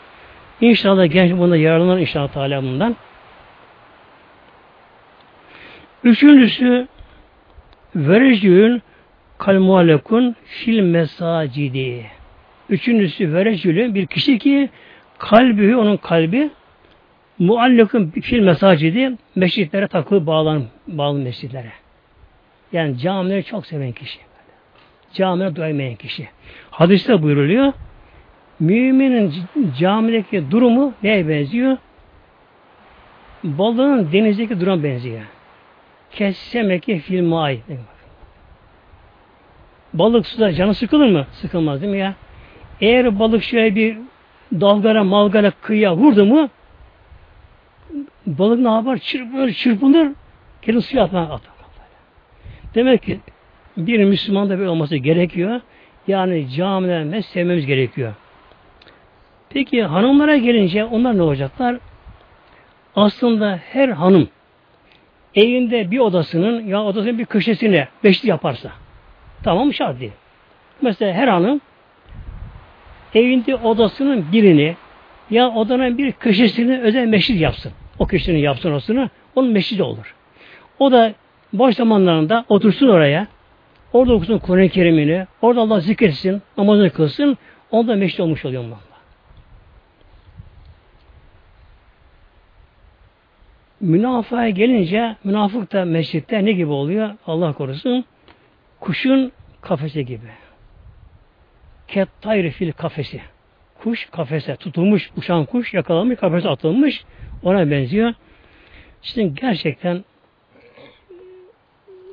İnşallah 0.61 1.11
genç 1.11 1.31
bunda 1.31 1.57
yararlanır 1.57 1.99
inşallah 1.99 2.27
Teala 2.27 2.63
bundan. 2.63 2.95
Üçüncüsü 6.03 6.88
verecüğün 7.95 8.81
kalmualekun 9.38 10.36
fil 10.45 10.79
mesacidi. 10.79 12.05
Üçüncüsü 12.69 13.33
verecülü 13.33 13.95
bir 13.95 14.05
kişi 14.05 14.39
ki 14.39 14.69
kalbi, 15.17 15.75
onun 15.75 15.97
kalbi 15.97 16.49
muallakın 17.39 18.12
fil 18.12 18.39
mesacidi 18.39 19.12
mescitlere 19.36 19.88
takılı 19.88 20.27
bağlan, 20.27 20.63
bağlı 20.88 21.19
mescitlere. 21.19 21.71
Yani 22.71 22.97
camileri 22.97 23.43
çok 23.43 23.65
seven 23.65 23.91
kişi. 23.91 24.19
Camiye 25.13 25.55
doymayan 25.55 25.95
kişi. 25.95 26.27
Hadiste 26.71 27.21
buyuruluyor. 27.21 27.73
Müminin 28.60 29.33
camideki 29.79 30.51
durumu 30.51 30.93
neye 31.03 31.27
benziyor? 31.27 31.77
Balığın 33.43 34.12
denizdeki 34.12 34.62
durum 34.62 34.83
benziyor. 34.83 35.21
Kessemeki 36.11 36.99
filmay. 36.99 37.59
Balık 39.93 40.27
suda 40.27 40.53
canı 40.53 40.73
sıkılır 40.73 41.09
mı? 41.09 41.25
Sıkılmaz 41.31 41.81
değil 41.81 41.91
mi 41.91 41.99
ya? 41.99 42.15
Eğer 42.81 43.19
balık 43.19 43.43
şöyle 43.43 43.75
bir 43.75 43.97
dalgara 44.53 45.03
malgara 45.03 45.51
kıyıya 45.51 45.95
vurdu 45.95 46.25
mu 46.25 46.49
balık 48.27 48.59
ne 48.59 48.69
yapar? 48.69 48.97
Çırpınır, 48.97 49.53
çırpınır. 49.53 50.11
Kendini 50.61 50.81
suya 50.81 51.03
atmak 51.03 51.31
atar. 51.31 51.51
Demek 52.75 53.03
ki 53.03 53.19
bir 53.77 54.03
Müslüman 54.03 54.49
da 54.49 54.59
böyle 54.59 54.69
olması 54.69 54.95
gerekiyor. 54.95 55.61
Yani 56.07 56.49
camilerine 56.49 57.21
sevmemiz 57.21 57.65
gerekiyor. 57.65 58.13
Peki 59.49 59.83
hanımlara 59.83 60.37
gelince 60.37 60.85
onlar 60.85 61.17
ne 61.17 61.21
olacaklar? 61.21 61.77
Aslında 62.95 63.59
her 63.69 63.89
hanım 63.89 64.29
evinde 65.38 65.91
bir 65.91 66.00
odasının 66.00 66.67
ya 66.67 66.84
odasının 66.84 67.17
bir 67.17 67.26
köşesine 67.26 67.88
beşli 68.04 68.30
yaparsa 68.30 68.71
tamam 69.43 69.73
şart 69.73 70.00
değil. 70.00 70.12
Mesela 70.82 71.13
her 71.13 71.28
hanım 71.28 71.62
evinde 73.15 73.56
odasının 73.56 74.26
birini 74.32 74.76
ya 75.30 75.50
odanın 75.50 75.97
bir 75.97 76.12
köşesini 76.12 76.80
özel 76.80 77.06
meşrit 77.06 77.41
yapsın. 77.41 77.71
O 78.00 78.08
köşesini 78.08 78.41
yapsın 78.41 78.71
osunu. 78.71 79.10
Onun 79.36 79.52
meşrit 79.52 79.82
olur. 79.82 80.15
O 80.80 80.91
da 80.91 81.13
boş 81.54 81.76
zamanlarında 81.76 82.45
otursun 82.50 82.88
oraya. 82.88 83.28
Orada 83.93 84.13
okusun 84.13 84.38
Kur'an-ı 84.39 84.69
Kerim'ini. 84.69 85.28
Orada 85.41 85.62
Allah 85.62 85.80
zikretsin. 85.80 86.41
Namazını 86.58 86.89
kılsın. 86.89 87.38
Onda 87.71 87.95
meşrit 87.95 88.19
olmuş 88.19 88.45
oluyor 88.45 88.63
onunla. 88.63 88.87
Münafığa 93.81 94.49
gelince 94.49 95.15
münafık 95.23 95.73
da 95.73 95.85
mescitte 95.85 96.45
ne 96.45 96.51
gibi 96.51 96.71
oluyor? 96.71 97.09
Allah 97.27 97.53
korusun. 97.53 98.05
Kuşun 98.79 99.31
kafesi 99.61 100.05
gibi. 100.05 100.27
Ket 101.87 102.07
tayri 102.21 102.51
fil 102.51 102.71
kafesi. 102.71 103.21
Kuş 103.79 104.05
kafese 104.11 104.55
tutulmuş, 104.55 105.11
uçan 105.17 105.45
kuş 105.45 105.73
yakalanmış, 105.73 106.19
kafese 106.19 106.49
atılmış. 106.49 107.03
Ona 107.43 107.71
benziyor. 107.71 108.13
Şimdi 109.01 109.39
gerçekten 109.41 110.03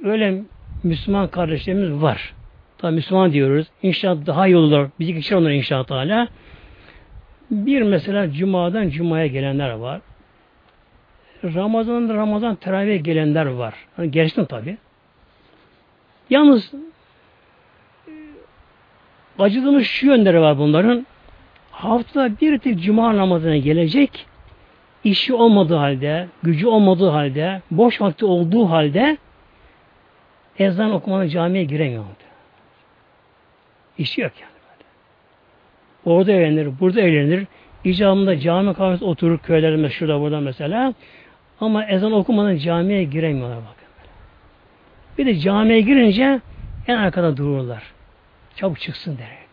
öyle 0.04 0.42
Müslüman 0.82 1.28
kardeşlerimiz 1.28 2.02
var. 2.02 2.34
Tabi 2.78 2.94
Müslüman 2.94 3.32
diyoruz. 3.32 3.66
İnşaat 3.82 4.26
daha 4.26 4.46
iyi 4.46 4.56
olur. 4.56 4.90
Bizi 5.00 5.14
kişi 5.14 5.36
onlar 5.36 5.50
inşaat 5.50 5.90
hala. 5.90 6.28
Bir 7.50 7.82
mesela 7.82 8.32
Cuma'dan 8.32 8.88
Cuma'ya 8.88 9.26
gelenler 9.26 9.70
var. 9.70 10.00
Ramazan'da 11.44 12.14
Ramazan 12.14 12.54
teravih 12.54 13.04
gelenler 13.04 13.46
var. 13.46 13.74
Hani 13.96 14.10
geçtim 14.10 14.44
tabi. 14.44 14.76
Yalnız 16.30 16.72
acıdığımız 19.38 19.86
şu 19.86 20.06
yönleri 20.06 20.40
var 20.40 20.58
bunların. 20.58 21.06
Haftada 21.70 22.40
bir 22.40 22.58
tek 22.58 22.80
cuma 22.80 23.16
namazına 23.16 23.56
gelecek, 23.56 24.26
işi 25.04 25.34
olmadığı 25.34 25.76
halde, 25.76 26.28
gücü 26.42 26.66
olmadığı 26.66 27.08
halde, 27.08 27.62
boş 27.70 28.00
vakti 28.00 28.24
olduğu 28.24 28.70
halde 28.70 29.18
ezan 30.58 30.92
okumanın 30.92 31.28
camiye 31.28 31.64
giremiyor. 31.64 32.04
İşi 33.98 34.20
yok 34.20 34.32
yani. 34.40 34.54
Orada 36.04 36.32
eğlenir, 36.32 36.80
burada 36.80 37.00
eğlenir. 37.00 37.46
İcabında 37.84 38.40
cami 38.40 38.74
kahvesi 38.74 39.04
oturur 39.04 39.38
köylerinde 39.38 39.90
şurada 39.90 40.20
burada 40.20 40.40
mesela. 40.40 40.94
Ama 41.60 41.84
ezan 41.84 42.12
okumadan 42.12 42.56
camiye 42.56 43.04
giremiyorlar 43.04 43.58
bakın. 43.58 43.88
Bir 45.18 45.26
de 45.26 45.38
camiye 45.38 45.80
girince 45.80 46.40
en 46.86 46.96
arkada 46.96 47.36
dururlar. 47.36 47.82
Çabuk 48.56 48.80
çıksın 48.80 49.18
derler. 49.18 49.44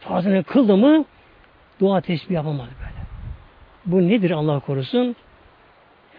Farzını 0.00 0.42
kıldı 0.42 0.76
mı 0.76 1.04
dua 1.80 2.00
tesbih 2.00 2.34
yapamaz 2.34 2.68
böyle. 2.80 3.04
Bu 3.86 4.08
nedir 4.08 4.30
Allah 4.30 4.60
korusun? 4.60 5.16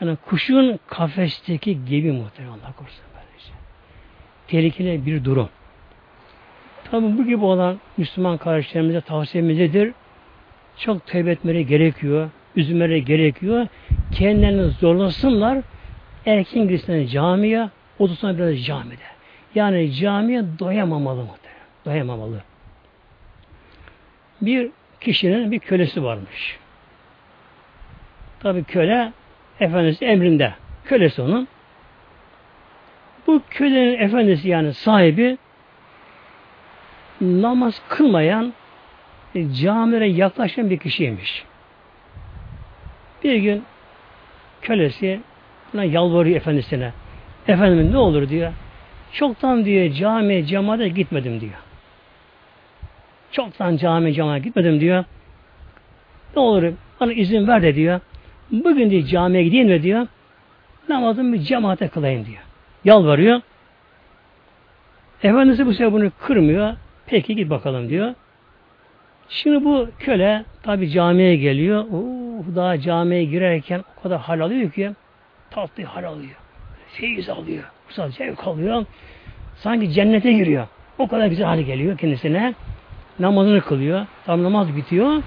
Yani 0.02 0.18
kuşun 0.26 0.80
kafesteki 0.88 1.86
gibi 1.86 2.12
muhtemelen 2.12 2.54
Allah 2.54 2.74
korusun 2.78 3.04
böylece. 3.14 3.52
Tehlikeli 4.48 5.06
bir 5.06 5.24
durum. 5.24 5.50
Tabi 6.92 7.18
bu 7.18 7.26
gibi 7.26 7.46
olan 7.46 7.80
Müslüman 7.98 8.38
kardeşlerimize 8.38 9.02
tavsiyemizdedir. 9.02 9.94
Çok 10.78 11.08
tevbe 11.08 11.32
etmeleri 11.32 11.68
gerekiyor. 11.68 12.30
Üzülmeleri 12.56 13.06
gerekiyor. 13.06 13.68
Kendilerini 14.12 14.72
zorlasınlar. 14.72 15.58
Erken 16.26 16.68
girsinler 16.68 17.08
camiye, 17.08 17.70
otursunlar 18.00 18.38
biraz 18.38 18.66
camide. 18.66 19.04
Yani 19.56 19.94
camiye 19.94 20.44
doyamamalı 20.60 21.24
muhtemelen. 21.24 21.62
Doyamamalı. 21.86 22.44
Bir 24.42 24.70
kişinin 25.02 25.52
bir 25.52 25.60
kölesi 25.60 26.04
varmış. 26.04 26.60
Tabi 28.40 28.64
köle 28.64 29.12
efendisi 29.60 30.06
emrinde. 30.06 30.54
Kölesi 30.86 31.22
onun. 31.22 31.48
Bu 33.28 33.42
kölenin 33.50 34.00
efendisi 34.00 34.50
yani 34.50 34.74
sahibi 34.74 35.38
namaz 37.22 37.82
kılmayan 37.90 38.54
camilere 39.62 40.10
yaklaşan 40.10 40.70
bir 40.70 40.78
kişiymiş. 40.78 41.46
Bir 43.26 43.36
gün 43.36 43.64
kölesi 44.62 45.20
buna 45.74 45.84
yalvarıyor 45.84 46.38
efendisine. 46.38 46.92
Efendim 47.48 47.92
ne 47.92 47.98
olur 47.98 48.30
diyor. 48.30 48.54
Çoktan 49.14 49.66
diyor 49.66 49.92
camiye 49.92 50.46
cemaate 50.46 50.88
gitmedim 50.88 51.42
diyor. 51.42 51.54
Çoktan 53.32 53.78
cami 53.78 54.14
camiye 54.14 54.40
gitmedim 54.40 54.80
diyor. 54.80 55.04
Ne 56.36 56.42
olur 56.42 56.74
bana 57.00 57.14
izin 57.14 57.48
ver 57.48 57.62
de 57.62 57.76
diyor. 57.76 58.00
Bugün 58.52 58.90
diyor 58.90 59.04
camiye 59.04 59.44
gideyim 59.44 59.70
de 59.70 59.84
diyor. 59.84 60.08
Namazımı 60.90 61.40
cemaate 61.40 61.88
kılayım 61.88 62.26
diyor. 62.26 62.44
Yalvarıyor. 62.84 63.42
Efendisi 65.24 65.66
bu 65.66 65.74
sefer 65.74 65.94
bunu 65.94 66.12
kırmıyor. 66.22 66.74
Peki 67.06 67.36
git 67.36 67.50
bakalım 67.50 67.90
diyor. 67.90 68.14
Şimdi 69.30 69.66
bu 69.66 69.88
köle 70.00 70.46
tabi 70.64 70.90
camiye 70.90 71.36
geliyor. 71.36 71.86
Uh, 71.92 72.56
daha 72.56 72.80
camiye 72.80 73.24
girerken 73.24 73.84
o 73.98 74.02
kadar 74.04 74.20
hal 74.20 74.40
alıyor 74.40 74.72
ki 74.72 74.92
tatlı 75.52 75.84
hal 75.84 76.04
alıyor. 76.04 76.36
Feyiz 76.88 77.30
alıyor. 77.30 77.64
Kutsal 77.88 78.12
zevk 78.12 78.48
alıyor. 78.48 78.86
Sanki 79.56 79.92
cennete 79.92 80.34
giriyor. 80.34 80.68
O 80.98 81.08
kadar 81.08 81.28
güzel 81.28 81.46
hali 81.46 81.66
geliyor 81.66 81.98
kendisine. 81.98 82.54
Namazını 83.20 83.62
kılıyor. 83.62 84.06
Tam 84.26 84.44
namaz 84.44 84.76
bitiyor. 84.76 85.24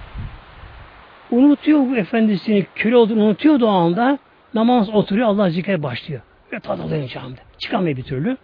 Unutuyor 1.30 1.80
bu 1.80 1.96
efendisini 1.96 2.66
köle 2.74 2.96
olduğunu 2.96 3.24
unutuyor 3.24 3.60
o 3.60 3.68
anda. 3.68 4.18
Namaz 4.54 4.88
oturuyor. 4.90 5.28
Allah 5.28 5.50
zikre 5.50 5.82
başlıyor. 5.82 6.20
Ve 6.52 6.60
tat 6.60 6.80
alıyor 6.80 7.08
camide. 7.08 7.40
Çıkamıyor 7.58 7.96
bir 7.96 8.02
türlü. 8.02 8.36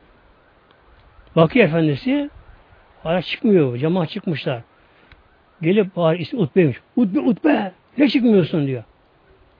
Bakıyor 1.37 1.67
efendisi 1.67 2.31
hala 3.03 3.23
çıkmıyor. 3.23 3.77
Cemaat 3.77 4.11
çıkmışlar. 4.11 4.63
Gelip 5.65 5.97
bari 5.97 6.23
ismi 6.23 6.41
Utbe'ymiş. 6.41 6.77
Utbe, 6.97 7.21
Utbe 7.21 7.73
ne 7.99 8.09
çıkmıyorsun 8.09 8.67
diyor. 8.67 8.85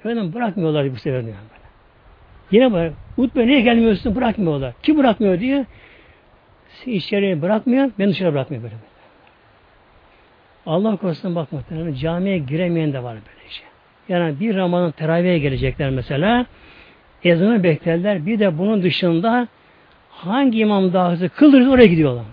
Efendim 0.01 0.35
bırakmıyorlar 0.35 0.93
bu 0.93 0.97
sefer 0.97 1.25
diyor. 1.25 1.37
Böyle. 1.37 1.65
Yine 2.51 2.73
var. 2.73 2.91
Utbe 3.17 3.47
niye 3.47 3.61
gelmiyorsun? 3.61 4.15
Bırakmıyorlar. 4.15 4.75
Kim 4.83 4.99
bırakmıyor 4.99 5.41
diye. 5.41 5.67
İçeriye 6.87 7.43
bırakmıyor, 7.43 7.91
ben 7.99 8.11
dışarı 8.11 8.33
bırakmıyor 8.33 8.63
böyle. 8.63 8.75
Allah 10.67 10.97
korusun 10.97 11.35
bak 11.35 11.53
muhtemelen 11.53 11.95
camiye 11.95 12.39
giremeyen 12.39 12.93
de 12.93 13.03
var 13.03 13.15
böyle 13.15 13.51
şey. 13.51 13.67
Yani 14.09 14.41
bir 14.41 14.57
Ramazan 14.57 14.91
teravihe 14.91 15.39
gelecekler 15.39 15.91
mesela. 15.91 16.47
Ezanı 17.25 17.63
beklerler. 17.63 18.27
Bir 18.27 18.39
de 18.39 18.59
bunun 18.59 18.83
dışında 18.83 19.49
hangi 20.11 20.59
imam 20.59 20.93
daha 20.93 21.13
hızlı 21.13 21.29
kıldırır 21.29 21.67
oraya 21.67 21.87
gidiyorlar. 21.87 22.25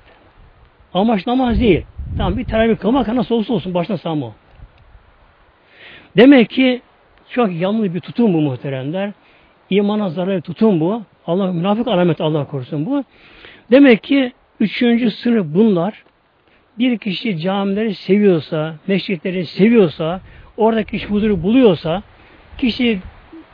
Amaç 0.94 1.28
namaz 1.28 1.60
değil. 1.60 1.86
Tamam 2.18 2.38
bir 2.38 2.44
teravih 2.44 2.78
kılmak 2.78 3.08
nasıl 3.08 3.36
olursa 3.36 3.54
olsun 3.54 3.74
başına 3.74 3.98
sağma 3.98 4.26
o. 4.26 4.34
Demek 6.18 6.50
ki 6.50 6.82
çok 7.30 7.52
yanlış 7.54 7.94
bir 7.94 8.00
tutum 8.00 8.34
bu 8.34 8.42
muhteremler. 8.42 9.12
İmana 9.70 10.10
zararlı 10.10 10.42
tutum 10.42 10.80
bu. 10.80 11.04
Allah 11.28 11.52
münafık 11.52 11.88
alamet 11.88 12.22
Allah 12.22 12.46
korusun 12.46 12.86
bu. 12.86 13.04
Demek 13.72 14.04
ki 14.04 14.32
üçüncü 14.60 15.12
sınıf 15.12 15.46
bunlar. 15.50 16.04
Bir 16.80 16.98
kişi 16.98 17.40
camileri 17.40 17.96
seviyorsa, 17.96 18.76
mescitleri 18.88 19.46
seviyorsa, 19.46 20.22
orada 20.58 20.84
kişi 20.84 21.08
huzuru 21.08 21.44
buluyorsa, 21.44 22.04
kişi 22.58 23.00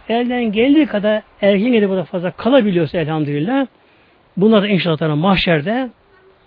elden 0.09 0.51
geldiği 0.51 0.85
kadar 0.85 1.21
erken 1.41 1.71
gidip 1.71 1.89
burada 1.89 2.03
fazla 2.03 2.31
kalabiliyorsa 2.31 2.97
elhamdülillah, 2.97 3.67
bunlar 4.37 4.63
da 4.63 4.67
inşallah 4.67 5.15
mahşerde 5.15 5.89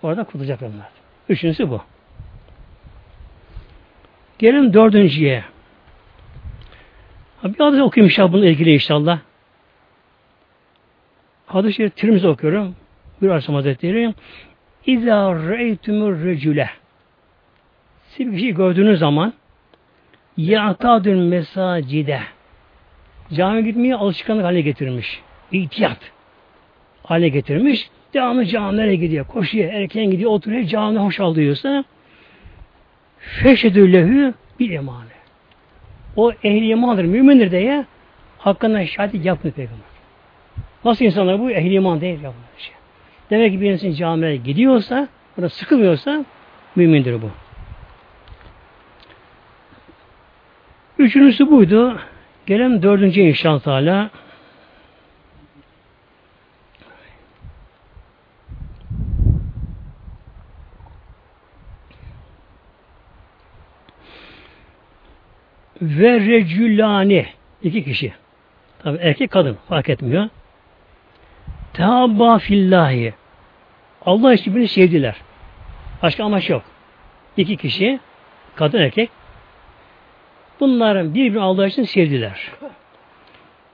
orada 0.02 0.24
kurtulacaklar 0.24 0.72
bunlar. 0.72 0.88
Üçüncüsü 1.28 1.70
bu. 1.70 1.80
Gelin 4.40 4.72
dördüncüye. 4.72 5.44
Bir 7.44 7.58
hadis 7.58 7.80
okuyayım 7.80 8.10
inşallah 8.10 8.32
bununla 8.32 8.46
ilgili 8.46 8.74
inşallah. 8.74 9.18
Hadis-i 11.46 11.74
Şerif 11.74 11.96
Tirmizi 11.96 12.28
okuyorum. 12.28 12.76
Bir 13.22 13.28
Aleyhisselam 13.28 13.54
Hazretleri 13.54 14.14
İzâ 14.86 15.34
re'ytümür 15.34 16.24
recüle 16.24 16.70
Siz 18.08 18.32
bir 18.32 18.38
kişi 18.38 18.54
gördüğünüz 18.54 18.98
zaman 18.98 19.32
ya'tadün 20.36 21.18
mesacide 21.18 22.20
cami 23.32 23.64
gitmeye 23.64 23.94
alışkanlık 23.94 24.44
haline 24.44 24.60
getirmiş. 24.60 25.20
İhtiyat 25.52 26.12
haline 27.02 27.28
getirmiş. 27.28 27.90
Devamlı 28.14 28.44
camilere 28.44 28.96
gidiyor. 28.96 29.26
Koşuyor. 29.26 29.72
Erken 29.72 30.10
gidiyor. 30.10 30.30
Oturuyor. 30.30 30.64
Camide 30.64 30.98
hoş 30.98 31.20
alıyorsa 31.20 31.84
feşedü 33.20 33.92
lehü 33.92 34.34
bir 34.58 34.70
emanı. 34.70 35.04
o 36.16 36.32
ehli 36.32 36.68
imandır, 36.68 37.04
mümindir 37.04 37.50
diye 37.50 37.84
hakkında 38.38 38.86
şahit 38.86 39.24
yapmıyor 39.24 39.54
peygamber. 39.54 39.90
Nasıl 40.84 41.04
insanlar 41.04 41.40
bu? 41.40 41.50
Ehli 41.50 41.74
iman 41.74 42.00
değil 42.00 42.14
yapmıyor. 42.14 42.48
Şey. 42.58 42.74
Demek 43.30 43.52
ki 43.52 43.60
bir 43.60 43.70
insan 43.70 43.92
camiye 43.92 44.36
gidiyorsa, 44.36 45.08
burada 45.36 45.48
sıkılmıyorsa 45.48 46.24
mümindir 46.76 47.22
bu. 47.22 47.30
Üçüncüsü 50.98 51.50
buydu. 51.50 51.98
Gelen 52.46 52.82
dördüncü 52.82 53.20
inşallah 53.20 53.60
Teala. 53.60 54.10
Ve 65.82 66.20
recülani 66.20 67.26
iki 67.62 67.84
kişi. 67.84 68.12
Tabi 68.78 68.98
erkek 68.98 69.30
kadın 69.30 69.58
fark 69.68 69.88
etmiyor. 69.88 70.28
Tehabba 71.72 72.38
fillahi. 72.38 73.14
Allah 74.04 74.34
için 74.34 74.52
birbirini 74.52 74.68
sevdiler. 74.68 75.16
Başka 76.02 76.24
amaç 76.24 76.50
yok. 76.50 76.62
İki 77.36 77.56
kişi, 77.56 78.00
kadın 78.54 78.78
erkek. 78.78 79.10
Bunların 80.60 81.14
birbirini 81.14 81.40
Allah 81.40 81.66
için 81.66 81.84
sevdiler. 81.84 82.50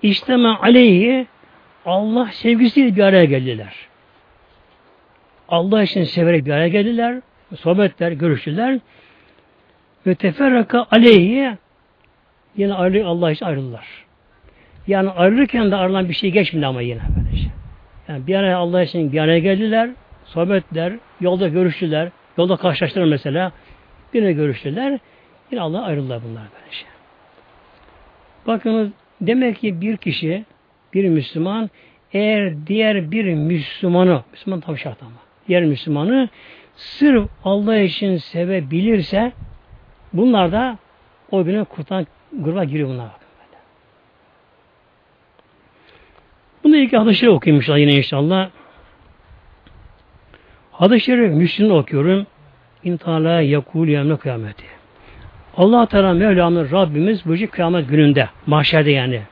İşteme 0.03 0.49
aleyhi 0.49 1.27
Allah 1.87 2.31
sevgisiyle 2.33 2.97
bir 2.97 3.03
araya 3.03 3.25
geldiler. 3.25 3.75
Allah 5.49 5.83
için 5.83 6.05
severek 6.05 6.47
bir 6.47 6.51
araya 6.51 6.69
geldiler. 6.69 7.21
Sohbetler, 7.57 8.13
görüştüler. 8.13 8.79
Ve 10.07 10.15
teferraka 10.15 10.87
aleyhi 10.91 11.57
yine 12.57 12.75
ayrı 12.75 13.07
Allah 13.07 13.31
için 13.31 13.47
ayrıldılar. 13.47 13.87
Yani 14.87 15.11
ayrılırken 15.11 15.71
de 15.71 15.77
ayrılan 15.77 16.09
bir 16.09 16.15
şey 16.15 16.31
geçmedi 16.31 16.67
ama 16.67 16.83
yine 16.83 17.01
böylece. 17.17 17.49
Yani 18.09 18.27
bir 18.27 18.35
araya 18.35 18.59
Allah 18.59 18.83
için 18.83 19.13
bir 19.13 19.19
araya 19.19 19.39
geldiler, 19.39 19.91
sohbetler, 20.25 20.93
yolda 21.21 21.49
görüştüler, 21.49 22.11
yolda 22.39 22.57
karşılaştılar 22.57 23.05
mesela, 23.05 23.53
yine 24.13 24.33
görüştüler, 24.33 24.99
yine 25.51 25.61
Allah 25.61 25.83
ayrıldılar 25.83 26.21
bunlar 26.29 26.43
böylece. 26.55 26.87
Bakınız 28.47 28.91
demek 29.21 29.61
ki 29.61 29.81
bir 29.81 29.97
kişi, 29.97 30.45
bir 30.95 31.09
Müslüman 31.09 31.71
eğer 32.13 32.67
diğer 32.67 33.11
bir 33.11 33.35
Müslümanı, 33.35 34.23
Müslüman 34.33 34.61
tam 34.61 34.79
şart 34.79 35.03
ama, 35.03 35.17
diğer 35.49 35.65
Müslümanı 35.65 36.29
sırf 36.77 37.29
Allah 37.45 37.77
için 37.77 38.17
sevebilirse 38.17 39.33
bunlar 40.13 40.53
da 40.53 40.79
o 41.31 41.47
birini 41.47 41.65
kurtan 41.65 42.07
gruba 42.39 42.64
giriyor 42.64 42.89
bunlar. 42.89 43.11
Bunu 46.64 46.76
ilk 46.76 46.93
hadis-i 46.93 47.30
okuyayım 47.30 47.62
inşallah 47.62 47.78
yine 47.78 47.95
inşallah. 47.97 48.51
Hadis-i 50.72 51.05
şerif 51.05 51.32
Müslüm'ü 51.32 51.72
okuyorum. 51.72 52.26
İntala 52.84 53.41
yakul 53.41 53.89
yemle 53.89 54.16
kıyameti. 54.16 54.64
Allah 55.57 55.87
Teala 55.87 56.12
Mevlamız 56.12 56.72
Rabbimiz 56.72 57.26
bu 57.26 57.51
kıyamet 57.51 57.89
gününde, 57.89 58.28
mahşerde 58.47 58.91
yani. 58.91 59.22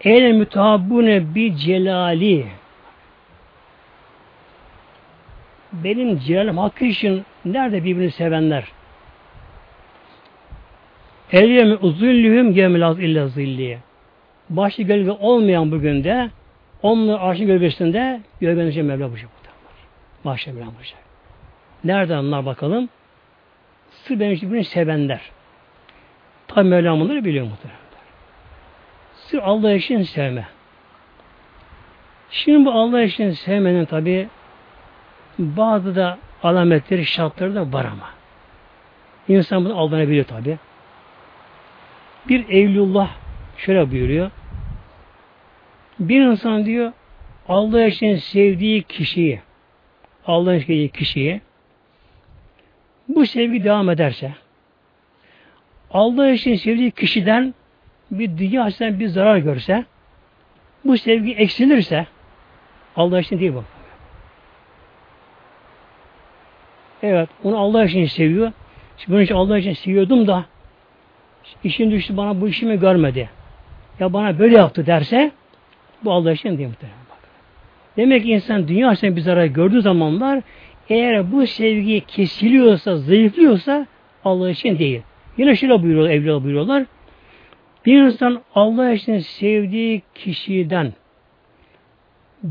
Eyle 0.00 0.32
mütehabbune 0.32 1.34
bi 1.34 1.56
celali 1.56 2.46
benim 5.72 6.18
celalim 6.18 6.58
hakkı 6.58 6.84
için 6.84 7.24
nerede 7.44 7.84
birbirini 7.84 8.10
sevenler? 8.10 8.64
Eyyemi 11.32 11.74
uzillühüm 11.74 12.54
gemilaz 12.54 12.98
illa 12.98 13.28
zilliye. 13.28 13.78
Başı 14.50 14.82
gölge 14.82 15.10
olmayan 15.10 15.70
bugün 15.72 16.04
de 16.04 16.30
onun 16.82 17.08
arşın 17.08 17.46
gölgesinde 17.46 18.20
gölgelenecek 18.40 18.84
Mevla 18.84 19.10
buyacak. 19.10 19.30
Mahşer 20.24 20.54
Mevla 20.54 20.74
buyacak. 20.76 20.98
Nerede 21.84 22.18
onlar 22.18 22.46
bakalım? 22.46 22.88
Sır 23.90 24.20
benim 24.20 24.32
için 24.32 24.62
sevenler. 24.62 25.20
Tabi 26.48 26.68
Mevlam 26.68 27.00
bunları 27.00 27.24
biliyor 27.24 27.46
muhtemelen. 27.46 27.80
Sır 29.14 29.38
Allah 29.38 29.72
için 29.72 30.02
sevme. 30.02 30.46
Şimdi 32.30 32.64
bu 32.66 32.72
Allah 32.72 33.02
için 33.02 33.30
sevmenin 33.30 33.84
tabi 33.84 34.28
bazı 35.38 35.96
da 35.96 36.18
alametleri, 36.42 37.04
şartları 37.04 37.54
da 37.54 37.72
var 37.72 37.84
ama. 37.84 38.10
İnsan 39.28 39.64
bunu 39.64 39.78
aldanabiliyor 39.78 40.24
tabi. 40.24 40.58
Bir 42.28 42.48
evlullah 42.48 43.10
şöyle 43.56 43.90
buyuruyor. 43.90 44.30
Bir 46.00 46.20
insan 46.20 46.64
diyor 46.64 46.92
Allah 47.48 47.84
için 47.84 48.16
sevdiği 48.16 48.82
kişiyi 48.82 49.40
Allah 50.26 50.54
için 50.54 50.66
sevdiği 50.66 50.88
kişiyi 50.88 51.40
bu 53.08 53.26
sevgi 53.26 53.64
devam 53.64 53.90
ederse 53.90 54.32
Allah 55.90 56.30
için 56.30 56.54
sevdiği 56.54 56.90
kişiden 56.90 57.54
bir 58.10 58.38
dünya 58.38 58.62
açısından 58.62 59.00
bir 59.00 59.06
zarar 59.06 59.38
görse 59.38 59.84
bu 60.84 60.98
sevgi 60.98 61.32
eksilirse 61.34 62.06
Allah 62.96 63.20
için 63.20 63.40
değil 63.40 63.54
bu. 63.54 63.64
Evet, 67.02 67.28
onu 67.44 67.58
Allah 67.58 67.84
için 67.84 68.06
seviyor. 68.06 68.52
Şimdi 68.96 69.12
bunu 69.12 69.22
için 69.22 69.34
Allah 69.34 69.58
için 69.58 69.72
seviyordum 69.72 70.26
da 70.26 70.46
işin 71.64 71.90
düştü 71.90 72.16
bana 72.16 72.40
bu 72.40 72.48
işimi 72.48 72.80
görmedi. 72.80 73.30
Ya 74.00 74.12
bana 74.12 74.38
böyle 74.38 74.56
yaptı 74.56 74.86
derse 74.86 75.30
bu 76.04 76.12
Allah 76.12 76.32
için 76.32 76.58
değil 76.58 76.68
muhtemelen. 76.68 76.98
Demek 77.96 78.22
ki 78.22 78.30
insan 78.30 78.68
dünya 78.68 78.88
açısından 78.88 79.16
bir 79.16 79.20
zarar 79.20 79.44
gördüğü 79.44 79.82
zamanlar 79.82 80.42
eğer 80.88 81.32
bu 81.32 81.46
sevgi 81.46 82.00
kesiliyorsa, 82.00 82.96
zayıflıyorsa 82.96 83.86
Allah 84.24 84.50
için 84.50 84.78
değil. 84.78 85.02
Yine 85.38 85.56
şöyle 85.56 85.82
buyuruyorlar, 85.82 86.10
evliya 86.10 86.44
buyuruyorlar. 86.44 86.84
Bir 87.86 88.02
insan 88.02 88.42
Allah 88.54 88.92
için 88.92 89.18
sevdiği 89.18 90.02
kişiden 90.14 90.92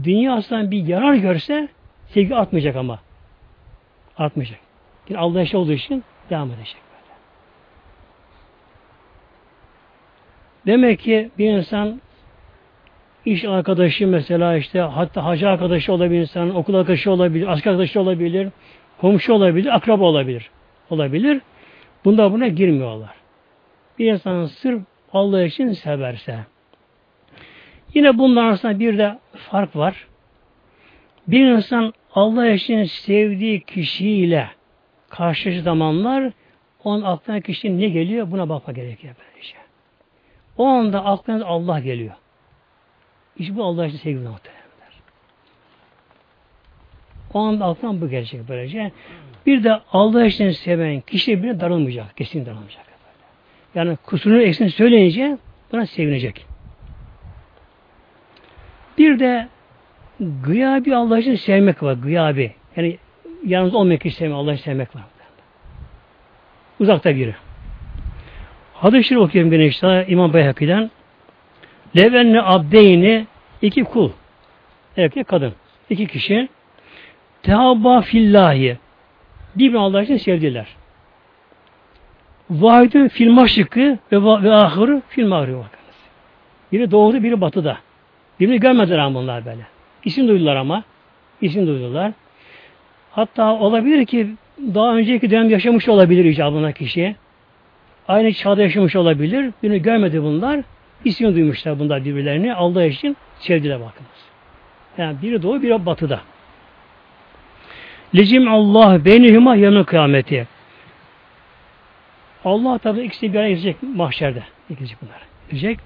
dünya 0.04 0.34
açısından 0.34 0.72
bir 0.72 0.88
yarar 0.88 1.14
görse 1.16 1.68
sevgi 2.08 2.36
artmayacak 2.36 2.76
ama. 2.76 3.00
Artmayacak. 4.18 4.60
Yani 5.10 5.20
Allah 5.20 5.41
için 5.41 5.58
olduğu 5.58 5.74
için 5.74 6.04
devam 6.30 6.52
edecek. 6.52 6.86
Demek 10.68 10.99
ki 10.99 11.30
bir 11.38 11.49
insan 11.49 12.01
iş 13.26 13.45
arkadaşı 13.45 14.07
mesela 14.07 14.57
işte 14.57 14.80
hatta 14.80 15.26
hacı 15.26 15.49
arkadaşı 15.49 15.93
olabilir 15.93 16.22
insan, 16.22 16.55
okul 16.55 16.74
arkadaşı 16.74 17.11
olabilir, 17.11 17.47
asker 17.47 17.72
arkadaşı 17.72 18.01
olabilir, 18.01 18.49
komşu 19.01 19.34
olabilir, 19.34 19.76
akraba 19.76 20.03
olabilir. 20.03 20.49
Olabilir. 20.89 21.41
Bunda 22.05 22.32
buna 22.32 22.47
girmiyorlar. 22.47 23.15
Bir 23.99 24.11
insan 24.11 24.45
sırf 24.45 24.82
Allah 25.13 25.43
için 25.43 25.72
severse. 25.72 26.39
Yine 27.93 28.18
bunlar 28.18 28.43
arasında 28.43 28.80
bir 28.80 28.97
de 28.97 29.20
fark 29.34 29.76
var. 29.76 30.07
Bir 31.28 31.47
insan 31.47 31.93
Allah 32.13 32.49
için 32.49 32.84
sevdiği 32.84 33.61
kişiyle 33.61 34.47
karşı 35.09 35.61
zamanlar 35.61 36.32
onun 36.84 37.01
aklına 37.01 37.41
kişinin 37.41 37.80
ne 37.80 37.89
geliyor 37.89 38.32
buna 38.32 38.49
bakma 38.49 38.74
gerekiyor 38.74 39.15
böylece. 39.20 39.66
O 40.58 40.66
anda 40.66 41.05
aklına 41.05 41.45
Allah 41.45 41.80
geliyor. 41.80 42.14
İşte 43.38 43.55
bu 43.55 43.64
Allah 43.64 43.86
için 43.86 43.97
sevgi 43.97 44.18
muhtemelenler. 44.18 44.93
O 47.34 47.39
anda 47.39 47.66
aklına 47.66 48.01
bu 48.01 48.10
gelecek 48.10 48.41
böylece. 48.49 48.91
Bir 49.45 49.64
de 49.64 49.80
Allah 49.91 50.26
için 50.26 50.51
seven 50.51 51.01
kişi 51.01 51.43
bile 51.43 51.60
darılmayacak. 51.60 52.18
Kesin 52.18 52.45
darılmayacak. 52.45 52.86
Yani 53.76 53.97
kusurunu 54.05 54.41
eksini 54.41 54.72
söyleyince 54.72 55.38
buna 55.72 55.86
sevinecek. 55.86 56.45
Bir 58.97 59.20
de 59.20 59.47
gıyabi 60.20 60.95
Allah 60.95 61.20
için 61.20 61.36
sevmek 61.36 61.84
var. 61.84 61.93
Gıyabi. 61.93 62.55
Yani 62.76 62.97
yalnız 63.45 63.76
olmayan 63.76 63.99
kişi 63.99 64.16
sevmek, 64.16 64.36
Allah 64.36 64.53
için 64.53 64.64
sevmek 64.64 64.95
var. 64.95 65.03
Uzakta 66.80 67.16
biri. 67.16 67.36
Hadis-i 68.82 69.03
Şerif 69.03 69.21
okuyayım 69.21 69.51
gene 69.51 69.65
işte 69.65 70.05
İmam 70.09 70.34
Beyhaki'den. 70.34 70.91
Levenne 71.97 72.41
abdeyni 72.41 73.25
iki 73.61 73.84
kul. 73.84 74.11
Erkek 74.97 75.28
kadın. 75.28 75.53
iki 75.89 76.07
kişi. 76.07 76.49
Tehabba 77.43 78.01
fillahi. 78.01 78.78
Birbirini 79.55 79.80
Allah 79.80 80.03
için 80.03 80.17
sevdiler. 80.17 80.67
Vahidü 82.49 83.09
fil 83.09 83.32
maşrıkı 83.32 83.97
ve, 84.11 84.21
ve 84.21 84.53
ahırı 84.53 85.01
fil 85.09 85.28
mağrı 85.28 85.51
bakınız. 85.51 85.97
Biri 86.71 86.91
doğuda 86.91 87.23
biri 87.23 87.41
batıda. 87.41 87.78
Birbirini 88.39 88.59
görmediler 88.59 88.97
ama 88.97 89.19
bunlar 89.19 89.45
böyle. 89.45 89.67
İsim 90.05 90.28
duydular 90.28 90.55
ama. 90.55 90.84
İsim 91.41 91.67
duydular. 91.67 92.11
Hatta 93.11 93.53
olabilir 93.53 94.05
ki 94.05 94.28
daha 94.59 94.95
önceki 94.95 95.32
dönem 95.32 95.49
yaşamış 95.49 95.89
olabilir 95.89 96.25
icabına 96.25 96.71
kişi. 96.71 97.15
Aynı 98.08 98.34
çağda 98.34 98.62
yaşamış 98.62 98.95
olabilir. 98.95 99.51
Birini 99.64 99.82
görmedi 99.82 100.24
bunlar. 100.24 100.60
İsmini 101.05 101.36
duymuşlar 101.36 101.80
bunlar 101.80 102.05
birbirlerini. 102.05 102.53
Allah 102.53 102.84
için 102.84 103.18
sevdiler 103.39 103.80
bakınız. 103.80 104.28
Yani 104.97 105.22
biri 105.22 105.41
doğu, 105.41 105.62
biri 105.62 105.86
batıda. 105.86 106.22
Lecim 108.16 108.47
Allah 108.47 109.05
beynihima 109.05 109.55
yanı 109.55 109.86
kıyameti. 109.86 110.47
Allah 112.45 112.78
tabi 112.78 113.01
ikisi 113.01 113.34
bir 113.34 113.39
araya 113.39 113.49
gelecek 113.49 113.84
mahşerde. 113.84 114.43
Gelecek 114.70 114.97
bunlar. 115.01 115.22
Gelecek. 115.49 115.80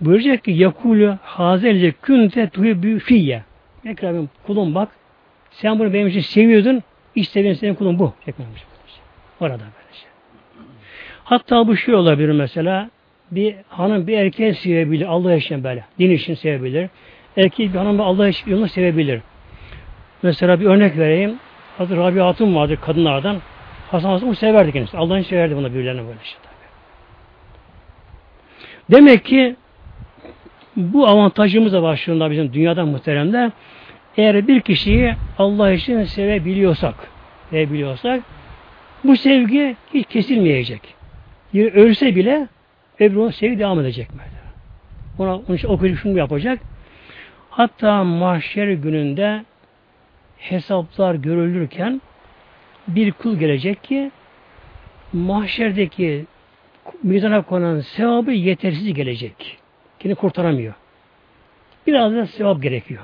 Buyuracak 0.00 0.44
ki 0.44 0.50
yakulü 0.50 1.18
hazel 1.22 1.92
künte 2.02 2.48
tuhibü 2.48 2.98
fiyye. 2.98 3.42
Ekremim 3.84 4.30
kulum 4.46 4.74
bak. 4.74 4.88
Sen 5.50 5.78
bunu 5.78 5.92
benim 5.92 6.08
için 6.08 6.20
seviyordun. 6.20 6.82
İşte 7.14 7.44
benim 7.44 7.54
senin 7.54 7.74
kulum 7.74 7.98
bu. 7.98 8.14
Orada 9.40 9.58
böylece. 9.58 9.81
Hatta 11.24 11.68
bu 11.68 11.76
şey 11.76 11.94
olabilir 11.94 12.32
mesela. 12.32 12.90
Bir 13.30 13.54
hanım 13.68 14.06
bir 14.06 14.18
erkeği 14.18 14.54
sevebilir. 14.54 15.06
Allah 15.06 15.34
için 15.34 15.64
böyle. 15.64 15.84
Din 15.98 16.10
için 16.10 16.34
sevebilir. 16.34 16.90
Erkek 17.36 17.72
bir 17.72 17.78
hanım 17.78 18.00
Allah 18.00 18.28
için 18.28 18.50
yolunu 18.50 18.68
sevebilir. 18.68 19.20
Mesela 20.22 20.60
bir 20.60 20.66
örnek 20.66 20.98
vereyim. 20.98 21.38
Hazır 21.78 21.96
Rabia 21.96 22.26
Hatun 22.26 22.54
vardır 22.54 22.76
kadınlardan. 22.76 23.36
Hasan 23.90 24.08
Hasan'ı 24.08 24.34
severdi 24.34 24.72
kendisi. 24.72 24.96
Allah'ın 24.96 25.22
severdi 25.22 25.56
buna 25.56 25.74
birbirlerine 25.74 26.00
böyle 26.06 26.18
şey. 26.22 26.38
Demek 28.90 29.24
ki 29.24 29.56
bu 30.76 31.06
avantajımız 31.06 31.72
da 31.72 31.82
başlığında 31.82 32.30
bizim 32.30 32.52
dünyadan 32.52 32.88
muhteremler. 32.88 33.50
Eğer 34.16 34.48
bir 34.48 34.60
kişiyi 34.60 35.14
Allah 35.38 35.72
için 35.72 36.04
sevebiliyorsak, 36.04 36.94
sevebiliyorsak 37.50 38.22
bu 39.04 39.16
sevgi 39.16 39.76
hiç 39.94 40.06
kesilmeyecek. 40.06 41.01
Bir 41.54 41.72
ölse 41.72 42.16
bile 42.16 42.48
öbürü 43.00 43.18
onun 43.18 43.30
sevgi 43.30 43.58
devam 43.58 43.80
edecek. 43.80 44.08
Böyle. 44.12 44.42
Ona 45.18 45.36
onun 45.36 45.56
için 45.56 45.68
okuyup 45.68 45.98
şunu 45.98 46.18
yapacak. 46.18 46.58
Hatta 47.50 48.04
mahşer 48.04 48.68
gününde 48.68 49.44
hesaplar 50.38 51.14
görülürken 51.14 52.02
bir 52.88 53.12
kul 53.12 53.36
gelecek 53.36 53.84
ki 53.84 54.10
mahşerdeki 55.12 56.26
mizana 57.02 57.42
konan 57.42 57.80
sevabı 57.80 58.32
yetersiz 58.32 58.94
gelecek. 58.94 59.58
Kendini 59.98 60.18
kurtaramıyor. 60.18 60.74
Biraz 61.86 62.14
da 62.14 62.26
sevap 62.26 62.62
gerekiyor. 62.62 63.02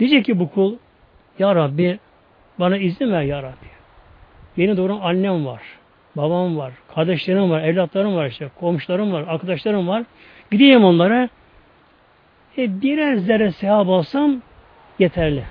Diyecek 0.00 0.24
ki 0.24 0.38
bu 0.38 0.50
kul 0.50 0.76
Ya 1.38 1.54
Rabbi 1.54 1.98
bana 2.58 2.76
izin 2.76 3.12
ver 3.12 3.22
Ya 3.22 3.42
Rabbi. 3.42 3.70
Beni 4.58 4.76
doğuran 4.76 5.00
annem 5.00 5.46
var. 5.46 5.62
Babam 6.16 6.56
var. 6.56 6.72
Kardeşlerim 6.94 7.50
var. 7.50 7.62
Evlatlarım 7.62 8.16
var 8.16 8.26
işte. 8.26 8.50
Komşularım 8.60 9.12
var. 9.12 9.24
Arkadaşlarım 9.28 9.88
var. 9.88 10.02
Gideyim 10.50 10.84
onlara. 10.84 11.28
E, 12.58 12.82
birer 12.82 13.16
zerre 13.16 13.52
sevap 13.52 13.88
alsam 13.88 14.42
yeterli. 14.98 15.44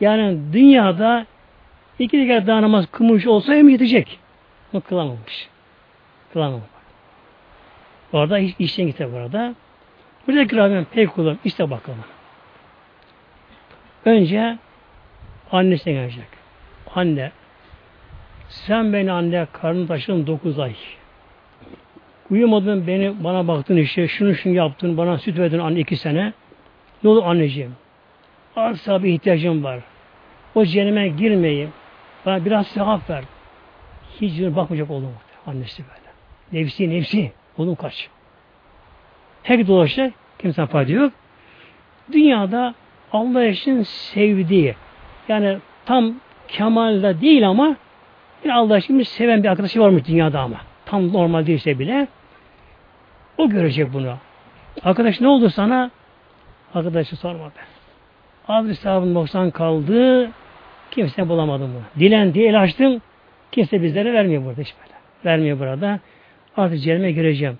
Yani 0.00 0.38
dünyada 0.52 1.26
iki 1.98 2.26
kere 2.26 2.46
daha 2.46 2.62
namaz 2.62 2.86
kılmış 2.92 3.26
olsa 3.26 3.54
hem 3.54 3.68
yetecek. 3.68 4.18
Bunu 4.72 4.80
kılamamış. 4.80 5.48
Kılamamış. 6.32 6.64
Orada 8.12 8.38
iş, 8.38 8.54
işten 8.58 8.86
gitti 8.86 9.08
burada. 9.12 9.54
Buradaki 10.26 10.56
Rabbim 10.56 10.84
pek 10.84 11.14
kulum. 11.14 11.38
İşte 11.44 11.70
bakalım. 11.70 12.04
Önce 14.04 14.58
annesine 15.52 15.92
gelecek. 15.92 16.26
Anne 16.94 17.32
sen 18.52 18.92
beni 18.92 19.12
anne 19.12 19.46
karnı 19.52 19.86
taşıdın 19.86 20.26
dokuz 20.26 20.58
ay. 20.58 20.74
Uyumadın 22.30 22.86
beni 22.86 23.24
bana 23.24 23.48
baktın 23.48 23.76
işte 23.76 24.08
şunu 24.08 24.34
şunu 24.34 24.54
yaptın 24.54 24.96
bana 24.96 25.18
süt 25.18 25.38
verdin 25.38 25.58
anne 25.58 25.80
iki 25.80 25.96
sene. 25.96 26.32
Ne 27.04 27.10
olur 27.10 27.22
anneciğim? 27.24 27.74
Arsa 28.56 29.02
bir 29.02 29.12
ihtiyacım 29.12 29.64
var. 29.64 29.80
O 30.54 30.64
cehenneme 30.64 31.08
girmeyeyim. 31.08 31.72
Bana 32.26 32.44
biraz 32.44 32.66
sevap 32.66 33.10
ver. 33.10 33.24
Hiç 34.20 34.40
bakmayacak 34.40 34.90
oğlum. 34.90 35.14
Annesi 35.46 35.82
böyle. 35.82 36.62
Nefsi 36.62 36.90
nefsi. 36.90 37.32
Oğlum 37.58 37.74
kaç. 37.74 38.08
Her 39.42 39.66
dolaşacak. 39.66 40.12
Kimse 40.38 40.66
fayda 40.66 40.92
yok. 40.92 41.12
Dünyada 42.12 42.74
Allah 43.12 43.46
için 43.46 43.82
sevdiği 43.82 44.74
yani 45.28 45.58
tam 45.86 46.14
kemalde 46.48 47.20
değil 47.20 47.48
ama 47.48 47.76
yine 48.44 48.54
Allah 48.54 48.78
için 48.78 49.02
seven 49.02 49.42
bir 49.42 49.48
arkadaşı 49.48 49.80
varmış 49.80 50.04
dünyada 50.04 50.40
ama. 50.40 50.56
Tam 50.86 51.12
normal 51.12 51.46
değilse 51.46 51.78
bile 51.78 52.08
o 53.38 53.48
görecek 53.48 53.92
bunu. 53.92 54.16
Arkadaş 54.82 55.20
ne 55.20 55.28
oldu 55.28 55.50
sana? 55.50 55.90
Arkadaşı 56.74 57.16
sorma 57.16 57.46
be. 57.46 57.60
Abi 58.48 58.74
sahabın 58.74 59.14
90 59.14 59.50
kaldı. 59.50 60.30
Kimse 60.90 61.28
bulamadım 61.28 61.70
bunu. 61.74 62.02
Dilen 62.02 62.34
diye 62.34 62.48
el 62.48 62.62
açtım. 62.62 63.02
Kimse 63.52 63.82
bizlere 63.82 64.12
vermiyor 64.12 64.44
burada 64.44 64.60
hiç 64.60 64.74
böyle. 64.80 64.94
Vermiyor 65.24 65.58
burada. 65.58 66.00
Artık 66.56 66.80
cehenneme 66.80 67.12
gireceğim. 67.12 67.58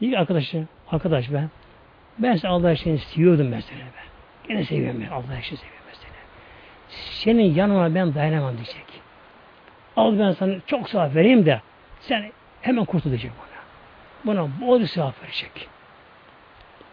İlk 0.00 0.16
arkadaşı, 0.16 0.64
arkadaş 0.90 1.32
ben. 1.32 1.50
Ben 2.18 2.36
seni 2.36 2.50
Allah 2.50 2.72
için 2.72 2.96
seviyordum 2.96 3.48
mesela 3.48 3.80
ben. 3.80 4.48
Gene 4.48 4.64
seviyorum 4.64 5.00
ben. 5.00 5.10
Allah 5.14 5.38
için 5.38 5.56
seviyorum 5.56 5.86
mesela. 5.88 6.12
Senin 6.88 7.54
yanına 7.54 7.94
ben 7.94 8.14
dayanamam 8.14 8.54
diyecek. 8.54 8.95
Al 9.96 10.18
ben 10.18 10.32
sana 10.32 10.54
çok 10.66 10.88
sevap 10.88 11.14
vereyim 11.14 11.46
de 11.46 11.60
sen 12.00 12.24
hemen 12.62 12.84
kurtul 12.84 13.10
diyecek 13.10 13.30
bana. 13.38 13.56
Buna 14.24 14.48
bol 14.60 14.84
sevap 14.84 15.22
verecek. 15.22 15.68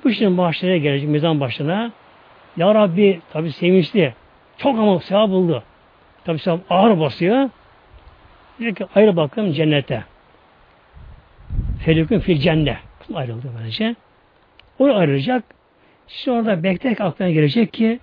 Bu 0.04 0.10
işin 0.10 0.38
başlarına 0.38 0.78
gelecek, 0.78 1.10
mizan 1.10 1.40
başına. 1.40 1.92
Ya 2.58 2.76
Rabbi 2.76 3.22
tabi 3.34 3.52
sevinçli. 3.52 4.14
Çok 4.58 4.80
ama 4.80 5.00
sevap 5.00 5.30
buldu. 5.30 5.64
Tabi 6.26 6.40
sevap 6.40 6.60
ağır 6.70 7.00
basıyor. 7.00 7.50
Diyor 8.60 8.76
ki 8.76 8.86
ayrı 8.96 9.16
bakalım 9.16 9.52
cennete. 9.52 10.04
Felikün 11.86 12.20
fil 12.20 12.40
cennet. 12.40 12.78
Ayrıldı 13.14 13.52
böylece. 13.60 13.96
O 14.80 14.86
ayrılacak. 14.86 15.44
Şimdi 16.08 16.38
orada 16.38 16.64
beklerek 16.64 17.02
aklına 17.02 17.30
gelecek 17.30 17.74
ki 17.74 18.00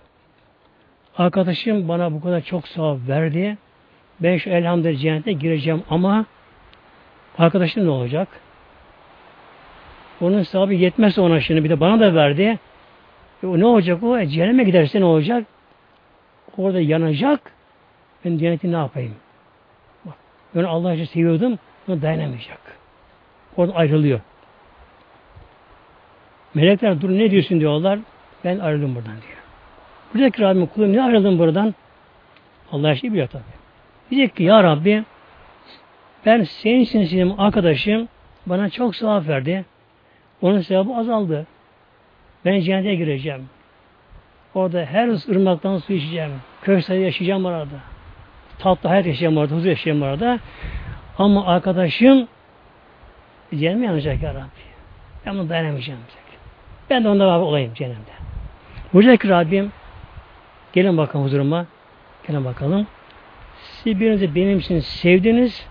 arkadaşım 1.19 1.89
bana 1.89 2.13
bu 2.13 2.21
kadar 2.21 2.41
çok 2.41 2.69
sevap 2.69 3.09
verdi. 3.09 3.57
Ben 4.21 4.37
şu 4.37 4.51
elhamdülillah 4.51 5.01
cennete 5.01 5.33
gireceğim 5.33 5.83
ama 5.91 6.27
arkadaşım 7.39 7.87
ne 7.87 7.91
olacak? 7.91 8.29
Onun 10.21 10.43
sevabı 10.43 10.75
yetmezse 10.75 11.21
ona 11.21 11.41
şimdi 11.41 11.65
bir 11.65 11.71
de 11.71 11.81
bana 11.81 12.01
da 12.01 12.15
verdi. 12.15 12.59
E, 13.43 13.47
ne 13.47 13.67
olacak 13.67 14.03
o? 14.03 14.19
E, 14.19 14.27
cehenneme 14.27 14.65
giderse 14.65 15.01
ne 15.01 15.05
olacak? 15.05 15.45
Orada 16.59 16.81
yanacak. 16.81 17.53
Ben 18.25 18.39
cenneti 18.39 18.73
ne 18.73 18.77
yapayım? 18.77 19.15
Bak, 20.05 20.15
ben 20.55 20.65
Allah 20.65 20.95
için 20.95 21.05
seviyordum. 21.05 21.59
Ona 21.89 22.03
dayanamayacak. 22.03 22.61
Orada 23.57 23.75
ayrılıyor. 23.75 24.21
Melekler 26.55 27.01
dur 27.01 27.11
ne 27.11 27.31
diyorsun 27.31 27.61
diyorlar. 27.61 27.99
Ben 28.45 28.59
ayrıldım 28.59 28.95
buradan 28.95 29.13
diyor. 29.13 29.41
Buradaki 30.15 30.43
Rabbim 30.43 30.67
kulum 30.67 30.93
ne 30.93 31.03
ayrıldım 31.03 31.39
buradan? 31.39 31.75
Allah 32.73 32.89
her 32.89 32.95
şeyi 32.95 33.13
biliyor 33.13 33.29
tabi. 33.29 33.60
Diyecek 34.11 34.37
ki 34.37 34.43
ya 34.43 34.63
Rabbi 34.63 35.05
ben 36.27 36.43
senin 36.43 36.81
için 36.81 37.05
senin 37.05 37.39
arkadaşım 37.39 38.09
bana 38.47 38.71
çok 38.71 38.97
sevap 38.97 39.29
verdi. 39.29 39.65
Onun 40.43 40.61
sevabı 40.61 40.95
azaldı. 40.95 41.47
Ben 42.45 42.61
cennete 42.61 42.95
gireceğim. 42.95 43.49
Orada 44.55 44.85
her 44.85 45.09
ırmaktan 45.09 45.79
su 45.79 45.93
içeceğim. 45.93 46.31
Köşkte 46.63 46.95
yaşayacağım 46.95 47.45
orada. 47.45 47.67
Tatlı 48.59 48.89
hayat 48.89 49.07
yaşayacağım 49.07 49.37
orada. 49.37 49.55
Huzur 49.55 49.69
yaşayacağım 49.69 50.03
orada. 50.03 50.39
Ama 51.19 51.47
arkadaşım 51.47 52.29
cehenneme 53.55 53.87
yanacak 53.87 54.23
ya 54.23 54.35
Rabbi. 54.35 54.71
Ben 55.27 55.35
bunu 55.35 55.49
dayanamayacağım. 55.49 56.01
Ben 56.91 57.05
de 57.05 57.09
onunla 57.09 57.25
beraber 57.25 57.43
olayım 57.43 57.75
cehennemde. 57.75 58.11
Buradaki 58.93 59.29
Rabbim 59.29 59.73
gelin 60.73 60.97
bakalım 60.97 61.25
huzuruma. 61.25 61.67
Gelin 62.29 62.45
bakalım. 62.45 62.87
Siz 63.61 64.01
birinizi 64.01 64.35
benim 64.35 64.59
için 64.59 64.81
sevdiniz. 64.81 65.67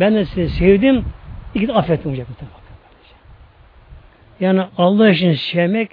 Ben 0.00 0.14
de 0.14 0.24
sizi 0.24 0.54
sevdim. 0.54 1.04
İki 1.54 1.68
de 1.68 1.72
affettim 1.72 2.12
hocam. 2.12 2.26
Yani 4.40 4.62
Allah 4.78 5.10
için 5.10 5.32
sevmek 5.32 5.90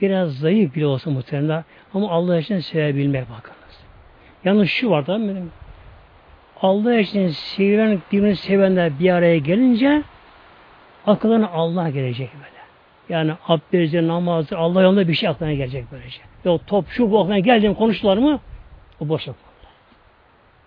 biraz 0.00 0.38
zayıf 0.38 0.74
bile 0.74 0.86
olsa 0.86 1.10
muhtemelen 1.10 1.64
ama 1.94 2.10
Allah 2.10 2.38
için 2.38 2.58
sevebilmek 2.58 3.30
bakınız. 3.30 3.84
Yalnız 4.44 4.68
şu 4.68 4.90
var 4.90 5.06
da 5.06 5.18
benim 5.18 5.50
Allah 6.62 6.98
için 6.98 7.28
sevilen 7.28 8.02
birbirini 8.12 8.36
sevenler 8.36 8.98
bir 8.98 9.10
araya 9.10 9.38
gelince 9.38 10.02
akıllarına 11.06 11.48
Allah 11.48 11.90
gelecek 11.90 12.30
böyle. 12.34 12.54
Yani 13.08 13.32
abdesti, 13.48 14.08
namazı, 14.08 14.58
Allah 14.58 14.82
yolunda 14.82 15.08
bir 15.08 15.14
şey 15.14 15.28
aklına 15.28 15.52
gelecek 15.52 15.84
böylece. 15.92 16.20
Yok 16.44 16.66
top 16.66 16.88
şu 16.88 17.10
bu 17.10 17.20
aklına 17.20 17.38
geldiğim 17.38 17.74
konuştular 17.74 18.16
mı 18.16 18.40
o 19.00 19.08
boş 19.08 19.26
yok. 19.26 19.36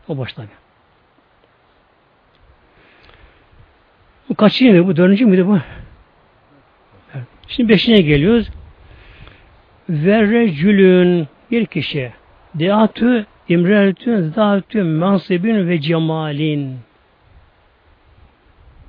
O 0.08 0.18
boş 0.18 0.34
tabi. 0.34 0.48
kaçıncı 4.38 4.88
bu? 4.88 4.96
Dördüncü 4.96 5.26
müydü 5.26 5.48
bu? 5.48 5.60
Şimdi 7.48 7.70
beşine 7.70 8.02
geliyoruz. 8.02 8.50
Verrecülün 9.90 11.28
bir 11.52 11.66
kişi 11.66 12.12
deatü 12.56 13.26
imretün 13.50 14.22
zatü 14.30 14.84
mansibin 14.84 15.70
ve 15.70 15.82
cemalin 15.82 16.78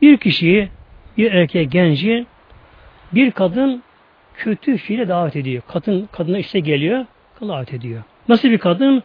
bir 0.02 0.16
kişiyi 0.16 0.68
bir 1.16 1.32
erkek 1.32 1.72
genci 1.72 2.26
bir 3.12 3.30
kadın 3.30 3.82
kötü 4.34 4.76
fiile 4.76 5.08
davet 5.08 5.36
ediyor. 5.36 5.62
Kadın 5.68 6.08
kadına 6.12 6.38
işte 6.38 6.60
geliyor, 6.60 7.06
davet 7.40 7.74
ediyor. 7.74 8.02
Nasıl 8.28 8.50
bir 8.50 8.58
kadın? 8.58 9.02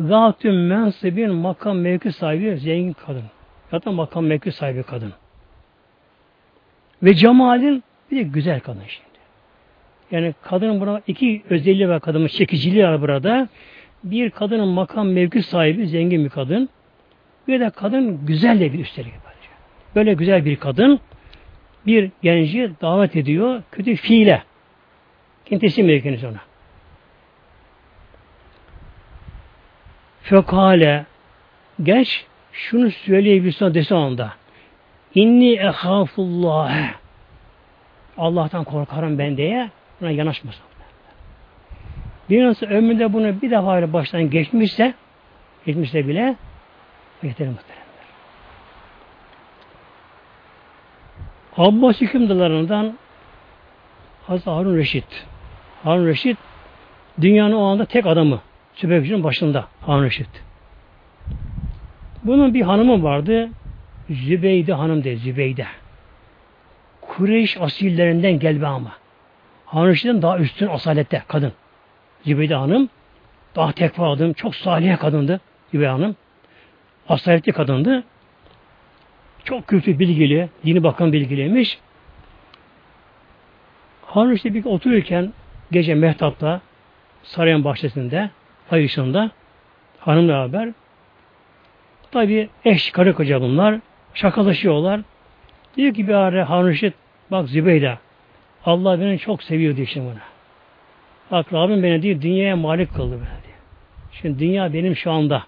Zatü 0.00 0.52
mensibin 0.52 1.34
makam 1.34 1.78
mevki 1.78 2.12
sahibi 2.12 2.56
zengin 2.56 2.92
kadın. 2.92 3.22
Da 3.72 3.92
makam 3.92 4.26
mevki 4.26 4.52
sahibi 4.52 4.82
kadın. 4.82 5.12
Ve 7.02 7.14
cemalin 7.14 7.84
bir 8.10 8.16
de 8.16 8.22
güzel 8.22 8.60
kadın 8.60 8.82
şimdi. 8.88 9.08
Yani 10.10 10.34
kadının 10.42 10.80
burada 10.80 11.02
iki 11.06 11.42
özelliği 11.50 11.88
var 11.88 12.00
kadının 12.00 12.26
çekiciliği 12.26 12.84
var 12.84 13.00
burada. 13.00 13.48
Bir 14.04 14.30
kadının 14.30 14.68
makam 14.68 15.08
mevki 15.08 15.42
sahibi 15.42 15.86
zengin 15.86 16.24
bir 16.24 16.30
kadın. 16.30 16.68
Bir 17.48 17.60
de 17.60 17.70
kadın 17.70 18.26
güzel 18.26 18.60
de 18.60 18.72
bir 18.72 18.78
üstelik. 18.78 19.12
Böyle 19.94 20.14
güzel 20.14 20.44
bir 20.44 20.56
kadın 20.56 21.00
bir 21.86 22.10
genci 22.22 22.70
davet 22.80 23.16
ediyor 23.16 23.62
kötü 23.72 23.96
fiile. 23.96 24.42
Kim 25.44 25.86
mevkiniz 25.86 26.24
ona. 26.24 26.40
Fekale 30.24 31.06
genç 31.82 32.24
şunu 32.52 32.90
söyleyebilirsin 32.90 33.74
dese 33.74 33.94
onda. 33.94 34.32
İnni 35.14 35.52
ehafullah. 35.52 36.94
Allah'tan 38.18 38.64
korkarım 38.64 39.18
ben 39.18 39.36
diye 39.36 39.70
buna 40.00 40.10
yanaşmasın. 40.10 40.64
Bir 42.30 42.44
nasıl 42.44 42.66
ömründe 42.66 43.12
bunu 43.12 43.42
bir 43.42 43.50
defa 43.50 43.76
öyle 43.76 43.92
baştan 43.92 44.30
geçmişse 44.30 44.94
geçmişse 45.66 46.08
bile 46.08 46.36
yeter 47.22 47.48
muhteremler. 47.48 47.84
Abbas 51.56 52.00
hükümdarlarından 52.00 52.98
Hazreti 54.26 54.50
Harun 54.50 54.76
Reşit. 54.76 55.26
Harun 55.82 56.06
Reşit 56.06 56.38
dünyanın 57.20 57.52
o 57.52 57.64
anda 57.64 57.84
tek 57.84 58.06
adamı. 58.06 58.40
Sübekçinin 58.74 59.24
başında 59.24 59.68
Harun 59.80 60.04
Reşit. 60.04 60.28
Bunun 62.24 62.54
bir 62.54 62.62
hanımı 62.62 63.02
vardı. 63.02 63.50
Zübeyde 64.10 64.72
hanım 64.72 65.04
de 65.04 65.16
Zübeyde. 65.16 65.66
Kureyş 67.00 67.60
asillerinden 67.60 68.38
gelme 68.38 68.66
ama. 68.66 68.92
Harun 69.66 69.88
Reşit'in 69.88 70.22
daha 70.22 70.38
üstün 70.38 70.66
asalette 70.66 71.22
kadın. 71.28 71.52
Zübeyde 72.24 72.54
hanım 72.54 72.88
daha 73.56 73.72
tekva 73.72 74.12
adım, 74.12 74.32
çok 74.32 74.54
salih 74.54 74.98
kadındı 74.98 75.40
Zübeyde 75.72 75.90
hanım. 75.90 76.16
Asaletli 77.08 77.52
kadındı. 77.52 78.04
Çok 79.44 79.66
kültü 79.66 79.98
bilgili, 79.98 80.48
dini 80.64 80.82
bakan 80.82 81.12
bilgiliymiş. 81.12 81.78
Harun 84.06 84.32
işte 84.32 84.54
bir 84.54 84.64
otururken 84.64 85.32
gece 85.70 85.94
Mehtap'ta 85.94 86.60
Sarayın 87.22 87.64
bahçesinde 87.64 88.30
ay 88.70 88.84
ışığında 88.84 89.30
hanımla 90.00 90.32
beraber 90.32 90.72
tabi 92.10 92.48
eş 92.64 92.90
karı 92.90 93.14
koca 93.14 93.40
bunlar 93.40 93.80
şakalaşıyorlar. 94.14 95.00
Diyor 95.76 95.94
ki 95.94 96.08
bir 96.08 96.14
ara 96.14 96.50
Harun 96.50 96.68
Reşit 96.68 96.94
bak 97.30 97.48
Zübeyde 97.48 97.98
Allah 98.64 99.00
beni 99.00 99.18
çok 99.18 99.42
seviyor 99.42 99.76
diyor 99.76 99.88
şimdi 99.88 100.06
buna. 100.06 100.22
Bak 101.30 101.52
Rabbim 101.52 101.82
beni 101.82 102.02
diyor 102.02 102.22
dünyaya 102.22 102.56
malik 102.56 102.94
kıldı 102.94 103.12
beni 103.12 103.42
diyor. 103.44 103.58
Şimdi 104.12 104.38
dünya 104.38 104.72
benim 104.72 104.96
şu 104.96 105.12
anda. 105.12 105.44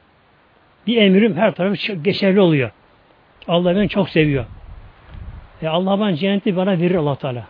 Bir 0.87 0.97
emrim 0.97 1.37
her 1.37 1.55
tarafı 1.55 1.93
geçerli 1.93 2.41
oluyor. 2.41 2.71
Allah 3.49 3.77
beni 3.77 3.89
çok 3.89 4.09
seviyor. 4.09 4.45
E 5.63 5.69
Allah 5.69 6.01
bana 6.01 6.17
cenneti 6.17 6.57
bana 6.57 6.79
verir 6.79 6.95
Allah 6.95 7.17
Teala. 7.17 7.47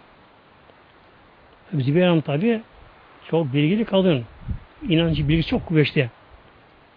Zübeyir 1.74 2.20
tabi 2.20 2.60
çok 3.30 3.52
bilgili 3.52 3.84
kadın. 3.84 4.24
İnancı 4.88 5.28
bilgi 5.28 5.46
çok 5.46 5.66
kuvvetli. 5.66 6.10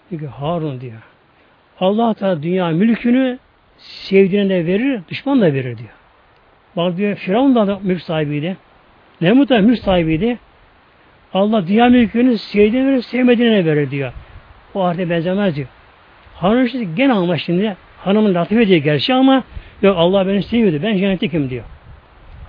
Ki 0.10 0.28
Harun 0.28 0.82
diyor. 0.82 1.02
Allah 1.80 2.14
Teala 2.14 2.44
dünya 2.44 2.70
mülkünü 2.70 3.40
sevdiğine 3.78 4.66
verir, 4.66 5.02
düşman 5.10 5.42
da 5.42 5.46
verir 5.46 5.78
diyor. 5.78 5.90
Bak 6.76 6.98
diyor 6.98 7.16
Firavun 7.16 7.56
da 7.56 7.80
mülk 7.84 8.02
sahibiydi. 8.02 8.58
Nemrut 9.22 9.50
da 9.50 9.60
mülk 9.60 9.80
sahibiydi. 9.80 10.38
Allah 11.34 11.68
dünya 11.68 11.90
mülkünü 11.90 12.38
sevdiğine 12.38 12.88
verir, 12.88 13.02
sevmediğine 13.02 13.66
verir 13.66 13.92
diyor. 13.92 14.14
O 14.74 14.84
ahirete 14.84 15.10
benzemez 15.10 15.56
diyor. 15.56 15.68
Harun 16.36 16.66
işte 16.66 16.84
gene 16.84 17.14
ama 17.14 17.38
şimdi 17.38 17.76
hanımın 17.98 18.34
latife 18.34 18.68
diye 18.68 18.80
gerçi 18.80 19.14
ama 19.14 19.44
yok 19.82 19.96
Allah 19.98 20.28
beni 20.28 20.44
seviyordu. 20.44 20.80
Ben 20.84 20.98
cennetlikim 20.98 21.50
diyor. 21.50 21.64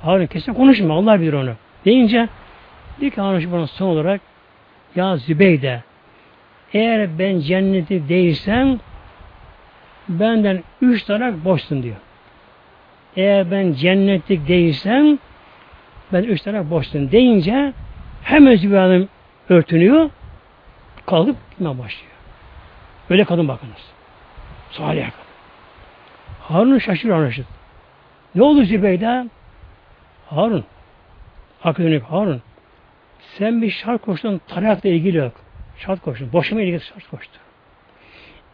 Harun 0.02 0.26
kesin 0.26 0.54
konuşma. 0.54 0.94
Allah 0.94 1.20
bilir 1.20 1.32
onu. 1.32 1.52
Deyince 1.84 2.28
diyor 3.00 3.12
ki 3.12 3.20
Harun 3.20 3.52
bana 3.52 3.66
son 3.66 3.86
olarak 3.86 4.20
ya 4.96 5.16
Zübeyde 5.16 5.82
eğer 6.72 7.18
ben 7.18 7.40
cenneti 7.40 8.08
değilsem 8.08 8.78
benden 10.08 10.62
üç 10.82 11.02
tane 11.02 11.44
boşsun 11.44 11.82
diyor. 11.82 11.96
Eğer 13.16 13.50
ben 13.50 13.72
cennetlik 13.72 14.48
değilsem 14.48 15.18
ben 16.12 16.22
üç 16.22 16.42
tane 16.42 16.70
boşsun 16.70 17.10
deyince 17.10 17.72
hemen 18.22 18.56
Zübeyde 18.56 19.06
örtünüyor 19.48 20.10
kalkıp 21.06 21.36
gitmeye 21.50 21.78
başlıyor. 21.78 22.12
Öyle 23.10 23.24
kadın 23.24 23.48
bakınız. 23.48 23.92
Salih 24.70 25.04
kadın. 25.04 25.30
Harun 26.40 26.78
şaşırıyor 26.78 27.16
Harun 27.16 27.28
şaşırıyor. 27.28 27.54
Ne 28.34 28.42
oldu 28.42 28.64
Zübeyde? 28.64 29.26
Harun. 30.26 30.64
Hakkı 31.60 32.00
Harun. 32.08 32.42
Sen 33.38 33.62
bir 33.62 33.70
şart 33.70 34.02
koştun 34.02 34.40
tarakla 34.48 34.88
ilgili 34.88 35.16
yok. 35.16 35.32
Şart 35.78 36.00
koştun. 36.00 36.32
Boşuma 36.32 36.62
ilgili 36.62 36.80
şart 36.80 37.08
koştun. 37.08 37.40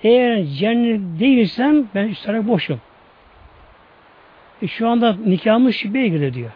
Eğer 0.03 0.45
cennet 0.45 1.21
değilsem 1.21 1.85
ben 1.95 2.09
üst 2.09 2.25
taraf 2.25 2.47
boşum. 2.47 2.81
E 4.63 4.67
şu 4.67 4.89
anda 4.89 5.17
nikahımız 5.27 5.75
şüpheye 5.75 6.09
girdi 6.09 6.35
diyor. 6.35 6.51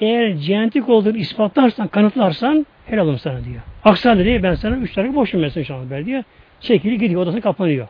Eğer 0.00 0.36
cennetlik 0.36 0.88
olduğunu 0.88 1.16
ispatlarsan, 1.16 1.88
kanıtlarsan 1.88 2.66
helalım 2.86 3.18
sana 3.18 3.44
diyor. 3.44 3.62
Halde 3.82 4.24
değil 4.24 4.42
ben 4.42 4.54
sana 4.54 4.76
üç 4.76 4.92
tarafı 4.94 5.14
boşum 5.14 5.40
mesela 5.40 5.64
şu 5.64 5.74
anda 5.74 6.04
diyor. 6.06 6.22
Çekili 6.60 6.98
gidiyor 6.98 7.22
odasına 7.22 7.40
kapanıyor. 7.40 7.88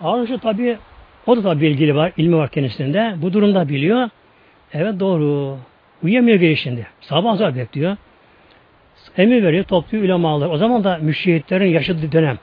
Harun 0.00 0.38
tabi 0.38 0.78
o 1.26 1.36
da 1.36 1.42
tabi 1.42 1.60
bilgili 1.60 1.94
var, 1.94 2.12
ilmi 2.16 2.36
var 2.36 2.50
kendisinde. 2.50 3.14
Bu 3.16 3.32
durumda 3.32 3.68
biliyor. 3.68 4.08
Evet 4.72 5.00
doğru. 5.00 5.58
Uyuyamıyor 6.02 6.38
geri 6.38 6.56
şimdi. 6.56 6.86
Sabah 7.00 7.32
azar 7.32 7.56
bekliyor. 7.56 7.96
Emir 9.16 9.42
veriyor, 9.42 9.64
topluyor 9.64 10.04
ulemalar. 10.04 10.50
O 10.50 10.56
zaman 10.56 10.84
da 10.84 10.98
müşehitlerin 11.02 11.66
yaşadığı 11.66 12.12
dönem. 12.12 12.38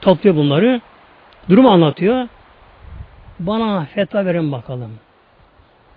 Topluyor 0.00 0.36
bunları. 0.36 0.80
Durumu 1.48 1.68
anlatıyor. 1.70 2.28
Bana 3.38 3.84
fetva 3.84 4.24
verin 4.24 4.52
bakalım. 4.52 4.90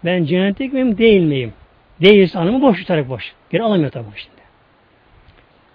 Ben 0.06 0.24
cennetlik 0.24 0.74
miyim, 0.74 0.98
değil 0.98 1.22
miyim? 1.22 1.54
Değilse 2.02 2.40
hanımı 2.40 2.62
boş 2.62 2.80
tutarak 2.80 3.10
boş. 3.10 3.34
Geri 3.50 3.64
alamıyor 3.64 3.92
tabi 3.92 4.06
şimdi. 4.16 4.42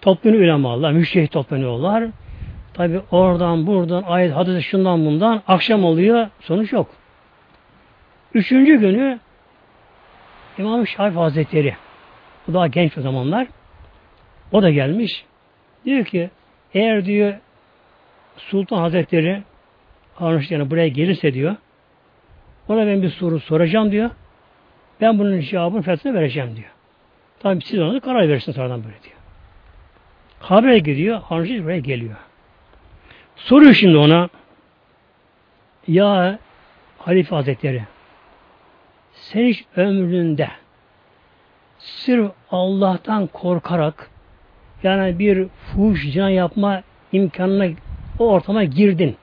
Topluyor 0.01 0.40
ulemalar, 0.40 0.92
müşehit 0.92 1.32
toplanıyorlar. 1.32 2.05
Tabi 2.79 3.01
oradan 3.11 3.66
buradan 3.66 4.03
ayet 4.03 4.35
hadis 4.35 4.64
şundan 4.64 5.07
bundan 5.07 5.43
akşam 5.49 5.85
oluyor 5.85 6.29
sonuç 6.41 6.72
yok. 6.72 6.91
Üçüncü 8.35 8.81
günü 8.81 9.18
İmam-ı 10.59 10.87
Şafii 10.87 11.18
Hazretleri 11.18 11.74
o 12.51 12.55
daha 12.55 12.66
genç 12.66 12.99
o 12.99 13.01
zamanlar 13.01 13.47
o 14.53 14.62
da 14.62 14.70
gelmiş. 14.70 15.24
Diyor 15.85 16.05
ki 16.05 16.31
eğer 16.74 17.05
diyor 17.05 17.35
Sultan 18.37 18.79
Hazretleri 18.79 19.43
Harun 20.14 20.43
yani 20.51 20.70
buraya 20.70 20.89
gelirse 20.89 21.35
diyor 21.35 21.57
ona 22.68 22.87
ben 22.87 23.03
bir 23.03 23.11
soru 23.11 23.41
soracağım 23.41 23.93
diyor. 23.93 24.11
Ben 25.01 25.18
bunun 25.18 25.41
cevabını 25.41 25.83
fethine 25.83 26.14
vereceğim 26.14 26.57
diyor. 26.57 26.70
Tabi 27.41 27.64
siz 27.64 27.81
ona 27.81 28.01
karar 28.01 28.29
verirsiniz 28.29 28.57
sonradan 28.57 28.85
böyle 28.85 29.03
diyor. 29.03 29.16
Haber 30.41 30.76
gidiyor. 30.76 31.20
Harun 31.20 31.64
buraya 31.64 31.79
geliyor. 31.79 32.16
Soruyor 33.39 33.74
şimdi 33.74 33.97
ona 33.97 34.28
ya 35.89 36.39
Halife 36.99 37.34
Hazretleri 37.34 37.82
sen 39.12 39.47
hiç 39.47 39.64
ömründe 39.76 40.49
sırf 41.78 42.32
Allah'tan 42.51 43.26
korkarak 43.26 44.11
yani 44.82 45.18
bir 45.18 45.49
fuhuş 45.49 46.12
cina 46.12 46.30
yapma 46.30 46.82
imkanına 47.12 47.74
o 48.18 48.28
ortama 48.28 48.64
girdin. 48.64 49.16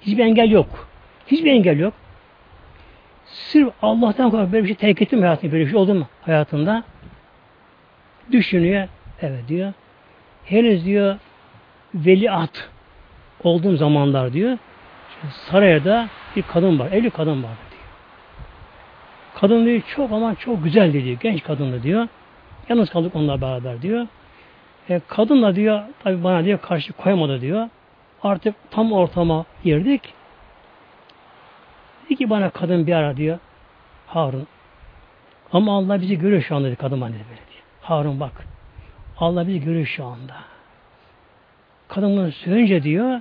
Hiçbir 0.00 0.24
engel 0.24 0.50
yok. 0.50 0.88
Hiçbir 1.26 1.50
engel 1.50 1.78
yok. 1.78 1.94
Sırf 3.24 3.72
Allah'tan 3.82 4.30
korkup 4.30 4.52
böyle 4.52 4.62
bir 4.62 4.68
şey 4.68 4.76
terk 4.76 5.02
ettim 5.02 5.22
hayatında 5.22 5.52
böyle 5.52 5.64
bir 5.64 5.70
şey 5.70 5.78
oldu 5.78 5.94
mu 5.94 6.06
hayatında? 6.22 6.84
Düşünüyor. 8.32 8.88
Evet 9.20 9.48
diyor. 9.48 9.72
Henüz 10.44 10.84
diyor 10.84 11.16
veliaht 11.94 12.68
olduğum 13.44 13.76
zamanlar 13.76 14.32
diyor. 14.32 14.58
Sarayda 15.30 16.08
bir 16.36 16.42
kadın 16.42 16.78
var. 16.78 16.92
Evli 16.92 17.10
kadın 17.10 17.42
var 17.42 17.50
diyor. 17.70 17.82
Kadın 19.34 19.66
diyor 19.66 19.82
çok 19.96 20.12
ama 20.12 20.34
çok 20.34 20.64
güzel 20.64 20.92
diyor. 20.92 21.18
Genç 21.20 21.42
kadındı 21.42 21.82
diyor. 21.82 22.08
Yalnız 22.68 22.90
kaldık 22.90 23.16
onunla 23.16 23.40
beraber 23.40 23.82
diyor. 23.82 24.06
E, 24.90 25.00
kadın 25.08 25.42
da 25.42 25.56
diyor 25.56 25.82
tabi 26.04 26.24
bana 26.24 26.44
diyor 26.44 26.58
karşı 26.60 26.92
koymadı 26.92 27.40
diyor. 27.40 27.68
Artık 28.22 28.54
tam 28.70 28.92
ortama 28.92 29.44
girdik. 29.64 30.14
Dedi 32.04 32.16
ki 32.16 32.30
bana 32.30 32.50
kadın 32.50 32.86
bir 32.86 32.92
ara 32.92 33.16
diyor. 33.16 33.38
Harun. 34.06 34.46
Ama 35.52 35.76
Allah 35.76 36.00
bizi 36.00 36.18
görüyor 36.18 36.42
şu 36.42 36.56
anda 36.56 36.68
dedi 36.68 36.76
kadın 36.76 37.00
bana 37.00 37.10
dedi 37.10 37.24
böyle 37.28 37.40
diyor. 37.40 37.62
Harun 37.82 38.20
bak. 38.20 38.46
Allah 39.18 39.48
bizi 39.48 39.60
görüyor 39.60 39.86
şu 39.86 40.04
anda. 40.04 40.34
Kadın 41.88 42.16
bunu 42.16 42.32
söyleyince 42.32 42.82
diyor 42.82 43.20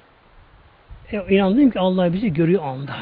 e, 1.11 1.36
inandım 1.36 1.72
ki 1.72 1.80
Allah 1.80 2.13
bizi 2.13 2.34
görüyor 2.34 2.63
anda. 2.63 2.95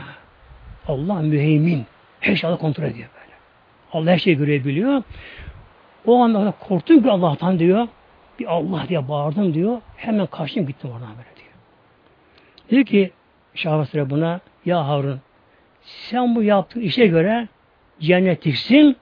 Allah 0.88 1.22
müheymin. 1.22 1.86
Her 2.20 2.36
şeyi 2.36 2.58
kontrol 2.58 2.84
ediyor 2.84 3.10
böyle. 3.16 3.34
Allah 3.94 4.12
her 4.12 4.18
şeyi 4.18 4.38
görebiliyor. 4.38 5.04
O 6.06 6.24
anda 6.24 6.54
korktum 6.60 7.04
ki 7.04 7.12
Allah'tan 7.12 7.60
diyor. 7.60 7.88
Bir 8.40 8.46
Allah 8.46 8.86
diye 8.88 9.08
bağırdım 9.08 9.54
diyor. 9.54 9.82
Hemen 9.98 10.26
kaçtım 10.26 10.68
gittim 10.68 10.92
oradan 10.92 11.10
böyle 11.10 11.36
diyor. 11.36 11.54
Diyor 12.70 12.86
ki 12.86 13.12
Şahbaz 13.56 14.10
buna 14.10 14.40
ya 14.66 14.88
Harun 14.88 15.20
sen 15.82 16.36
bu 16.36 16.44
yaptığın 16.44 16.82
işe 16.82 17.08
göre 17.08 17.48
cennetliksin 18.00 18.98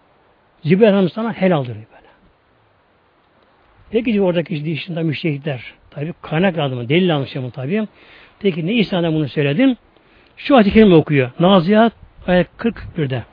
Zübeyir 0.64 0.92
Hanım 0.92 1.10
sana 1.10 1.34
helaldir 1.34 1.76
böyle. 1.76 2.08
Peki 3.92 4.14
diyor 4.14 4.26
oradaki 4.26 4.66
dışında 4.66 5.02
müştehitler 5.02 5.74
tabi 5.92 6.14
kaynak 6.22 6.58
adamı 6.58 6.90
delil 6.90 7.16
almış 7.16 7.36
bu 7.36 7.52
tabi. 7.52 7.88
Peki 8.40 8.66
ne 8.66 8.74
İsa'da 8.74 9.14
bunu 9.14 9.30
söyledin? 9.30 9.78
Şu 10.38 10.56
ayet-i 10.56 10.74
kerime 10.74 10.96
okuyor. 10.96 11.32
Naziyat 11.40 11.94
ayet 12.28 12.48
41'de. 12.58 13.24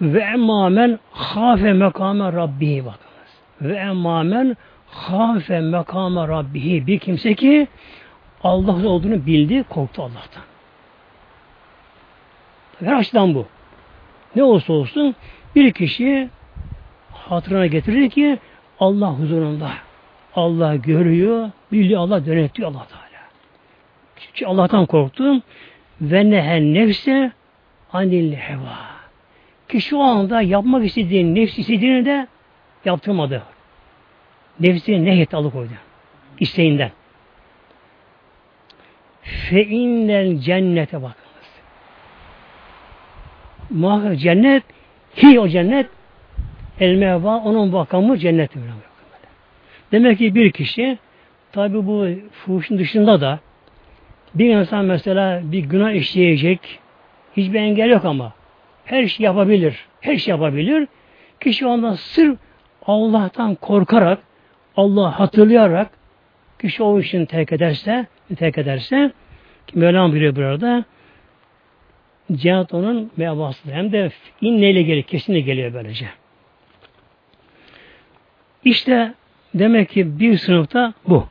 Ve 0.00 0.20
emmâmen 0.20 0.98
hâfe 1.10 1.72
mekâme 1.72 2.32
rabbihi 2.32 2.84
bakınız. 2.84 3.38
Ve 3.60 3.76
emmâmen 3.76 4.56
hâfe 4.86 5.60
mekâme 5.60 6.28
rabbihi 6.28 6.86
bir 6.86 6.98
kimse 6.98 7.34
ki 7.34 7.68
Allah 8.42 8.88
olduğunu 8.88 9.26
bildi, 9.26 9.64
korktu 9.68 10.02
Allah'tan. 10.02 10.42
Her 12.80 12.92
açıdan 12.92 13.34
bu. 13.34 13.46
Ne 14.36 14.42
olursa 14.42 14.72
olsun 14.72 15.14
bir 15.54 15.72
kişi 15.72 16.28
hatırına 17.28 17.66
getirir 17.66 18.10
ki 18.10 18.38
Allah 18.80 19.08
huzurunda. 19.08 19.70
Allah 20.34 20.76
görüyor, 20.76 21.50
biliyor, 21.72 22.00
Allah 22.00 22.26
denetliyor 22.26 22.70
Allah 22.70 22.86
Teala. 22.86 23.04
Çünkü 24.16 24.46
Allah'tan 24.46 24.86
korktum. 24.86 25.42
Ve 26.00 26.30
nehen 26.30 26.74
nefse 26.74 27.32
anil 27.92 28.32
heva. 28.32 28.78
Ki 29.68 29.80
şu 29.80 30.00
anda 30.00 30.42
yapmak 30.42 30.84
istediğini, 30.84 31.40
nefsi 31.40 31.60
istediğini 31.60 32.04
de 32.04 32.26
yaptırmadı. 32.84 33.42
Nefsini 34.60 35.04
nehyet 35.04 35.34
alıkoydu. 35.34 35.72
İsteğinden. 36.40 36.90
Fe 39.22 39.64
innel 39.66 40.38
cennete 40.38 40.96
bakınız. 40.96 41.14
Muhakkak 43.70 44.18
cennet, 44.18 44.62
hi 45.22 45.40
o 45.40 45.48
cennet, 45.48 45.86
el 46.80 46.94
meva, 46.94 47.36
onun 47.36 47.72
bakamı 47.72 48.18
cennet. 48.18 48.50
Demek 49.92 50.18
ki 50.18 50.34
bir 50.34 50.52
kişi, 50.52 50.98
tabi 51.52 51.86
bu 51.86 52.08
fuhuşun 52.32 52.78
dışında 52.78 53.20
da, 53.20 53.40
bir 54.34 54.54
insan 54.56 54.84
mesela 54.84 55.40
bir 55.44 55.58
günah 55.58 55.92
işleyecek, 55.92 56.60
hiçbir 57.36 57.58
engel 57.58 57.90
yok 57.90 58.04
ama, 58.04 58.32
her 58.84 59.06
şey 59.06 59.24
yapabilir, 59.24 59.86
her 60.00 60.16
şey 60.16 60.32
yapabilir. 60.32 60.88
Kişi 61.40 61.66
ondan 61.66 61.94
sırf 61.94 62.38
Allah'tan 62.86 63.54
korkarak, 63.54 64.18
Allah 64.76 65.20
hatırlayarak, 65.20 65.90
kişi 66.60 66.82
o 66.82 67.00
işini 67.00 67.26
terk 67.26 67.52
ederse, 67.52 68.06
terk 68.36 68.58
ederse, 68.58 69.12
ki 69.66 69.78
Mevlam 69.78 70.12
buyuruyor 70.12 70.36
burada, 70.36 70.84
cennet 72.32 72.74
onun 72.74 73.10
mevası. 73.16 73.70
Hem 73.72 73.92
de 73.92 74.10
inneyle 74.40 74.82
geliyor, 74.82 75.04
kesinlikle 75.04 75.40
geliyor 75.40 75.74
böylece. 75.74 76.06
İşte 78.64 79.14
demek 79.54 79.88
ki 79.90 80.18
bir 80.20 80.38
sınıfta 80.38 80.94
bu. 81.08 81.26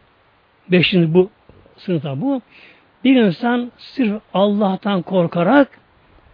Beşinci 0.71 1.13
bu 1.13 1.29
sınıfta 1.77 2.21
bu. 2.21 2.41
Bir 3.03 3.15
insan 3.15 3.71
sırf 3.77 4.21
Allah'tan 4.33 5.01
korkarak 5.01 5.67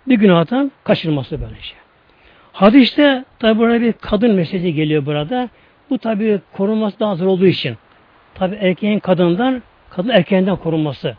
bir 0.08 0.16
günahtan 0.16 0.72
kaçırması 0.84 1.42
böylece. 1.42 1.74
Hadiste 2.52 3.26
tabi 3.40 3.60
burada 3.60 3.82
bir 3.82 3.94
kadın 3.94 4.32
meselesi 4.32 4.74
geliyor 4.74 5.06
burada. 5.06 5.50
Bu 5.90 5.98
tabi 5.98 6.42
korunması 6.54 7.00
daha 7.00 7.16
zor 7.16 7.28
olduğu 7.28 7.46
için. 7.46 7.78
Tabi 8.34 8.56
erkeğin 8.56 9.00
kadından, 9.00 9.64
kadın 9.90 10.10
erkeğinden 10.10 10.56
korunması. 10.56 11.18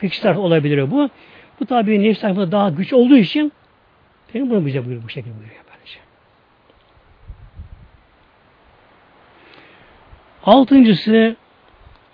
Kişiler 0.00 0.34
olabilir 0.34 0.90
bu. 0.90 1.10
Bu 1.60 1.66
tabi 1.66 2.02
nefs 2.02 2.22
daha 2.22 2.70
güç 2.70 2.92
olduğu 2.92 3.16
için 3.16 3.52
benim 4.34 4.50
bunu 4.50 4.66
bize 4.66 4.78
buyuruyor 4.78 5.04
bu 5.04 5.08
şekilde 5.08 5.34
buyuruyor 5.34 5.64
böylece. 5.72 5.98
Altıncısı 10.46 11.36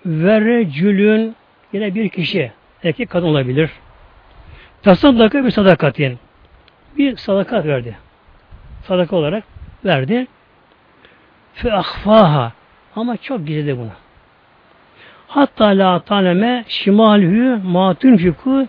verecülün 0.06 1.36
yine 1.72 1.94
bir 1.94 2.08
kişi 2.08 2.52
erkek 2.84 3.10
kadın 3.10 3.26
olabilir. 3.26 3.70
Tasaddaka 4.82 5.44
bir 5.44 5.50
sadakatin. 5.50 6.18
Bir 6.98 7.16
sadakat 7.16 7.66
verdi. 7.66 7.96
Sadaka 8.82 9.16
olarak 9.16 9.44
verdi. 9.84 10.26
Fe 11.54 11.72
ahfaha. 11.72 12.52
Ama 12.96 13.16
çok 13.16 13.46
gizledi 13.46 13.78
bunu. 13.78 13.90
Hatta 15.28 15.64
la 15.66 16.00
taneme 16.00 16.64
şimalhü 16.68 17.60
ma 17.64 17.94
tunfiku 17.94 18.66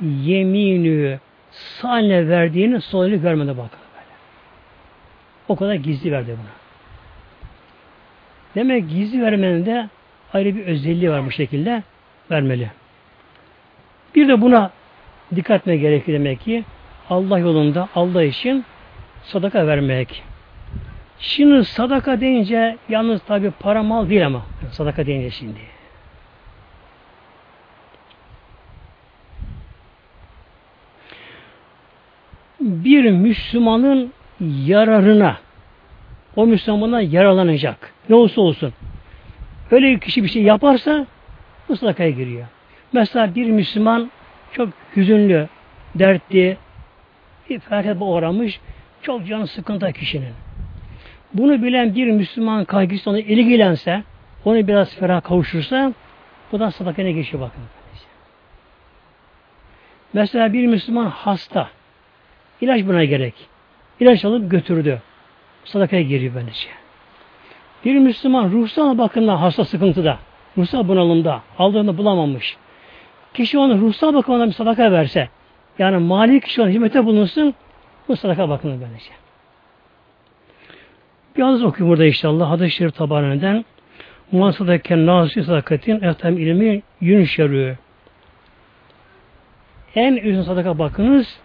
yeminü 0.00 1.18
sahne 1.50 2.28
verdiğini 2.28 2.80
solunu 2.80 3.22
görmedi 3.22 3.50
bakın. 3.50 3.78
O 5.48 5.56
kadar 5.56 5.74
gizli 5.74 6.12
verdi 6.12 6.36
buna. 6.42 6.55
Demek 8.56 8.90
gizli 8.90 9.22
vermenin 9.22 9.66
de 9.66 9.88
ayrı 10.32 10.56
bir 10.56 10.66
özelliği 10.66 11.10
var 11.10 11.26
bu 11.26 11.30
şekilde 11.30 11.82
vermeli. 12.30 12.70
Bir 14.14 14.28
de 14.28 14.40
buna 14.40 14.70
dikkat 15.34 15.60
etmeye 15.60 15.76
gerekiyor 15.76 16.18
demek 16.18 16.40
ki 16.40 16.64
Allah 17.10 17.38
yolunda 17.38 17.88
Allah 17.94 18.22
için 18.22 18.64
sadaka 19.22 19.66
vermek. 19.66 20.22
Şimdi 21.18 21.64
sadaka 21.64 22.20
deyince 22.20 22.76
yalnız 22.88 23.22
tabi 23.22 23.50
para 23.50 23.82
mal 23.82 24.10
değil 24.10 24.26
ama 24.26 24.46
sadaka 24.70 25.06
deyince 25.06 25.30
şimdi. 25.30 25.76
bir 32.60 33.10
Müslümanın 33.10 34.12
yararına 34.40 35.36
o 36.36 36.46
Müslümana 36.46 37.00
yaralanacak. 37.00 37.95
Ne 38.08 38.14
olursa 38.14 38.40
olsun. 38.40 38.72
Öyle 39.70 39.86
bir 39.86 40.00
kişi 40.00 40.22
bir 40.22 40.28
şey 40.28 40.42
yaparsa 40.42 41.06
bu 41.68 41.76
sadakaya 41.76 42.10
giriyor. 42.10 42.46
Mesela 42.92 43.34
bir 43.34 43.50
Müslüman 43.50 44.10
çok 44.52 44.68
hüzünlü, 44.96 45.48
dertli, 45.94 46.56
bir 47.50 47.60
felaket 47.60 47.96
uğramış, 48.00 48.60
çok 49.02 49.26
canı 49.26 49.46
sıkıntı 49.46 49.92
kişinin. 49.92 50.32
Bunu 51.34 51.62
bilen 51.62 51.94
bir 51.94 52.06
Müslüman 52.06 52.64
kaygısı 52.64 53.10
ona 53.10 53.20
ilgilense, 53.20 54.02
onu 54.44 54.68
biraz 54.68 54.94
ferah 54.94 55.22
kavuşursa, 55.22 55.92
bu 56.52 56.60
da 56.60 56.70
sadakaya 56.70 57.10
geçiyor 57.10 57.42
bakın. 57.42 57.62
Mesela 60.12 60.52
bir 60.52 60.66
Müslüman 60.66 61.06
hasta, 61.06 61.68
İlaç 62.60 62.86
buna 62.86 63.04
gerek. 63.04 63.34
İlaç 64.00 64.24
alıp 64.24 64.50
götürdü. 64.50 65.02
Sadakaya 65.64 66.02
giriyor 66.02 66.34
böylece. 66.34 66.68
Bir 67.86 67.98
Müslüman 67.98 68.50
ruhsal 68.50 68.98
bakımdan 68.98 69.36
hasta 69.36 69.64
sıkıntıda, 69.64 70.18
ruhsal 70.58 70.88
bunalımda, 70.88 71.42
aldığını 71.58 71.98
bulamamış. 71.98 72.56
Kişi 73.34 73.58
onu 73.58 73.80
ruhsal 73.80 74.14
bakımdan 74.14 74.48
bir 74.48 74.54
sadaka 74.54 74.92
verse, 74.92 75.28
yani 75.78 75.96
mali 75.96 76.40
kişi 76.40 76.62
ona 76.62 76.68
hizmete 76.68 77.04
bulunsun, 77.04 77.54
bu 78.08 78.16
sadaka 78.16 78.48
bakımı 78.48 78.80
böylece. 78.80 79.10
Hadis 81.40 81.62
okuyayım 81.62 81.92
burada 81.92 82.06
inşallah. 82.06 82.50
Hadis-i 82.50 82.70
Şerif 82.70 82.94
tabanından 82.94 83.64
Muhasadake 84.32 85.06
nasi 85.06 85.44
sadakatin 85.44 86.02
eftem 86.02 86.38
ilmi 86.38 86.82
yünşerü. 87.00 87.76
En 89.94 90.16
üstün 90.16 90.42
sadaka 90.42 90.78
bakınız. 90.78 91.38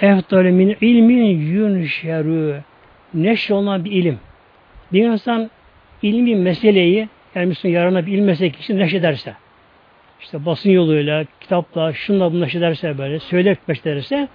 Eftalü 0.00 0.52
min 0.52 0.76
ilmin 0.80 1.24
yünşerü. 1.24 2.62
Neşr 3.14 3.52
olan 3.52 3.84
bir 3.84 3.90
ilim. 3.90 4.18
Bir 4.92 5.04
insan 5.04 5.50
ilmi 6.02 6.36
meseleyi 6.36 7.08
yani 7.34 7.46
Müslüman 7.46 7.74
yarına 7.74 8.06
bir 8.06 8.12
ilim 8.12 8.24
meselesi 8.24 8.56
kişi 8.56 8.78
neşrederse 8.78 9.34
işte 10.20 10.46
basın 10.46 10.70
yoluyla, 10.70 11.24
kitapla, 11.40 11.92
şunla 11.92 12.32
bunu 12.32 12.40
neşrederse 12.40 12.98
böyle, 12.98 13.20
söyler 13.20 13.56
neşrederse 13.68 14.28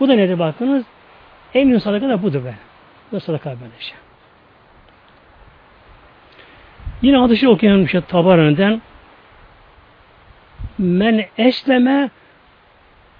bu 0.00 0.08
da 0.08 0.14
nedir 0.14 0.38
bakınız? 0.38 0.84
En 1.54 1.68
büyük 1.68 1.82
sadaka 1.82 2.08
da 2.08 2.22
budur 2.22 2.44
be. 2.44 2.54
Bu 3.12 3.20
sadaka 3.20 3.50
böyle 3.50 3.80
şey. 3.80 3.96
Yine 7.02 7.16
hadisi 7.16 7.48
okuyalım 7.48 7.84
işte 7.84 8.00
Tabarani'den 8.00 8.82
men 10.78 11.24
esleme 11.38 12.10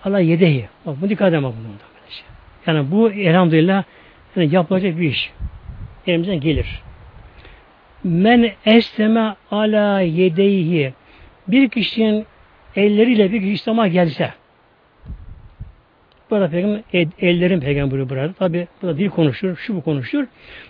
ala 0.05 0.21
yedehi. 0.21 0.69
Bak 0.87 0.97
bu 1.01 1.09
dikkat 1.09 1.29
edin 1.33 1.43
bak 1.43 1.53
bunun 1.59 1.79
şey. 2.09 2.25
Yani 2.67 2.91
bu 2.91 3.11
elhamdülillah 3.11 3.85
yani 4.37 4.55
yapılacak 4.55 4.99
bir 4.99 5.09
iş. 5.09 5.33
Elimizden 6.07 6.41
gelir. 6.41 6.83
Men 8.05 8.51
esleme 8.67 9.35
ala 9.51 10.01
yedeyhi. 10.01 10.93
Bir 11.49 11.69
kişinin 11.69 12.27
elleriyle 12.77 13.33
bir 13.33 13.41
kişi 13.41 13.53
İslam'a 13.53 13.89
gelse 13.89 14.33
Burada 16.31 16.49
peygamber 16.51 16.83
ellerin 17.21 17.61
peygamberi 17.61 18.09
burada. 18.09 18.33
Tabi 18.33 18.69
burada 18.83 18.99
dil 18.99 19.09
konuşur, 19.09 19.57
şu 19.57 19.77
bu 19.77 19.83
konuşur. 19.83 20.27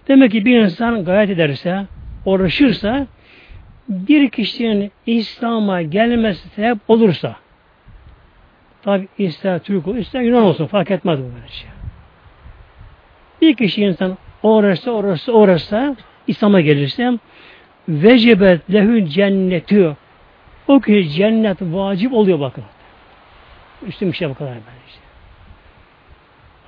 Demek 0.08 0.32
ki 0.32 0.44
bir 0.44 0.60
insan 0.60 1.04
gayet 1.04 1.30
ederse, 1.30 1.86
uğraşırsa 2.24 3.06
bir 3.88 4.30
kişinin 4.30 4.92
İslam'a 5.06 5.82
gelmesi 5.82 6.48
sebep 6.48 6.78
olursa 6.88 7.36
tabi 8.82 9.08
ister 9.18 9.58
Türk 9.58 9.88
olsun, 9.88 9.98
ister 9.98 10.20
Yunan 10.20 10.42
olsun 10.42 10.66
fark 10.66 10.90
etmez 10.90 11.18
bu 11.18 11.22
böyle 11.22 11.48
şey. 11.48 11.70
Bir 13.40 13.56
kişi 13.56 13.82
insan 13.82 14.18
uğraşsa, 14.46 14.90
uğraşsa, 14.90 15.32
uğraşsa 15.32 15.96
İslam'a 16.26 16.60
gelirse 16.60 17.18
vecebet 17.88 18.72
lehü 18.72 19.08
cennetü 19.08 19.96
o 20.68 20.80
kişi 20.80 21.10
cennet 21.10 21.62
vacip 21.62 22.12
oluyor 22.12 22.40
bakın. 22.40 22.64
Üstün 23.86 24.12
bir 24.12 24.16
şey 24.16 24.28
bu 24.28 24.34
kadar 24.34 24.52
böyle 24.52 24.86
işte. 24.88 25.00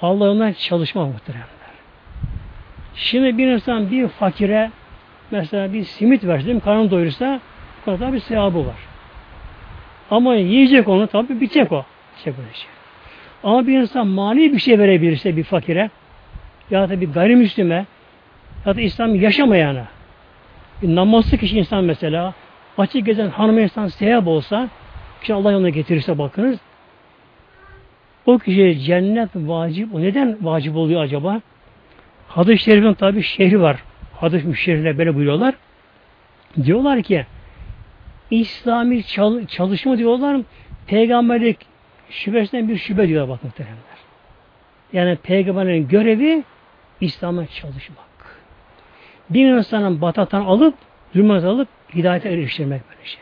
Allah'ından 0.02 0.52
çalışma 0.52 1.06
muhteremler. 1.06 1.48
Şimdi 2.94 3.38
bir 3.38 3.46
insan 3.46 3.90
bir 3.90 4.08
fakire 4.08 4.70
mesela 5.30 5.72
bir 5.72 5.84
simit 5.84 6.24
versin, 6.24 6.60
karnını 6.60 6.90
doyursa 6.90 7.40
orada 7.86 8.12
bir 8.12 8.20
sevabı 8.20 8.66
var. 8.66 8.76
Ama 10.10 10.34
yiyecek 10.34 10.88
onu 10.88 11.06
tabi 11.06 11.40
bitecek 11.40 11.72
o. 11.72 11.84
Şey 12.24 12.32
böyle 12.36 12.54
şey. 12.54 12.70
Ama 13.44 13.66
bir 13.66 13.78
insan 13.78 14.06
mani 14.06 14.52
bir 14.52 14.58
şey 14.58 14.78
verebilirse 14.78 15.36
bir 15.36 15.44
fakire 15.44 15.90
ya 16.70 16.88
da 16.88 17.00
bir 17.00 17.12
gayrimüslime 17.12 17.86
ya 18.66 18.76
da 18.76 18.80
İslam 18.80 19.14
yaşamayana 19.14 19.84
bir 20.82 20.94
namazlı 20.94 21.38
kişi 21.38 21.58
insan 21.58 21.84
mesela 21.84 22.34
açık 22.78 23.06
gezen 23.06 23.28
hanım 23.28 23.58
insan 23.58 23.86
sevap 23.86 24.26
olsa 24.26 24.68
ki 25.22 25.34
Allah 25.34 25.52
yoluna 25.52 25.68
getirirse 25.68 26.18
bakınız 26.18 26.58
o 28.28 28.38
kişiye 28.38 28.78
cennet 28.78 29.30
vacip. 29.36 29.94
O 29.94 30.00
neden 30.00 30.38
vacip 30.40 30.76
oluyor 30.76 31.02
acaba? 31.02 31.40
Hadis-i 32.28 32.64
Şerif'in 32.64 32.94
tabi 32.94 33.22
şehri 33.22 33.60
var. 33.60 33.82
Hadis-i 34.14 34.56
Şerif'le 34.56 34.98
böyle 34.98 35.14
buyuruyorlar. 35.14 35.54
Diyorlar 36.64 37.02
ki 37.02 37.26
İslami 38.30 39.02
çalışma 39.48 39.98
diyorlar 39.98 40.40
peygamberlik 40.86 41.58
şüphesinden 42.10 42.68
bir 42.68 42.76
şüphe 42.76 43.08
diyorlar 43.08 43.28
bakın 43.28 43.46
muhtemelenler. 43.46 43.98
Yani 44.92 45.16
peygamberin 45.16 45.88
görevi 45.88 46.44
İslam'a 47.00 47.46
çalışmak. 47.46 48.08
Bir 49.30 49.46
insanın 49.46 50.00
batatan 50.00 50.44
alıp, 50.44 50.74
zulmet 51.14 51.44
alıp 51.44 51.68
hidayete 51.94 52.28
eriştirmek 52.28 52.82
böyle 52.90 53.04
şey. 53.08 53.20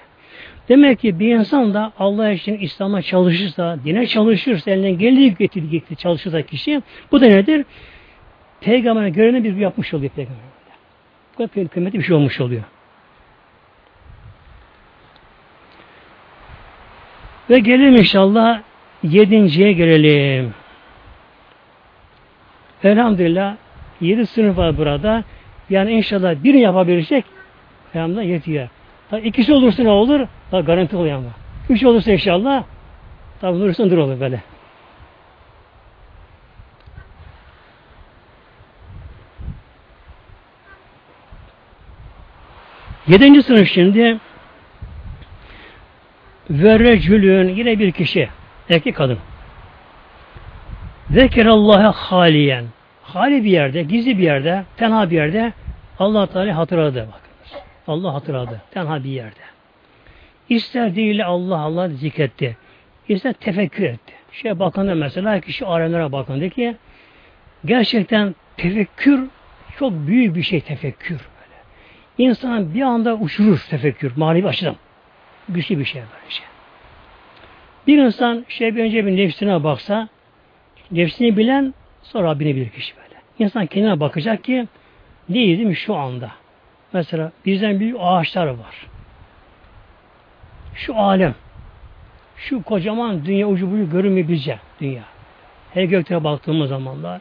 Demek 0.68 1.00
ki 1.00 1.20
bir 1.20 1.34
insan 1.34 1.74
da 1.74 1.92
Allah 1.98 2.30
için 2.30 2.58
İslam'a 2.58 3.02
çalışırsa, 3.02 3.78
dine 3.84 4.06
çalışırsa, 4.06 4.70
elinden 4.70 4.98
geldiği 4.98 5.34
getirdiği 5.34 5.82
çalışırsa 5.96 6.42
kişi, 6.42 6.82
bu 7.12 7.20
da 7.20 7.26
nedir? 7.26 7.64
Peygamber'e 8.60 9.10
görevini 9.10 9.44
bir 9.44 9.56
yapmış 9.56 9.94
oluyor 9.94 10.10
peygamber. 10.10 10.40
Bu 11.32 11.48
kadar 11.48 11.68
kıymetli 11.68 11.98
bir 11.98 12.04
şey 12.04 12.16
olmuş 12.16 12.40
oluyor. 12.40 12.62
Ve 17.50 17.58
gelelim 17.58 17.96
inşallah 17.96 18.60
yedinciye 19.02 19.72
gelelim. 19.72 20.54
Elhamdülillah 22.84 23.56
yedi 24.00 24.26
sınıf 24.26 24.56
var 24.56 24.78
burada. 24.78 25.24
Yani 25.70 25.92
inşallah 25.92 26.44
birini 26.44 26.60
yapabilirsek 26.60 27.24
elhamdülillah 27.94 28.24
yetiyor. 28.24 28.68
Tabi 29.10 29.28
ikisi 29.28 29.52
olursa 29.52 29.82
ne 29.82 29.90
olur? 29.90 30.26
Tabi 30.50 30.66
garanti 30.66 30.96
oluyor 30.96 31.18
ama. 31.18 31.30
Üç 31.68 31.84
olursa 31.84 32.12
inşallah 32.12 32.64
tabi 33.40 33.56
olursa 33.56 33.90
dur 33.90 33.98
olur 33.98 34.20
böyle. 34.20 34.42
Yedinci 43.06 43.42
sınıf 43.42 43.68
şimdi 43.68 44.18
ve 46.50 46.78
recülün 46.78 47.48
yine 47.48 47.78
bir 47.78 47.92
kişi 47.92 48.28
erkek 48.68 48.96
kadın 48.96 49.18
Zekerallaha 51.10 51.92
haliyen 51.92 52.64
hali 53.06 53.44
bir 53.44 53.50
yerde, 53.50 53.82
gizli 53.82 54.18
bir 54.18 54.22
yerde, 54.22 54.64
tenha 54.76 55.10
bir 55.10 55.16
yerde 55.16 55.52
Allah 55.98 56.26
Teala 56.26 56.56
hatırladı 56.56 57.08
bak. 57.12 57.20
Allah 57.86 58.14
hatırladı. 58.14 58.62
Tenha 58.70 59.04
bir 59.04 59.10
yerde. 59.10 59.40
İster 60.48 60.96
değil 60.96 61.26
Allah 61.26 61.58
Allah 61.58 61.88
zikretti. 61.88 62.56
İster 63.08 63.32
tefekkür 63.32 63.84
etti. 63.84 64.12
Şey 64.32 64.58
bakında 64.58 64.94
mesela 64.94 65.40
kişi 65.40 65.66
alemlere 65.66 66.12
bakındı 66.12 66.50
ki 66.50 66.76
gerçekten 67.64 68.34
tefekkür 68.56 69.28
çok 69.78 69.92
büyük 69.92 70.36
bir 70.36 70.42
şey 70.42 70.60
tefekkür. 70.60 71.18
Böyle. 71.18 72.28
İnsanı 72.28 72.74
bir 72.74 72.82
anda 72.82 73.14
uçurur 73.14 73.66
tefekkür. 73.70 74.12
Manevi 74.16 74.48
açıdan. 74.48 74.76
Güçlü 75.48 75.78
bir 75.78 75.84
şey 75.84 76.00
böyle 76.00 76.30
şey. 76.30 76.46
Bir 77.86 77.98
insan 77.98 78.44
şey 78.48 78.76
bir 78.76 78.84
önce 78.84 79.06
bir 79.06 79.16
nefsine 79.16 79.64
baksa 79.64 80.08
nefsini 80.90 81.36
bilen 81.36 81.74
sonra 82.06 82.28
Rabbini 82.28 82.56
bilir 82.56 82.70
kişi 82.70 82.96
böyle. 82.96 83.14
İnsan 83.38 83.66
kendine 83.66 84.00
bakacak 84.00 84.44
ki 84.44 84.68
neydim 85.28 85.76
şu 85.76 85.94
anda. 85.94 86.30
Mesela 86.92 87.32
bizden 87.46 87.80
büyük 87.80 87.96
ağaçlar 88.00 88.46
var. 88.46 88.86
Şu 90.74 90.96
alem, 90.96 91.34
şu 92.36 92.62
kocaman 92.62 93.24
dünya 93.24 93.48
ucu 93.48 93.72
bucu 93.72 93.90
görünmüyor 93.90 94.28
bize 94.28 94.58
dünya. 94.80 95.02
Her 95.74 95.84
gökte 95.84 96.24
baktığımız 96.24 96.68
zamanlar 96.68 97.20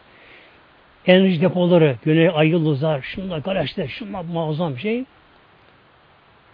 enerji 1.07 1.41
depoları, 1.41 1.97
güney 2.03 2.29
ay 2.35 2.47
yıldızlar, 2.47 3.01
şunlar 3.01 3.37
galaksiler, 3.37 3.87
şunlar 3.87 4.21
muazzam 4.21 4.77
şey. 4.77 5.05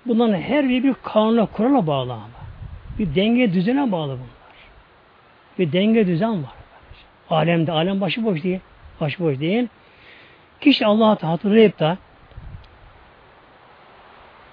Bunların 0.06 0.42
her 0.42 0.70
biri 0.70 0.84
bir 0.84 0.94
kanuna, 1.04 1.46
kurala 1.46 1.88
bağlı 1.88 2.14
ama. 2.14 2.42
Bir 3.00 3.16
denge 3.16 3.54
düzene 3.54 3.92
bağlı 3.92 4.12
bunlar. 4.12 4.56
Bir 5.60 5.72
denge 5.72 6.08
düzen 6.08 6.44
var. 6.44 6.61
Alemde, 7.32 7.72
alem 7.72 8.02
başıboş 8.02 8.44
değil. 8.44 8.60
Başıboş 9.02 9.40
değil. 9.40 9.68
Kişi 10.62 10.86
Allah'ı 10.86 11.26
hatırlayıp 11.26 11.80
da 11.80 11.98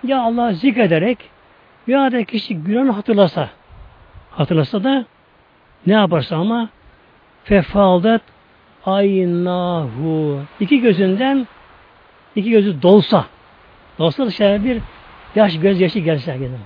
ya 0.04 0.20
Allah 0.22 0.52
zikrederek 0.52 1.18
ya 1.86 2.12
da 2.12 2.24
kişi 2.24 2.56
günahını 2.56 2.90
hatırlasa 2.90 3.50
hatırlasa 4.30 4.84
da 4.84 5.04
ne 5.86 5.92
yaparsa 5.92 6.36
ama 6.36 6.68
fefaldat 7.44 8.22
aynahu 8.86 10.40
iki 10.60 10.80
gözünden 10.80 11.46
iki 12.36 12.50
gözü 12.50 12.82
dolsa 12.82 13.26
dolsa 13.98 14.26
dışarı 14.26 14.64
bir 14.64 14.80
yaş 15.34 15.60
gözyaşı 15.60 15.98
gelse 15.98 16.36
gene 16.36 16.56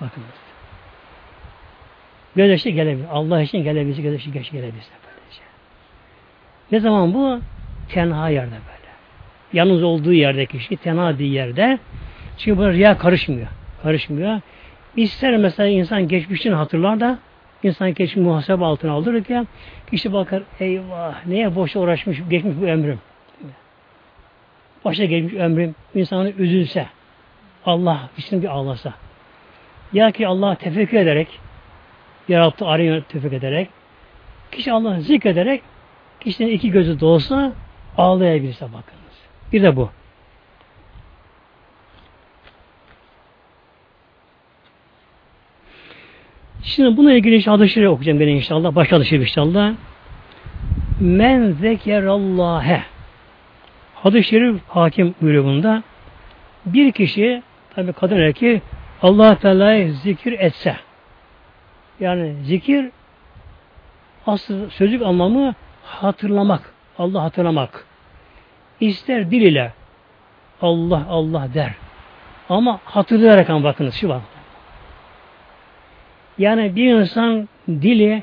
bakın 0.00 0.22
gözyaşı 2.36 2.68
gelebilir 2.68 3.06
Allah 3.12 3.42
için 3.42 3.64
gelebilir 3.64 4.02
gözyaşı 4.02 4.30
geç 4.30 4.50
gelebilir. 4.52 4.99
Ne 6.72 6.80
zaman 6.80 7.14
bu 7.14 7.40
tenha 7.88 8.28
yerde 8.28 8.50
böyle 8.50 8.90
yalnız 9.52 9.82
olduğu 9.82 10.12
yerde 10.12 10.46
kişi 10.46 10.76
tenha 10.76 11.18
bir 11.18 11.26
yerde 11.26 11.78
çünkü 12.38 12.58
burada 12.58 12.72
riya 12.72 12.98
karışmıyor. 12.98 13.48
Karışmıyor. 13.82 14.40
İster 14.96 15.36
mesela 15.36 15.68
insan 15.68 16.08
geçmişini 16.08 16.54
hatırlar 16.54 17.00
da 17.00 17.18
insan 17.62 17.94
geçmiş 17.94 18.24
muhasebe 18.24 18.64
altına 18.64 18.92
alır 18.92 19.24
ki 19.24 19.42
kişi 19.90 20.12
bakar 20.12 20.42
eyvah 20.60 21.26
neye 21.26 21.54
boşa 21.54 21.80
uğraşmış 21.80 22.18
geçmiş 22.30 22.56
bu 22.60 22.64
ömrüm. 22.64 22.98
başa 24.84 25.04
gelmiş 25.04 25.34
ömrüm 25.34 25.74
insanı 25.94 26.30
üzülse, 26.30 26.86
Allah 27.64 28.08
için 28.16 28.42
bir 28.42 28.48
ağlasa. 28.48 28.94
Ya 29.92 30.10
ki 30.10 30.26
Allah 30.26 30.54
tefekkür 30.54 30.98
ederek, 30.98 31.28
yarattı 32.28 32.66
arıyor 32.66 33.02
tefekkür 33.02 33.36
ederek, 33.36 33.68
kişi 34.50 34.72
Allah'ı 34.72 35.00
zikrederek, 35.00 35.62
kişinin 36.20 36.52
iki 36.52 36.70
gözü 36.70 37.00
dolsa 37.00 37.52
ağlayabilirse 37.98 38.64
bakınız. 38.64 39.16
Bir 39.52 39.62
de 39.62 39.76
bu. 39.76 39.90
Şimdi 46.62 46.96
buna 46.96 47.12
ilgili 47.12 47.46
hadis-i 47.46 47.88
okuyacağım 47.88 48.20
ben 48.20 48.28
inşallah. 48.28 48.74
Başka 48.74 48.96
hadis 48.96 49.12
inşallah. 49.12 49.74
Men 51.00 51.52
zekerallâhe 51.52 52.82
Hadis-i 53.94 54.28
şerif 54.28 54.60
hakim 54.68 55.14
buyuruyor 55.22 55.44
bunda. 55.44 55.82
Bir 56.66 56.92
kişi 56.92 57.42
tabi 57.74 57.92
kadın 57.92 58.16
erkeği 58.16 58.62
Allah 59.02 59.38
Teala'yı 59.38 59.92
zikir 59.92 60.32
etse 60.32 60.76
yani 62.00 62.34
zikir 62.44 62.90
asıl 64.26 64.70
sözlük 64.70 65.02
anlamı 65.02 65.54
hatırlamak. 65.84 66.74
Allah 66.98 67.22
hatırlamak. 67.22 67.86
İster 68.80 69.30
dil 69.30 69.42
ile 69.42 69.72
Allah 70.62 71.06
Allah 71.08 71.48
der. 71.54 71.72
Ama 72.48 72.80
hatırlayarak 72.84 73.50
ama 73.50 73.64
bakınız 73.64 73.94
şu 73.94 74.08
var. 74.08 74.20
Yani 76.38 76.76
bir 76.76 76.94
insan 76.94 77.48
dili 77.68 78.22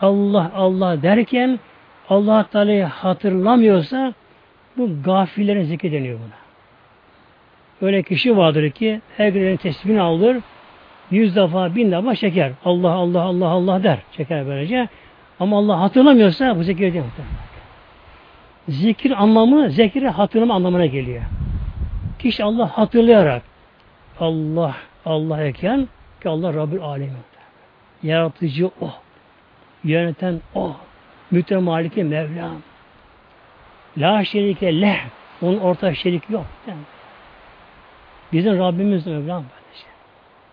Allah 0.00 0.50
Allah 0.54 1.02
derken 1.02 1.58
Allah 2.08 2.46
Teala'yı 2.52 2.84
hatırlamıyorsa 2.84 4.14
bu 4.76 5.02
gafillerin 5.04 5.62
zikri 5.62 5.92
deniyor 5.92 6.18
buna. 6.18 6.40
Öyle 7.88 8.02
kişi 8.02 8.36
vardır 8.36 8.70
ki 8.70 9.00
her 9.16 9.28
gün 9.28 9.56
tesbihini 9.56 10.00
alır, 10.00 10.36
yüz 11.10 11.36
defa, 11.36 11.74
bin 11.74 11.92
defa 11.92 12.14
çeker. 12.14 12.52
Allah, 12.64 12.90
Allah, 12.90 13.22
Allah, 13.22 13.48
Allah 13.48 13.82
der. 13.82 13.98
Çeker 14.12 14.46
böylece. 14.46 14.88
Ama 15.40 15.58
Allah 15.58 15.80
hatırlamıyorsa 15.80 16.56
bu 16.56 16.62
zikir 16.62 16.92
değil 16.92 17.04
Zikir 18.68 19.22
anlamı, 19.22 19.70
zekiri 19.70 20.08
hatırlama 20.08 20.54
anlamına 20.54 20.86
geliyor. 20.86 21.22
Kişi 22.18 22.44
Allah 22.44 22.78
hatırlayarak 22.78 23.42
Allah, 24.20 24.76
Allah 25.04 25.42
eken 25.44 25.88
ki 26.22 26.28
Allah 26.28 26.54
Rabbül 26.54 26.82
Alemin. 26.82 27.16
Yaratıcı 28.02 28.66
O. 28.66 28.90
Yöneten 29.84 30.40
O. 30.54 30.72
Mütemaliki 31.30 32.04
Mevlam. 32.04 32.56
La 33.98 34.24
şerike 34.24 34.80
leh. 34.80 35.00
Onun 35.42 35.58
ortak 35.58 35.96
şerik 35.96 36.30
yok. 36.30 36.46
Bizim 38.32 38.58
Rabbimiz 38.58 39.06
Mevlam. 39.06 39.44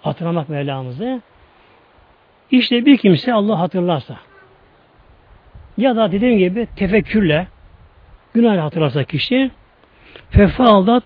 Hatırlamak 0.01 0.49
Mevlamızı. 0.49 1.21
İşte 2.51 2.85
bir 2.85 2.97
kimse 2.97 3.33
Allah 3.33 3.59
hatırlarsa 3.59 4.17
ya 5.77 5.95
da 5.95 6.11
dediğim 6.11 6.37
gibi 6.37 6.67
tefekkürle 6.75 7.47
günah 8.33 8.63
hatırlarsa 8.63 9.03
kişi 9.03 9.51
fefaldat 10.29 11.03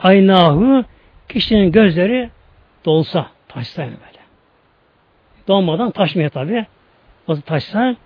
aynahu 0.00 0.84
kişinin 1.28 1.72
gözleri 1.72 2.30
dolsa 2.84 3.26
taşsa 3.48 3.82
yani 3.82 3.94
böyle. 4.06 4.18
Dolmadan 5.48 5.90
taşmıyor 5.90 6.30
tabi. 6.30 6.66
O 7.26 7.40
taşsa 7.40 7.96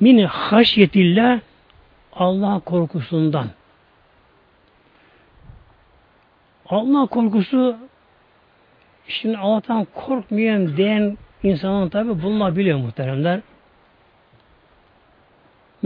min 0.00 0.24
haşyetillah 0.24 1.40
Allah 2.12 2.60
korkusundan. 2.60 3.46
Allah 6.68 7.06
korkusu 7.06 7.76
şimdi 9.08 9.38
Allah'tan 9.38 9.86
korkmayan 9.94 10.76
diyen 10.76 11.18
insanın 11.42 11.88
tabi 11.88 12.22
bulunabiliyor 12.22 12.78
muhteremler. 12.78 13.40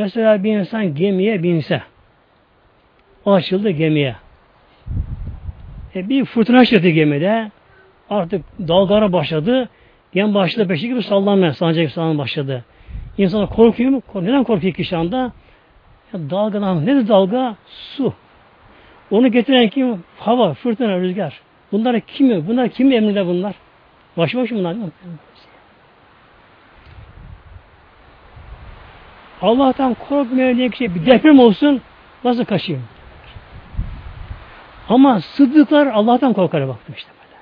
Mesela 0.01 0.45
bir 0.45 0.59
insan 0.59 0.95
gemiye 0.95 1.43
binse 1.43 1.83
o 3.25 3.33
açıldı 3.33 3.71
gemiye. 3.71 4.17
E 5.95 6.09
bir 6.09 6.25
fırtına 6.25 6.65
çıktı 6.65 6.89
gemide. 6.89 7.51
Artık 8.11 8.45
dalgalara 8.69 9.13
başladı. 9.13 9.69
Gemi 10.13 10.35
başladı 10.35 10.69
peşi 10.69 10.89
gibi 10.89 11.03
sallanmaya, 11.03 11.55
sancak 11.55 11.83
gibi 11.83 11.93
sallanmaya 11.93 12.19
başladı. 12.19 12.65
İnsan 13.19 13.47
korkuyor 13.47 13.91
mu? 13.91 14.03
Neden 14.15 14.45
korkuyor 14.45 14.75
ki 14.75 14.85
şu 14.85 14.99
anda? 14.99 15.33
Ya 16.13 16.31
dalgalan, 16.31 16.87
nedir 16.87 17.09
dalga? 17.09 17.57
Su. 17.67 18.15
Onu 19.11 19.33
getiren 19.33 19.69
kim? 19.69 20.05
Hava, 20.19 20.55
fırtına, 20.55 21.01
rüzgar. 21.01 21.41
Bunlar 21.73 22.01
kimi? 22.01 22.49
Bunlar 22.49 22.69
kimin 22.69 22.91
emrinde 22.91 23.27
bunlar? 23.27 23.55
Başı 24.17 24.39
başı 24.39 24.55
bunlar 24.55 24.75
değil 24.75 24.87
mi? 24.87 24.93
Allah'tan 29.43 29.95
korkmayan 29.95 30.57
diye 30.57 30.71
şey 30.71 30.95
bir 30.95 31.07
deprem 31.07 31.39
olsun 31.39 31.81
nasıl 32.25 32.45
kaçayım? 32.45 32.83
Ama 34.89 35.21
sıddıklar 35.21 35.87
Allah'tan 35.87 36.33
korkar 36.33 36.69
baktım 36.69 36.95
işte 36.99 37.11
böyle. 37.11 37.41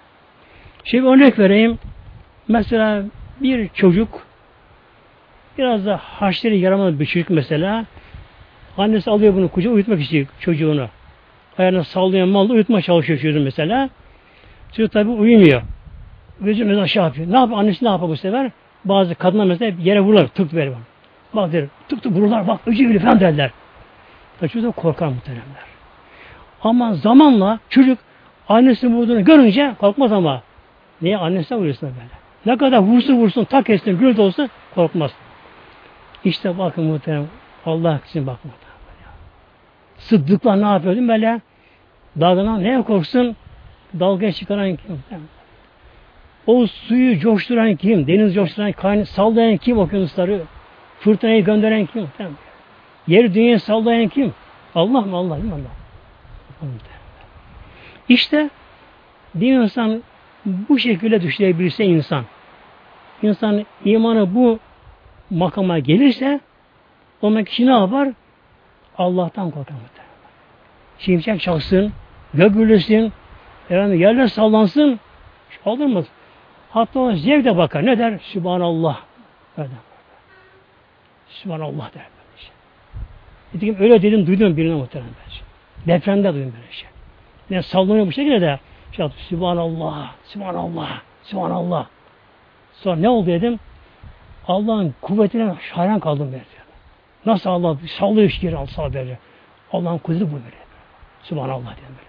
Şimdi 0.84 1.06
örnek 1.06 1.38
vereyim. 1.38 1.78
Mesela 2.48 3.04
bir 3.40 3.68
çocuk 3.68 4.26
biraz 5.58 5.86
da 5.86 5.96
haşları 5.96 6.54
yaramadı 6.54 7.00
bir 7.00 7.06
çocuk 7.06 7.30
mesela 7.30 7.84
Annesi 8.78 9.10
alıyor 9.10 9.34
bunu 9.34 9.48
kucağa 9.48 9.70
uyutmak 9.70 10.00
istiyor 10.00 10.26
çocuğunu. 10.40 10.88
Ayağını 11.58 11.84
sallayan 11.84 12.28
malda 12.28 12.52
uyutma 12.52 12.82
çalışıyor 12.82 13.18
çocuğun 13.18 13.42
mesela. 13.42 13.90
Çocuk 14.72 14.92
tabi 14.92 15.10
uyumuyor. 15.10 15.62
Gözü 16.40 16.64
mesela 16.64 16.82
aşağı 16.82 17.04
yapıyor. 17.04 17.32
Ne 17.32 17.38
yapıyor? 17.38 17.58
Annesi 17.58 17.84
ne 17.84 17.88
yapıyor 17.88 18.10
bu 18.10 18.16
sefer? 18.16 18.50
Bazı 18.84 19.14
kadınlar 19.14 19.44
mesela 19.44 19.76
yere 19.82 20.00
vururlar. 20.00 20.26
Tık 20.26 20.54
verir. 20.54 20.72
Bak 21.34 21.52
der. 21.52 21.64
Tık 21.88 22.02
tık 22.02 22.12
vururlar. 22.12 22.48
Bak 22.48 22.60
öcü 22.66 22.88
bile 22.90 22.98
falan 22.98 23.20
derler. 23.20 23.50
Tabi 24.40 24.50
çocuk 24.50 24.76
korkar 24.76 25.08
muhteremler. 25.08 25.68
Ama 26.62 26.94
zamanla 26.94 27.58
çocuk 27.68 27.98
annesinin 28.48 28.96
vurduğunu 28.96 29.24
görünce 29.24 29.74
korkmaz 29.80 30.12
ama. 30.12 30.42
Niye? 31.02 31.16
Annesine 31.16 31.58
vuruyorsun 31.58 31.88
böyle. 31.88 32.18
Ne 32.46 32.58
kadar 32.58 32.78
vursun 32.78 33.14
vursun, 33.14 33.44
tak 33.44 33.70
etsin, 33.70 33.98
gürültü 33.98 34.20
olsun 34.20 34.50
korkmaz. 34.74 35.10
İşte 36.24 36.58
bakın 36.58 36.84
muhterem 36.84 37.26
Allah 37.66 38.00
için 38.08 38.26
bakmadı. 38.26 38.56
Sıddıklar 39.98 40.60
ne 40.60 40.66
yapıyordu 40.66 41.08
böyle? 41.08 41.40
Dalgadan 42.20 42.62
neye 42.62 42.82
korksun? 42.82 43.36
Dalgaya 44.00 44.32
çıkaran 44.32 44.76
kim? 44.76 45.02
O 46.46 46.66
suyu 46.66 47.18
coşturan 47.18 47.76
kim? 47.76 48.06
Deniz 48.06 48.34
coşturan, 48.34 48.72
kaynağı 48.72 49.06
sallayan 49.06 49.56
kim 49.56 49.78
okyanusları? 49.78 50.42
Fırtınayı 51.00 51.44
gönderen 51.44 51.86
kim? 51.86 52.08
Yeri 53.06 53.34
dünyayı 53.34 53.60
sallayan 53.60 54.08
kim? 54.08 54.34
Allah 54.74 55.00
mı? 55.00 55.16
Allah 55.16 55.36
mi 55.36 55.52
Allah? 55.52 55.78
İşte 58.08 58.50
bir 59.34 59.52
insan 59.52 60.02
bu 60.44 60.78
şekilde 60.78 61.22
düşünebilirse 61.22 61.84
insan, 61.84 62.24
insan 63.22 63.66
imanı 63.84 64.34
bu 64.34 64.58
makama 65.30 65.78
gelirse 65.78 66.40
o 67.22 67.44
kişi 67.44 67.66
ne 67.66 67.70
yapar? 67.70 68.08
Allah'tan 68.98 69.50
korkar. 69.50 69.76
Şimşek 70.98 71.40
çaksın, 71.40 71.92
gök 72.34 72.54
gürlesin, 72.54 73.12
efendim 73.70 74.00
yerler 74.00 74.26
sallansın, 74.26 75.00
olur 75.64 75.86
mu? 75.86 76.04
Hatta 76.70 77.00
o 77.00 77.12
zevk 77.12 77.56
bakar. 77.56 77.86
Ne 77.86 77.98
der? 77.98 78.18
Sübhanallah. 78.22 79.00
Öyle 79.56 79.70
Sübhanallah 81.28 81.94
der. 81.94 82.02
Dedim 83.54 83.76
öyle 83.80 84.02
dedim 84.02 84.26
duydum 84.26 84.56
birine 84.56 84.74
muhtemelen 84.74 85.12
ben. 85.12 85.94
Depremde 85.94 86.34
duydum 86.34 86.52
böyle 86.56 86.72
şey. 86.72 86.88
Ne 87.50 87.62
sallanıyor 87.62 88.06
bu 88.06 88.12
şekilde 88.12 88.40
de 88.40 88.58
şey 88.92 89.02
yaptı. 89.02 89.24
Sübhanallah, 89.24 90.12
Sübhanallah, 90.24 91.00
Sübhanallah. 91.22 91.86
Sonra 92.72 92.96
ne 92.96 93.08
oldu 93.08 93.26
dedim. 93.26 93.60
Allah'ın 94.48 94.94
kuvvetine 95.00 95.56
hayran 95.72 96.00
kaldım 96.00 96.30
ben. 96.32 96.40
Nasıl 97.26 97.50
Allah 97.50 97.76
sallıyor 97.86 98.30
şiir 98.30 98.52
alsa 98.52 98.94
böyle. 98.94 99.18
Allah'ın 99.72 99.98
kudreti 99.98 100.26
bu 100.26 100.34
böyle. 100.34 100.56
Subhanallah 101.22 101.76
diye 101.76 101.88
böyle. 101.88 102.08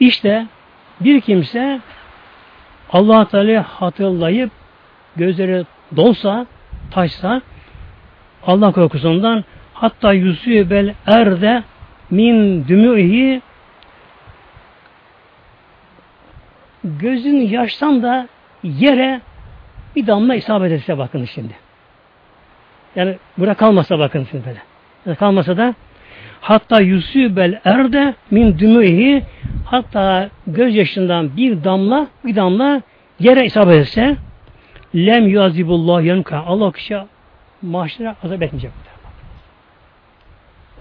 İşte 0.00 0.46
bir 1.00 1.20
kimse 1.20 1.80
Allah 2.92 3.28
Teala'yı 3.28 3.58
hatırlayıp 3.58 4.50
gözleri 5.16 5.64
dolsa, 5.96 6.46
taşsa 6.90 7.42
Allah 8.46 8.72
korkusundan 8.72 9.44
hatta 9.74 10.12
yusübel 10.12 10.94
erde 11.06 11.62
min 12.10 12.68
dümühi 12.68 13.42
gözün 16.84 17.36
yaştan 17.36 18.02
da 18.02 18.28
yere 18.62 19.20
bir 19.96 20.06
damla 20.06 20.34
isabet 20.34 20.72
etse 20.72 20.98
bakın 20.98 21.24
şimdi. 21.24 21.54
Yani 22.96 23.18
burada 23.38 23.54
kalmasa 23.54 23.98
bakın 23.98 24.26
şimdi 24.30 24.46
böyle. 24.46 24.62
Yani 25.06 25.16
kalmasa 25.16 25.56
da 25.56 25.74
hatta 26.40 26.80
yusubel 26.80 27.60
erde 27.64 28.14
min 28.30 28.58
dümühi 28.58 29.24
hatta 29.64 30.28
gözyaşından 30.46 31.36
bir 31.36 31.64
damla 31.64 32.06
bir 32.24 32.36
damla 32.36 32.82
yere 33.20 33.44
isabet 33.44 33.76
etse 33.76 34.16
lem 34.94 35.28
yuazibullah 35.28 36.04
yanka 36.04 36.38
Allah 36.46 36.72
kişi 36.72 36.98
mahşere 37.62 38.14
azap 38.22 38.42
etmeyecek. 38.42 38.70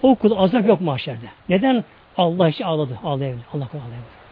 O 0.01 0.16
kul 0.16 0.38
azap 0.38 0.68
yok 0.68 0.82
mahşerde. 0.82 1.26
Neden? 1.49 1.84
Allah 2.18 2.49
için 2.49 2.64
ağladı. 2.64 2.99
Ağlayabilir. 3.03 3.45
Allah 3.53 3.68
kul 3.68 3.78
ağlayabilir. 3.78 4.24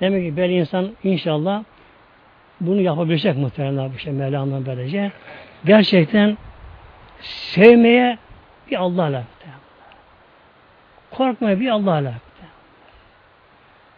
Demek 0.00 0.30
ki 0.30 0.36
böyle 0.36 0.52
insan 0.52 0.92
inşallah 1.04 1.64
bunu 2.60 2.80
yapabilecek 2.80 3.36
muhtemelen 3.36 3.92
bu 3.94 3.98
şey 3.98 4.12
Mevla'nın 4.12 4.66
böylece. 4.66 5.12
Gerçekten 5.64 6.38
sevmeye 7.20 8.18
bir 8.70 8.76
Allah'la 8.76 9.24
korkmaya 11.10 11.60
bir 11.60 11.68
Allah'la 11.68 12.14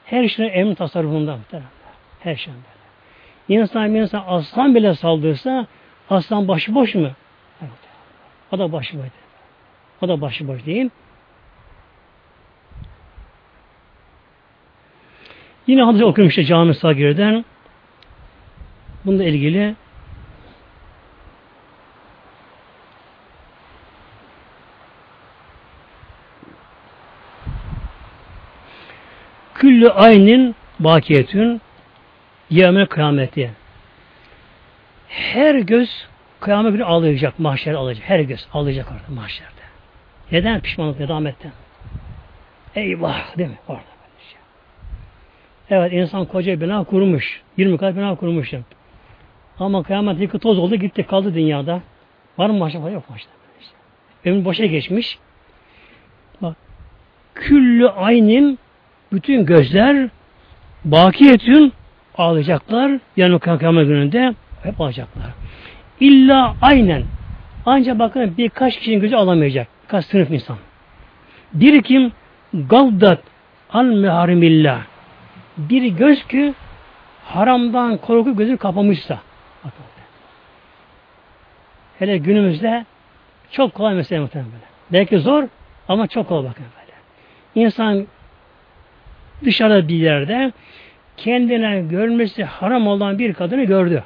her 0.04 0.28
şeyin 0.28 0.50
emin 0.52 0.74
tasarrufunda 0.74 1.38
her 2.20 2.36
şey 2.36 2.52
böyle. 2.52 2.73
İnsan 3.48 3.94
bir 3.94 4.00
insan 4.00 4.24
aslan 4.26 4.74
bile 4.74 4.94
saldırsa 4.94 5.66
aslan 6.10 6.48
başıboş 6.48 6.94
mu? 6.94 7.10
Evet. 7.60 7.70
O 8.52 8.58
da 8.58 8.72
başıboş. 8.72 9.08
O 10.02 10.08
da 10.08 10.20
başıboş 10.20 10.66
değil. 10.66 10.90
Yine 15.66 15.82
hadis 15.82 16.02
okuyorum 16.02 16.28
işte 16.28 16.44
cami 16.44 16.74
Sagir'den. 16.74 17.44
Bununla 19.04 19.24
ilgili 19.24 19.74
Küllü 29.54 29.90
aynin 29.90 30.56
bakiyetün 30.80 31.60
yevme 32.50 32.86
kıyameti. 32.86 33.50
Her 35.08 35.54
göz 35.54 36.06
kıyamet 36.40 36.72
günü 36.72 36.84
ağlayacak, 36.84 37.38
mahşer 37.38 37.74
alacak. 37.74 38.08
Her 38.08 38.20
göz 38.20 38.46
ağlayacak 38.52 38.86
orada 38.92 39.20
mahşerde. 39.20 39.50
Neden? 40.32 40.60
Pişmanlık 40.60 41.00
nedametten. 41.00 41.52
Eyvah 42.74 43.38
değil 43.38 43.48
mi? 43.48 43.58
Orada. 43.68 43.94
Evet 45.70 45.92
insan 45.92 46.24
koca 46.24 46.60
bina 46.60 46.84
kurmuş. 46.84 47.42
20 47.56 47.78
kat 47.78 47.96
bina 47.96 48.14
kurmuşum. 48.14 48.64
Ama 49.58 49.82
kıyamet 49.82 50.20
yıkı 50.20 50.38
toz 50.38 50.58
oldu 50.58 50.76
gitti 50.76 51.06
kaldı 51.06 51.34
dünyada. 51.34 51.80
Var 52.38 52.50
mı 52.50 52.60
başka 52.60 52.78
yok 52.78 53.10
başta. 53.10 53.30
Ömür 54.24 54.44
boşa 54.44 54.66
geçmiş. 54.66 55.18
Bak. 56.42 56.56
Küllü 57.34 57.88
aynin 57.88 58.58
bütün 59.12 59.46
gözler 59.46 60.08
bakiyetün 60.84 61.72
ağlayacaklar. 62.18 62.92
Yani 63.16 63.38
kıyamet 63.38 63.86
gününde 63.86 64.34
hep 64.62 64.80
alacaklar. 64.80 65.30
İlla 66.00 66.56
aynen. 66.62 67.02
Ancak 67.66 67.98
bakın 67.98 68.34
birkaç 68.38 68.78
kişinin 68.78 69.00
gözü 69.00 69.16
alamayacak. 69.16 69.68
Birkaç 69.84 70.04
sınıf 70.04 70.30
insan. 70.30 70.56
Bir 71.54 71.82
kim 71.82 72.12
gavdat 72.54 73.20
an 73.70 73.86
meharimillah. 73.86 74.80
Bir 75.56 75.86
göz 75.86 76.26
ki 76.26 76.54
haramdan 77.24 77.96
korku 77.96 78.36
gözü 78.36 78.56
kapamışsa. 78.56 79.18
Hele 81.98 82.18
günümüzde 82.18 82.84
çok 83.50 83.74
kolay 83.74 83.94
mesele 83.94 84.20
muhtemelen 84.20 84.52
böyle. 84.52 84.64
Belki 84.92 85.18
zor 85.18 85.44
ama 85.88 86.06
çok 86.06 86.28
kolay 86.28 86.50
bakın 86.50 86.64
böyle. 86.80 87.66
İnsan 87.66 88.06
dışarıda 89.44 89.88
bir 89.88 89.96
yerde 89.96 90.52
kendine 91.16 91.80
görmesi 91.80 92.44
haram 92.44 92.86
olan 92.86 93.18
bir 93.18 93.34
kadını 93.34 93.64
gördü. 93.64 94.04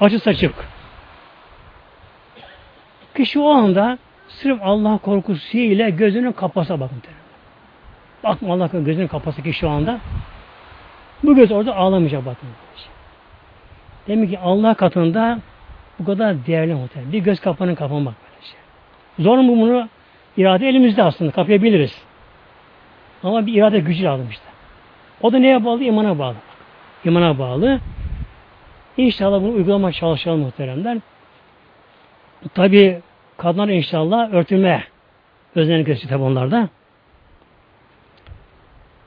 Açı 0.00 0.20
saçık. 0.20 0.54
Kişi 3.16 3.38
o 3.38 3.48
anda 3.48 3.98
sırf 4.28 4.58
Allah 4.62 4.98
korkusu 4.98 5.58
ile 5.58 5.90
gözünü 5.90 6.32
kapasa 6.32 6.80
bakın. 6.80 7.02
Bakma 8.24 8.54
Allah 8.54 8.70
gözünü 8.72 9.08
kapasa 9.08 9.42
ki 9.42 9.52
şu 9.52 9.70
anda. 9.70 10.00
Bu 11.22 11.34
göz 11.34 11.52
orada 11.52 11.76
ağlamayacak 11.76 12.26
bakın. 12.26 12.48
Demek 14.08 14.30
ki 14.30 14.38
Allah 14.38 14.74
katında 14.74 15.38
bu 15.98 16.04
kadar 16.04 16.46
değerli 16.46 16.74
muhtemelen. 16.74 17.12
Bir 17.12 17.18
göz 17.18 17.40
kapağının 17.40 17.74
kapanmak 17.74 18.14
böylece. 18.22 18.56
Zor 19.18 19.38
mu 19.38 19.60
bunu? 19.60 19.88
İrade 20.36 20.68
elimizde 20.68 21.02
aslında. 21.02 21.30
Kapayabiliriz. 21.30 22.02
Ama 23.22 23.46
bir 23.46 23.54
irade 23.54 23.80
gücü 23.80 24.04
lazım 24.04 24.28
işte. 24.30 24.53
O 25.24 25.32
da 25.32 25.38
neye 25.38 25.64
bağlı? 25.64 25.82
İmana 25.82 26.18
bağlı. 26.18 26.36
İmana 27.04 27.38
bağlı. 27.38 27.80
İnşallah 28.96 29.42
bunu 29.42 29.52
uygulama 29.52 29.92
çalışalım 29.92 30.40
muhteremler. 30.40 30.98
Tabi 32.54 33.00
kadınlar 33.36 33.68
inşallah 33.68 34.32
örtülme 34.32 34.84
özenlik 35.54 35.86
gösteriyor 35.86 36.18
tabi 36.18 36.30
onlarda. 36.30 36.68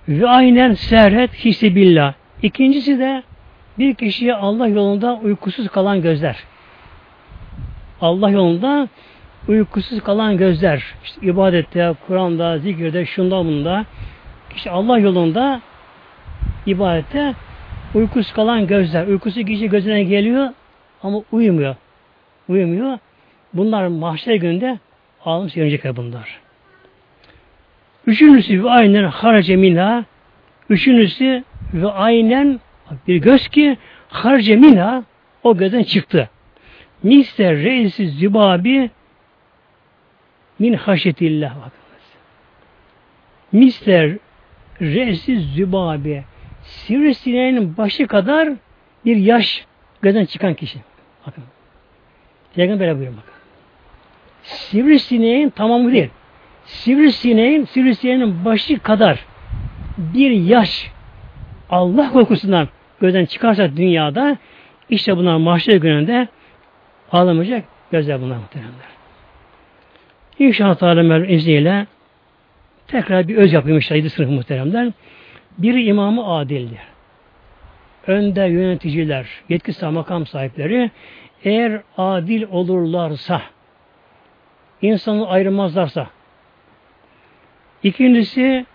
Ve 0.07 0.29
aynen 0.29 0.73
serret 0.73 1.33
hissi 1.33 1.75
billah. 1.75 2.13
İkincisi 2.41 2.99
de 2.99 3.23
bir 3.79 3.95
kişiye 3.95 4.35
Allah 4.35 4.67
yolunda 4.67 5.19
uykusuz 5.23 5.67
kalan 5.67 6.01
gözler. 6.01 6.43
Allah 8.01 8.29
yolunda 8.29 8.87
uykusuz 9.47 10.01
kalan 10.03 10.37
gözler. 10.37 10.83
İşte 11.03 11.27
ibadette, 11.27 11.93
Kur'an'da, 12.07 12.57
zikirde, 12.57 13.05
şunda 13.05 13.37
bunda. 13.45 13.85
İşte 14.55 14.71
Allah 14.71 14.99
yolunda 14.99 15.61
ibadette 16.65 17.33
uykusuz 17.93 18.33
kalan 18.33 18.67
gözler. 18.67 19.07
Uykusu 19.07 19.45
kişi 19.45 19.69
gözüne 19.69 20.03
geliyor 20.03 20.49
ama 21.03 21.21
uyumuyor. 21.31 21.75
Uyumuyor. 22.49 22.97
Bunlar 23.53 23.87
mahşer 23.87 24.35
gününde 24.35 24.79
ağlam 25.25 25.49
sevinecek 25.49 25.95
bunlar. 25.97 26.39
Üçüncüsü 28.07 28.63
ve 28.63 28.69
aynen 28.69 29.03
harace 29.03 29.55
minha. 29.55 30.05
Üçüncüsü 30.69 31.43
ve 31.73 31.87
aynen 31.87 32.59
bir 33.07 33.17
göz 33.17 33.47
ki 33.47 33.77
harace 34.09 34.55
minha 34.55 35.03
o 35.43 35.57
gözden 35.57 35.83
çıktı. 35.83 36.29
Mister 37.03 37.55
reisi 37.55 38.07
zübabi 38.07 38.89
min 40.59 40.73
haşetillah 40.73 41.55
bakınız. 41.55 42.07
Mister 43.51 44.17
reisi 44.81 45.39
zübabi 45.39 46.23
sivrisineğin 46.77 47.77
başı 47.77 48.07
kadar 48.07 48.49
bir 49.05 49.15
yaş 49.15 49.65
gözden 50.01 50.25
çıkan 50.25 50.53
kişi. 50.53 50.79
Bakın. 51.27 51.43
Peygamber 52.55 52.95
buyuruyor 52.95 53.13
bakın. 53.13 53.33
Sivrisineğin 54.43 55.49
tamamı 55.49 55.91
değil. 55.91 56.09
Sivrisineğin, 56.65 57.65
sivrisineğin 57.65 58.45
başı 58.45 58.79
kadar 58.79 59.25
bir 59.97 60.31
yaş 60.31 60.91
Allah 61.69 62.11
korkusundan 62.11 62.67
gözden 63.01 63.25
çıkarsa 63.25 63.77
dünyada 63.77 64.37
işte 64.89 65.17
bunlar 65.17 65.37
mahşer 65.37 65.75
gününde 65.75 66.27
ağlamayacak 67.11 67.63
gözler 67.91 68.21
bunlar 68.21 68.37
muhteremler. 68.37 68.87
İnşallah 70.39 70.75
Teala 70.75 71.25
izniyle 71.25 71.87
tekrar 72.87 73.27
bir 73.27 73.35
öz 73.35 73.53
yapayım 73.53 73.77
inşallah 73.77 74.09
sınıf 74.09 74.29
muhteremler. 74.29 74.91
Biri 75.57 75.83
imamı 75.83 76.27
adildir. 76.35 76.79
Önde 78.07 78.41
yöneticiler, 78.41 79.27
yetkisi 79.49 79.85
makam 79.85 80.25
sahipleri 80.25 80.91
eğer 81.43 81.81
adil 81.97 82.43
olurlarsa, 82.43 83.41
insanı 84.81 85.27
ayırmazlarsa, 85.27 86.07
ikincisi 87.83 88.65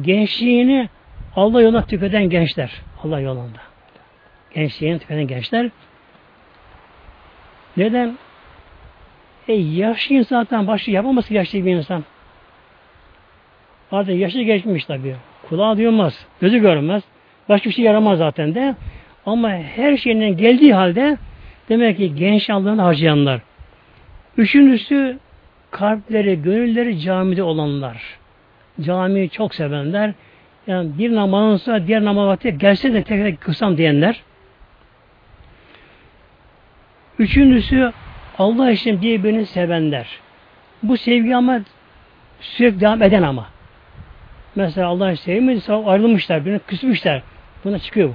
gençliğini 0.00 0.88
Allah 1.36 1.62
yoluna 1.62 1.86
tüketen 1.86 2.30
gençler. 2.30 2.72
Allah 3.04 3.20
yolunda. 3.20 3.58
Gençliğini 4.54 4.98
tüketen 4.98 5.26
gençler. 5.26 5.70
Neden? 7.76 8.18
E 9.48 9.52
yaşlı 9.52 10.14
insan 10.14 10.42
zaten 10.42 10.66
başı 10.66 10.90
yapamaz 10.90 11.30
yaşlı 11.30 11.66
bir 11.66 11.76
insan. 11.76 12.04
Artık 13.92 14.16
yaşı 14.16 14.42
geçmiş 14.42 14.84
tabii. 14.84 15.16
Kulağı 15.50 15.76
duyulmaz, 15.76 16.26
gözü 16.40 16.58
görmez. 16.58 17.02
Başka 17.48 17.70
bir 17.70 17.74
şey 17.74 17.84
yaramaz 17.84 18.18
zaten 18.18 18.54
de. 18.54 18.74
Ama 19.26 19.50
her 19.50 19.96
şeyinden 19.96 20.36
geldiği 20.36 20.74
halde 20.74 21.18
demek 21.68 21.96
ki 21.96 22.14
genç 22.14 22.50
Allah'ını 22.50 22.82
harcayanlar. 22.82 23.40
Üçüncüsü 24.36 25.18
kalpleri, 25.70 26.42
gönülleri 26.42 27.00
camide 27.00 27.42
olanlar. 27.42 28.02
Camiyi 28.80 29.30
çok 29.30 29.54
sevenler. 29.54 30.12
Yani 30.66 30.98
bir 30.98 31.14
namazın 31.14 31.86
diğer 31.86 32.04
namaz 32.04 32.26
vakti 32.26 32.58
gelse 32.58 32.92
de 32.92 33.02
tekrar 33.02 33.36
kısam 33.36 33.76
diyenler. 33.76 34.22
Üçüncüsü 37.18 37.92
Allah 38.38 38.70
için 38.70 39.02
birbirini 39.02 39.46
sevenler. 39.46 40.06
Bu 40.82 40.96
sevgi 40.96 41.36
ama 41.36 41.60
sürekli 42.40 42.80
devam 42.80 43.02
eden 43.02 43.22
ama. 43.22 43.46
Mesela 44.54 44.88
Allah 44.88 45.16
sevmediyse 45.16 45.72
ayrılmışlar, 45.72 46.46
birine 46.46 46.58
küsmüşler. 46.58 47.22
Buna 47.64 47.78
çıkıyor 47.78 48.08
bu. 48.08 48.14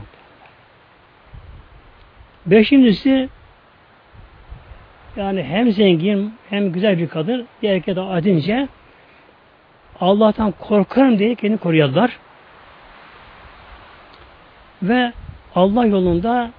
Beşincisi 2.51 3.29
yani 5.15 5.43
hem 5.43 5.71
zengin 5.71 6.33
hem 6.49 6.71
güzel 6.71 6.97
bir 6.97 7.07
kadın 7.07 7.47
bir 7.61 7.69
erkeğe 7.69 7.95
daha 7.95 8.17
edince 8.17 8.67
Allah'tan 9.99 10.51
korkarım 10.51 11.19
diye 11.19 11.35
kendini 11.35 11.57
koruyorlar. 11.57 12.17
Ve 14.83 15.13
Allah 15.55 15.85
yolunda 15.85 16.51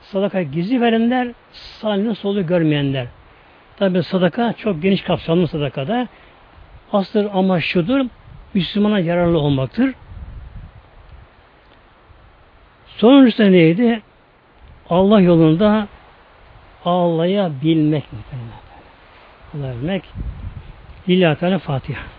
sadaka 0.00 0.42
gizli 0.42 0.80
verenler, 0.80 1.28
sağını 1.52 2.14
solu 2.14 2.46
görmeyenler. 2.46 3.06
Tabi 3.76 4.02
sadaka 4.02 4.52
çok 4.52 4.82
geniş 4.82 5.02
kapsamlı 5.02 5.48
sadakada. 5.48 6.08
Asıl 6.92 7.28
amaç 7.32 7.64
şudur, 7.64 8.06
Müslümana 8.54 8.98
yararlı 8.98 9.38
olmaktır. 9.38 9.94
Sonuncusu 12.86 13.42
neydi? 13.42 14.02
Allah 14.90 15.20
yolunda 15.20 15.88
ağlayabilmek. 16.84 18.04
Allah 19.54 19.74
bilmek. 19.74 20.04
Lillahi 21.08 21.38
Teala 21.38 21.58
Fatiha. 21.58 22.17